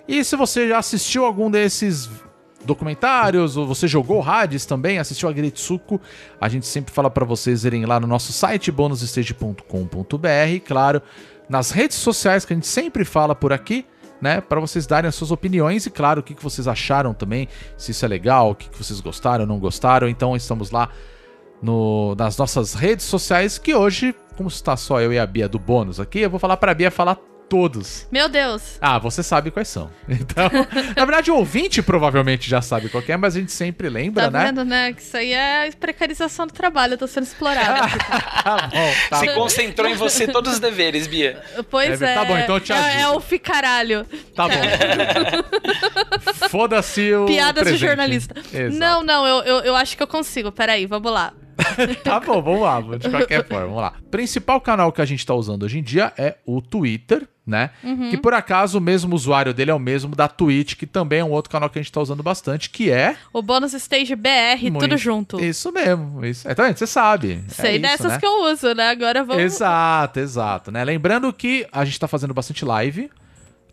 [0.07, 2.09] E se você já assistiu algum desses
[2.63, 5.99] documentários, ou você jogou Hades também, assistiu a Gretsuko,
[6.39, 9.65] a gente sempre fala pra vocês irem lá no nosso site bonusstage.com.br,
[10.65, 11.01] claro,
[11.49, 13.85] nas redes sociais que a gente sempre fala por aqui,
[14.21, 17.47] né, para vocês darem as suas opiniões e claro, o que, que vocês acharam também,
[17.75, 20.07] se isso é legal, o que, que vocês gostaram, não gostaram.
[20.07, 20.89] Então estamos lá
[21.61, 25.59] no- nas nossas redes sociais, que hoje, como está só eu e a Bia do
[25.59, 27.17] bônus aqui, eu vou falar pra Bia falar
[27.51, 28.07] todos.
[28.09, 28.77] Meu Deus.
[28.79, 29.91] Ah, você sabe quais são.
[30.07, 30.49] Então,
[30.95, 34.23] na verdade, o ouvinte provavelmente já sabe qual que é, mas a gente sempre lembra,
[34.25, 34.45] Tá né?
[34.45, 34.93] vendo, né?
[34.93, 36.93] Que isso aí é precarização do trabalho.
[36.93, 37.87] Eu tô sendo explorada.
[38.41, 39.33] Tá bom, tá Se bom.
[39.35, 41.39] concentrou em você todos os deveres, Bia.
[41.69, 42.15] pois É, é.
[42.15, 42.99] tá bom, então eu te é, ajudo.
[43.01, 44.05] é o ficaralho.
[44.35, 44.55] Tá bom.
[46.49, 47.79] Foda-se o Piadas de presente.
[47.87, 48.35] jornalista.
[48.53, 48.77] Exato.
[48.79, 50.51] Não, não, eu, eu, eu acho que eu consigo.
[50.51, 51.33] Peraí, vamos lá.
[52.03, 53.93] Tá bom, vamos lá, de qualquer forma, vamos lá.
[54.09, 57.71] Principal canal que a gente tá usando hoje em dia é o Twitter, né?
[57.83, 58.09] Uhum.
[58.09, 61.23] Que por acaso o mesmo usuário dele é o mesmo da Twitch, que também é
[61.23, 63.15] um outro canal que a gente tá usando bastante, que é.
[63.33, 65.43] O bônus stage BR, Muito- tudo junto.
[65.43, 66.23] Isso mesmo.
[66.25, 66.47] Isso.
[66.47, 66.77] É, tá vendo?
[66.77, 67.43] Você sabe.
[67.47, 68.19] É Sei isso, dessas né?
[68.19, 68.89] que eu uso, né?
[68.89, 69.41] Agora vamos.
[69.43, 70.83] Exato, exato, né?
[70.83, 73.09] Lembrando que a gente tá fazendo bastante live,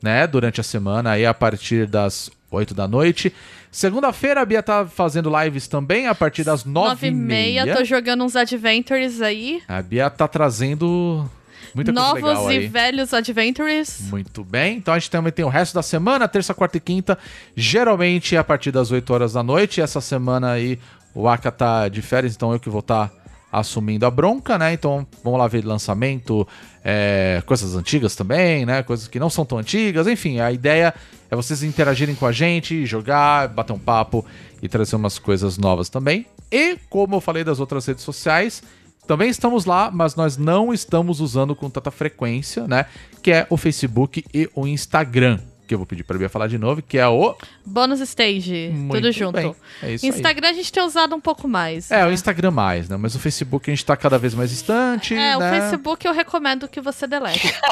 [0.02, 0.26] né?
[0.26, 3.32] Durante a semana, aí a partir das 8 da noite.
[3.70, 7.76] Segunda-feira a Bia tá fazendo lives também a partir das 9 Nove e e meia,
[7.76, 9.62] tô jogando uns adventures aí.
[9.68, 11.28] A Bia tá trazendo
[11.74, 12.68] muita coisa Novos legal e aí.
[12.68, 14.00] velhos adventures.
[14.10, 14.78] Muito bem.
[14.78, 17.18] Então a gente também tem o resto da semana, terça, quarta e quinta,
[17.54, 19.78] geralmente é a partir das 8 horas da noite.
[19.78, 20.78] E essa semana aí
[21.14, 23.10] o Aka tá de férias, então eu que vou estar
[23.50, 24.72] assumindo a bronca, né?
[24.72, 26.46] Então vamos lá ver lançamento,
[26.84, 28.82] é, coisas antigas também, né?
[28.82, 30.06] Coisas que não são tão antigas.
[30.06, 30.94] Enfim, a ideia
[31.30, 34.24] é vocês interagirem com a gente, jogar, bater um papo
[34.62, 36.26] e trazer umas coisas novas também.
[36.50, 38.62] E como eu falei das outras redes sociais,
[39.06, 42.84] também estamos lá, mas nós não estamos usando com tanta frequência, né?
[43.22, 45.38] Que é o Facebook e o Instagram.
[45.68, 47.36] Que eu vou pedir pra Bia falar de novo, que é o.
[47.64, 49.34] Bônus stage, Muito tudo junto.
[49.34, 50.10] bem, é isso aí.
[50.10, 51.90] Instagram a gente tem usado um pouco mais.
[51.90, 52.14] É, o né?
[52.14, 52.96] Instagram mais, né?
[52.96, 55.14] Mas o Facebook a gente tá cada vez mais distante.
[55.14, 55.60] É, o né?
[55.60, 57.54] Facebook eu recomendo que você delete.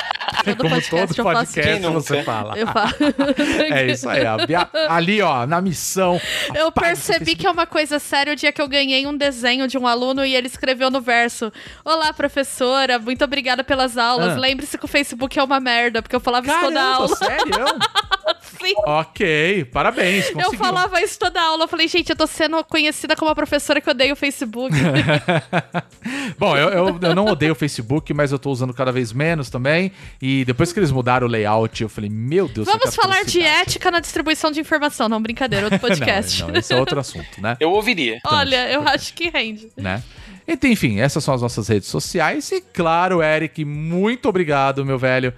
[0.45, 2.01] Todo Como podcast todo eu faço podcast nunca?
[2.01, 2.59] você fala.
[2.59, 2.91] Eu falo.
[3.73, 6.21] É isso aí, a Bia, ali, ó, na missão.
[6.55, 9.79] Eu percebi que é uma coisa séria o dia que eu ganhei um desenho de
[9.79, 11.53] um aluno e ele escreveu no verso:
[11.85, 14.35] Olá, professora, muito obrigada pelas aulas.
[14.35, 14.39] Ah.
[14.39, 17.17] Lembre-se que o Facebook é uma merda, porque eu falava isso toda Caramba, aula.
[17.17, 17.47] sério?
[18.59, 18.75] Sim.
[18.87, 20.59] ok, parabéns, Eu conseguiu.
[20.59, 21.65] falava isso toda aula.
[21.65, 24.75] Eu falei, gente, eu tô sendo conhecida como a professora que odeia o Facebook.
[26.39, 29.51] Bom, eu, eu, eu não odeio o Facebook, mas eu tô usando cada vez menos
[29.51, 29.93] também.
[30.21, 33.91] E depois que eles mudaram o layout, eu falei, meu Deus Vamos falar de ética
[33.91, 35.09] na distribuição de informação.
[35.09, 36.41] Não, brincadeira, outro podcast.
[36.43, 37.57] Não, não, esse é outro assunto, né?
[37.61, 38.19] Eu ouviria.
[38.25, 39.69] Olha, eu acho que rende.
[39.77, 40.03] né?
[40.49, 42.51] Então, enfim, essas são as nossas redes sociais.
[42.53, 45.33] E claro, Eric, muito obrigado, meu velho,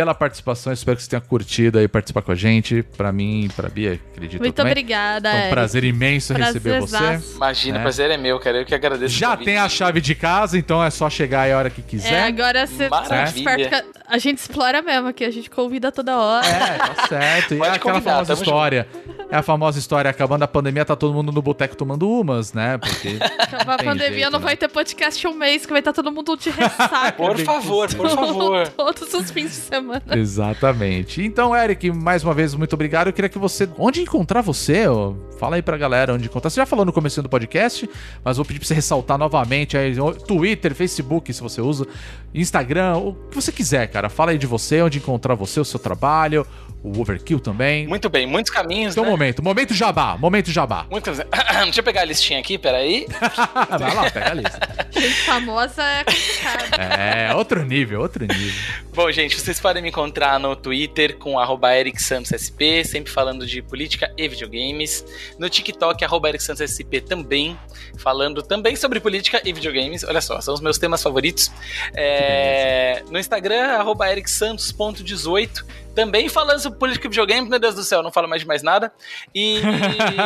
[0.00, 0.72] pela participação.
[0.72, 2.82] Espero que você tenha curtido aí participar com a gente.
[2.96, 4.72] Pra mim, pra Bia, acredito Muito também.
[4.72, 5.30] obrigada.
[5.30, 6.96] Foi um prazer imenso receber você.
[7.36, 7.80] Imagina, É.
[7.80, 8.58] o prazer é meu, cara.
[8.58, 9.14] Eu que agradeço.
[9.14, 11.84] Já tem a chave de casa, então é só chegar aí a hora que É,
[11.84, 12.22] quiser.
[12.22, 13.84] agora você tá Maravilha.
[14.08, 16.46] a gente explora mesmo aqui, a gente convida toda hora.
[16.46, 17.54] É, tá certo.
[17.54, 18.88] E Pode é aquela convidar, famosa história.
[19.30, 22.78] É a famosa história, acabando a pandemia, tá todo mundo no boteco tomando umas, né?
[22.78, 23.18] Porque.
[23.38, 24.44] Acabar a pandemia jeito, não né?
[24.44, 27.12] vai ter podcast um mês, que vai estar todo mundo de ressaca.
[27.12, 28.68] Por favor, por favor.
[28.76, 29.89] Todos os fins de semana.
[30.10, 31.22] Exatamente.
[31.22, 33.08] Então, Eric, mais uma vez, muito obrigado.
[33.08, 33.68] Eu queria que você.
[33.78, 34.86] Onde encontrar você?
[34.86, 35.14] ó?
[35.38, 36.50] Fala aí pra galera onde encontrar.
[36.50, 37.88] Você já falou no começo do podcast,
[38.24, 39.94] mas vou pedir pra você ressaltar novamente aí.
[40.26, 41.86] Twitter, Facebook, se você usa,
[42.34, 44.08] Instagram, o que você quiser, cara.
[44.08, 46.46] Fala aí de você, onde encontrar você, o seu trabalho,
[46.82, 47.86] o Overkill também.
[47.86, 49.10] Muito bem, muitos caminhos, Então, né?
[49.10, 50.86] momento, momento jabá, momento jabá.
[50.90, 51.18] Muitos...
[51.64, 53.06] Deixa eu pegar a listinha aqui, peraí.
[53.78, 54.60] Vai lá, pega a lista.
[55.00, 56.80] Gente famosa é complicado.
[56.80, 58.52] É, outro nível, outro nível.
[58.94, 63.46] Bom, gente, vocês podem me encontrar no Twitter com arroba Eric Santos SP, sempre falando
[63.46, 65.04] de política e videogames.
[65.38, 67.58] No TikTok, arroba Eric Santos SP também,
[67.98, 70.04] falando também sobre política e videogames.
[70.04, 71.50] Olha só, são os meus temas favoritos.
[71.94, 75.64] É, no Instagram, arroba ericsantos.18,
[76.00, 77.50] também falando sobre política e videogames.
[77.50, 78.90] Meu Deus do céu, não falo mais de mais nada.
[79.34, 79.60] E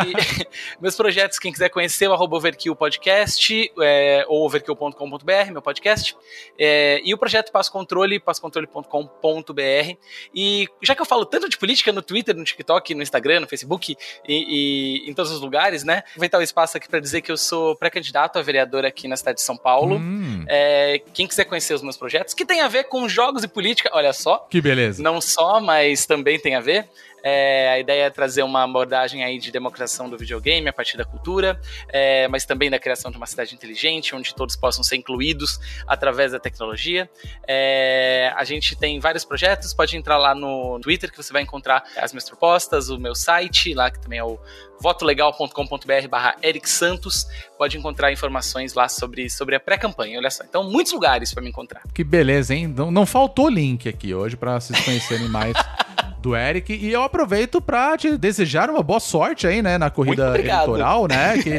[0.80, 6.16] meus projetos, quem quiser conhecer, o arroba Overkill Podcast, é, ou overkill.com.br, meu podcast.
[6.56, 9.96] É, e o projeto Passo Controle, passocontrole.com.br.
[10.32, 13.48] E já que eu falo tanto de política no Twitter, no TikTok, no Instagram, no
[13.48, 13.96] Facebook
[14.28, 16.04] e, e em todos os lugares, né?
[16.10, 19.38] Aproveitar o espaço aqui para dizer que eu sou pré-candidato a vereador aqui na cidade
[19.38, 19.96] de São Paulo.
[19.96, 23.48] Hum, É, quem quiser conhecer os meus projetos, que tem a ver com jogos e
[23.48, 24.46] política, olha só.
[24.48, 25.02] que beleza.
[25.02, 26.88] Não só, mas também tem a ver.
[27.26, 31.06] É, a ideia é trazer uma abordagem aí de democratização do videogame a partir da
[31.06, 31.58] cultura,
[31.88, 36.32] é, mas também da criação de uma cidade inteligente, onde todos possam ser incluídos através
[36.32, 37.08] da tecnologia.
[37.48, 41.82] É, a gente tem vários projetos, pode entrar lá no Twitter que você vai encontrar
[41.96, 44.38] as minhas propostas, o meu site, lá que também é o
[44.80, 47.26] votolegal.com.br barra Eric Santos,
[47.56, 50.44] pode encontrar informações lá sobre, sobre a pré-campanha, olha só.
[50.44, 51.82] Então, muitos lugares para me encontrar.
[51.92, 52.66] Que beleza, hein?
[52.66, 55.54] Não, não faltou link aqui hoje pra vocês conhecerem mais
[56.20, 56.72] do Eric.
[56.72, 59.78] E eu aproveito pra te desejar uma boa sorte aí, né?
[59.78, 61.38] Na corrida eleitoral, né?
[61.42, 61.58] Que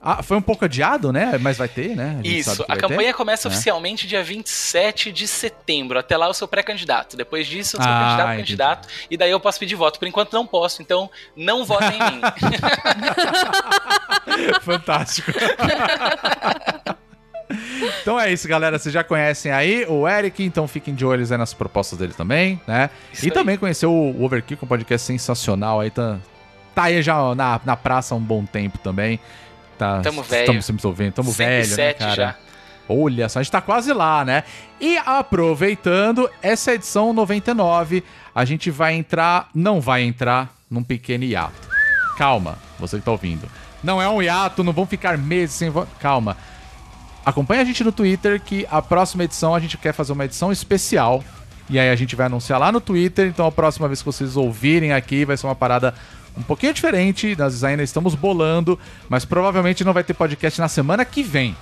[0.00, 1.36] ah, foi um pouco adiado, né?
[1.40, 2.14] Mas vai ter, né?
[2.16, 3.14] sabe Isso, a campanha ter.
[3.14, 3.54] começa né?
[3.54, 5.98] oficialmente dia 27 de setembro.
[5.98, 7.16] Até lá eu sou pré-candidato.
[7.16, 8.42] Depois disso eu sou Ah, candidato, entendi.
[8.42, 8.88] candidato.
[9.10, 9.98] E daí eu posso pedir voto.
[9.98, 12.20] Por enquanto não posso, então não votem em mim.
[14.62, 15.32] Fantástico.
[18.02, 18.78] Então é isso, galera.
[18.78, 22.60] Vocês já conhecem aí o Eric, então fiquem de olhos aí nas propostas dele também,
[22.66, 22.90] né?
[23.10, 23.32] Isso e aí.
[23.32, 26.18] também conhecer o Overkill, que é um podcast sensacional aí, tá,
[26.74, 29.18] tá aí já na, na praça há um bom tempo também.
[29.78, 30.40] Tá, Tamo velho.
[30.42, 32.14] Estamos sempre ouvindo, tamo velho, né, 107 cara?
[32.14, 32.34] já.
[32.88, 34.42] Olha só, a gente tá quase lá, né?
[34.80, 38.02] E aproveitando, essa edição 99,
[38.34, 41.68] a gente vai entrar, não vai entrar num pequeno hiato.
[42.16, 43.48] Calma, você que tá ouvindo.
[43.82, 45.72] Não é um hiato, não vão ficar meses sem.
[46.00, 46.36] Calma.
[47.24, 50.50] Acompanhe a gente no Twitter que a próxima edição a gente quer fazer uma edição
[50.50, 51.22] especial.
[51.70, 53.28] E aí a gente vai anunciar lá no Twitter.
[53.28, 55.94] Então a próxima vez que vocês ouvirem aqui vai ser uma parada
[56.38, 57.34] um pouquinho diferente.
[57.36, 58.78] Nós ainda estamos bolando,
[59.08, 61.56] mas provavelmente não vai ter podcast na semana que vem.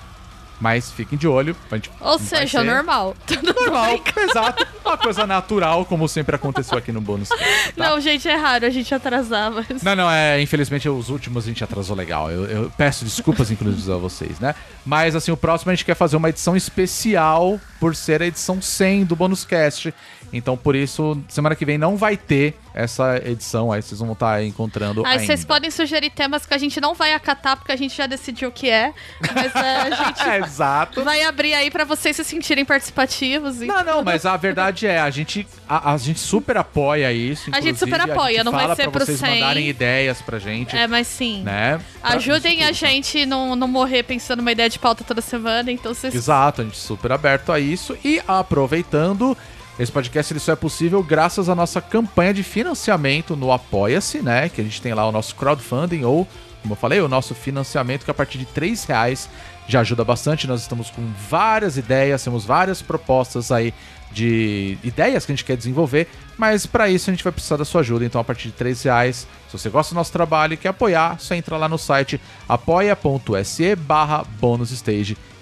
[0.59, 1.55] Mas fiquem de olho.
[2.01, 3.15] Ou seja, ser normal.
[3.43, 4.65] normal, exato.
[4.83, 7.29] Uma coisa natural, como sempre aconteceu aqui no bônus.
[7.29, 7.35] Tá?
[7.75, 9.63] Não, gente, é raro, a gente atrasava.
[9.83, 12.31] Não, não, é, infelizmente os últimos a gente atrasou legal.
[12.31, 14.55] Eu, eu peço desculpas, inclusive, a vocês, né?
[14.83, 18.59] Mas, assim, o próximo a gente quer fazer uma edição especial por ser a edição
[18.59, 19.93] 100 do Bônus Cast.
[20.33, 23.71] Então, por isso, semana que vem não vai ter essa edição.
[23.71, 25.25] Aí vocês vão estar encontrando Aí ainda.
[25.25, 28.49] vocês podem sugerir temas que a gente não vai acatar, porque a gente já decidiu
[28.49, 28.93] o que é.
[29.33, 31.03] Mas é, a gente exato.
[31.03, 33.61] vai abrir aí pra vocês se sentirem participativos.
[33.61, 34.05] e Não, não, tudo.
[34.05, 37.49] mas a verdade é, a gente, a, a gente super apoia isso.
[37.53, 39.29] A gente super apoia, gente não vai ser pra pro vocês 100.
[39.35, 41.43] mandarem ideias pra gente, É, mas sim.
[41.43, 41.79] né?
[42.03, 42.75] Ajudem a tudo.
[42.75, 46.13] gente não, não morrer pensando numa ideia de pauta toda semana, então vocês.
[46.13, 47.97] Exato, a gente super aberto a isso.
[48.03, 49.37] E aproveitando,
[49.79, 54.49] esse podcast ele só é possível graças à nossa campanha de financiamento no Apoia-se, né?
[54.49, 56.27] Que a gente tem lá o nosso crowdfunding ou,
[56.61, 59.29] como eu falei, o nosso financiamento que a partir de 3 reais
[59.67, 60.47] já ajuda bastante.
[60.47, 63.73] Nós estamos com várias ideias, temos várias propostas aí
[64.11, 67.65] de ideias que a gente quer desenvolver, mas para isso a gente vai precisar da
[67.65, 68.05] sua ajuda.
[68.05, 71.19] Então, a partir de 3 reais, se você gosta do nosso trabalho e quer apoiar,
[71.19, 74.25] só entra lá no site apoia.se barra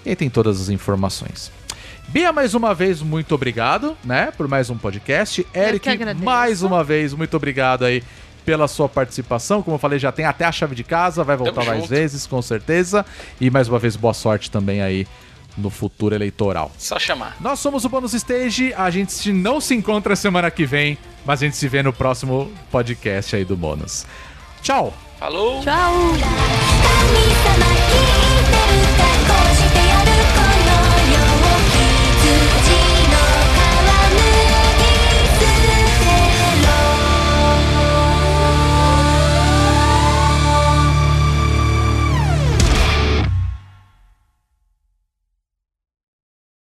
[0.04, 1.55] e aí tem todas as informações.
[2.08, 4.32] Bia, mais uma vez, muito obrigado, né?
[4.36, 5.46] Por mais um podcast.
[5.54, 5.88] Eric,
[6.22, 8.02] mais uma vez, muito obrigado aí
[8.44, 9.60] pela sua participação.
[9.62, 11.90] Como eu falei, já tem até a chave de casa, vai voltar Tamo mais junto.
[11.90, 13.04] vezes, com certeza.
[13.40, 15.06] E mais uma vez, boa sorte também aí
[15.58, 16.70] no futuro eleitoral.
[16.78, 17.36] Só chamar.
[17.40, 21.46] Nós somos o Bônus Stage, a gente não se encontra semana que vem, mas a
[21.46, 24.06] gente se vê no próximo podcast aí do Bônus.
[24.62, 24.94] Tchau!
[25.18, 25.62] Falou!
[25.62, 26.12] Tchau!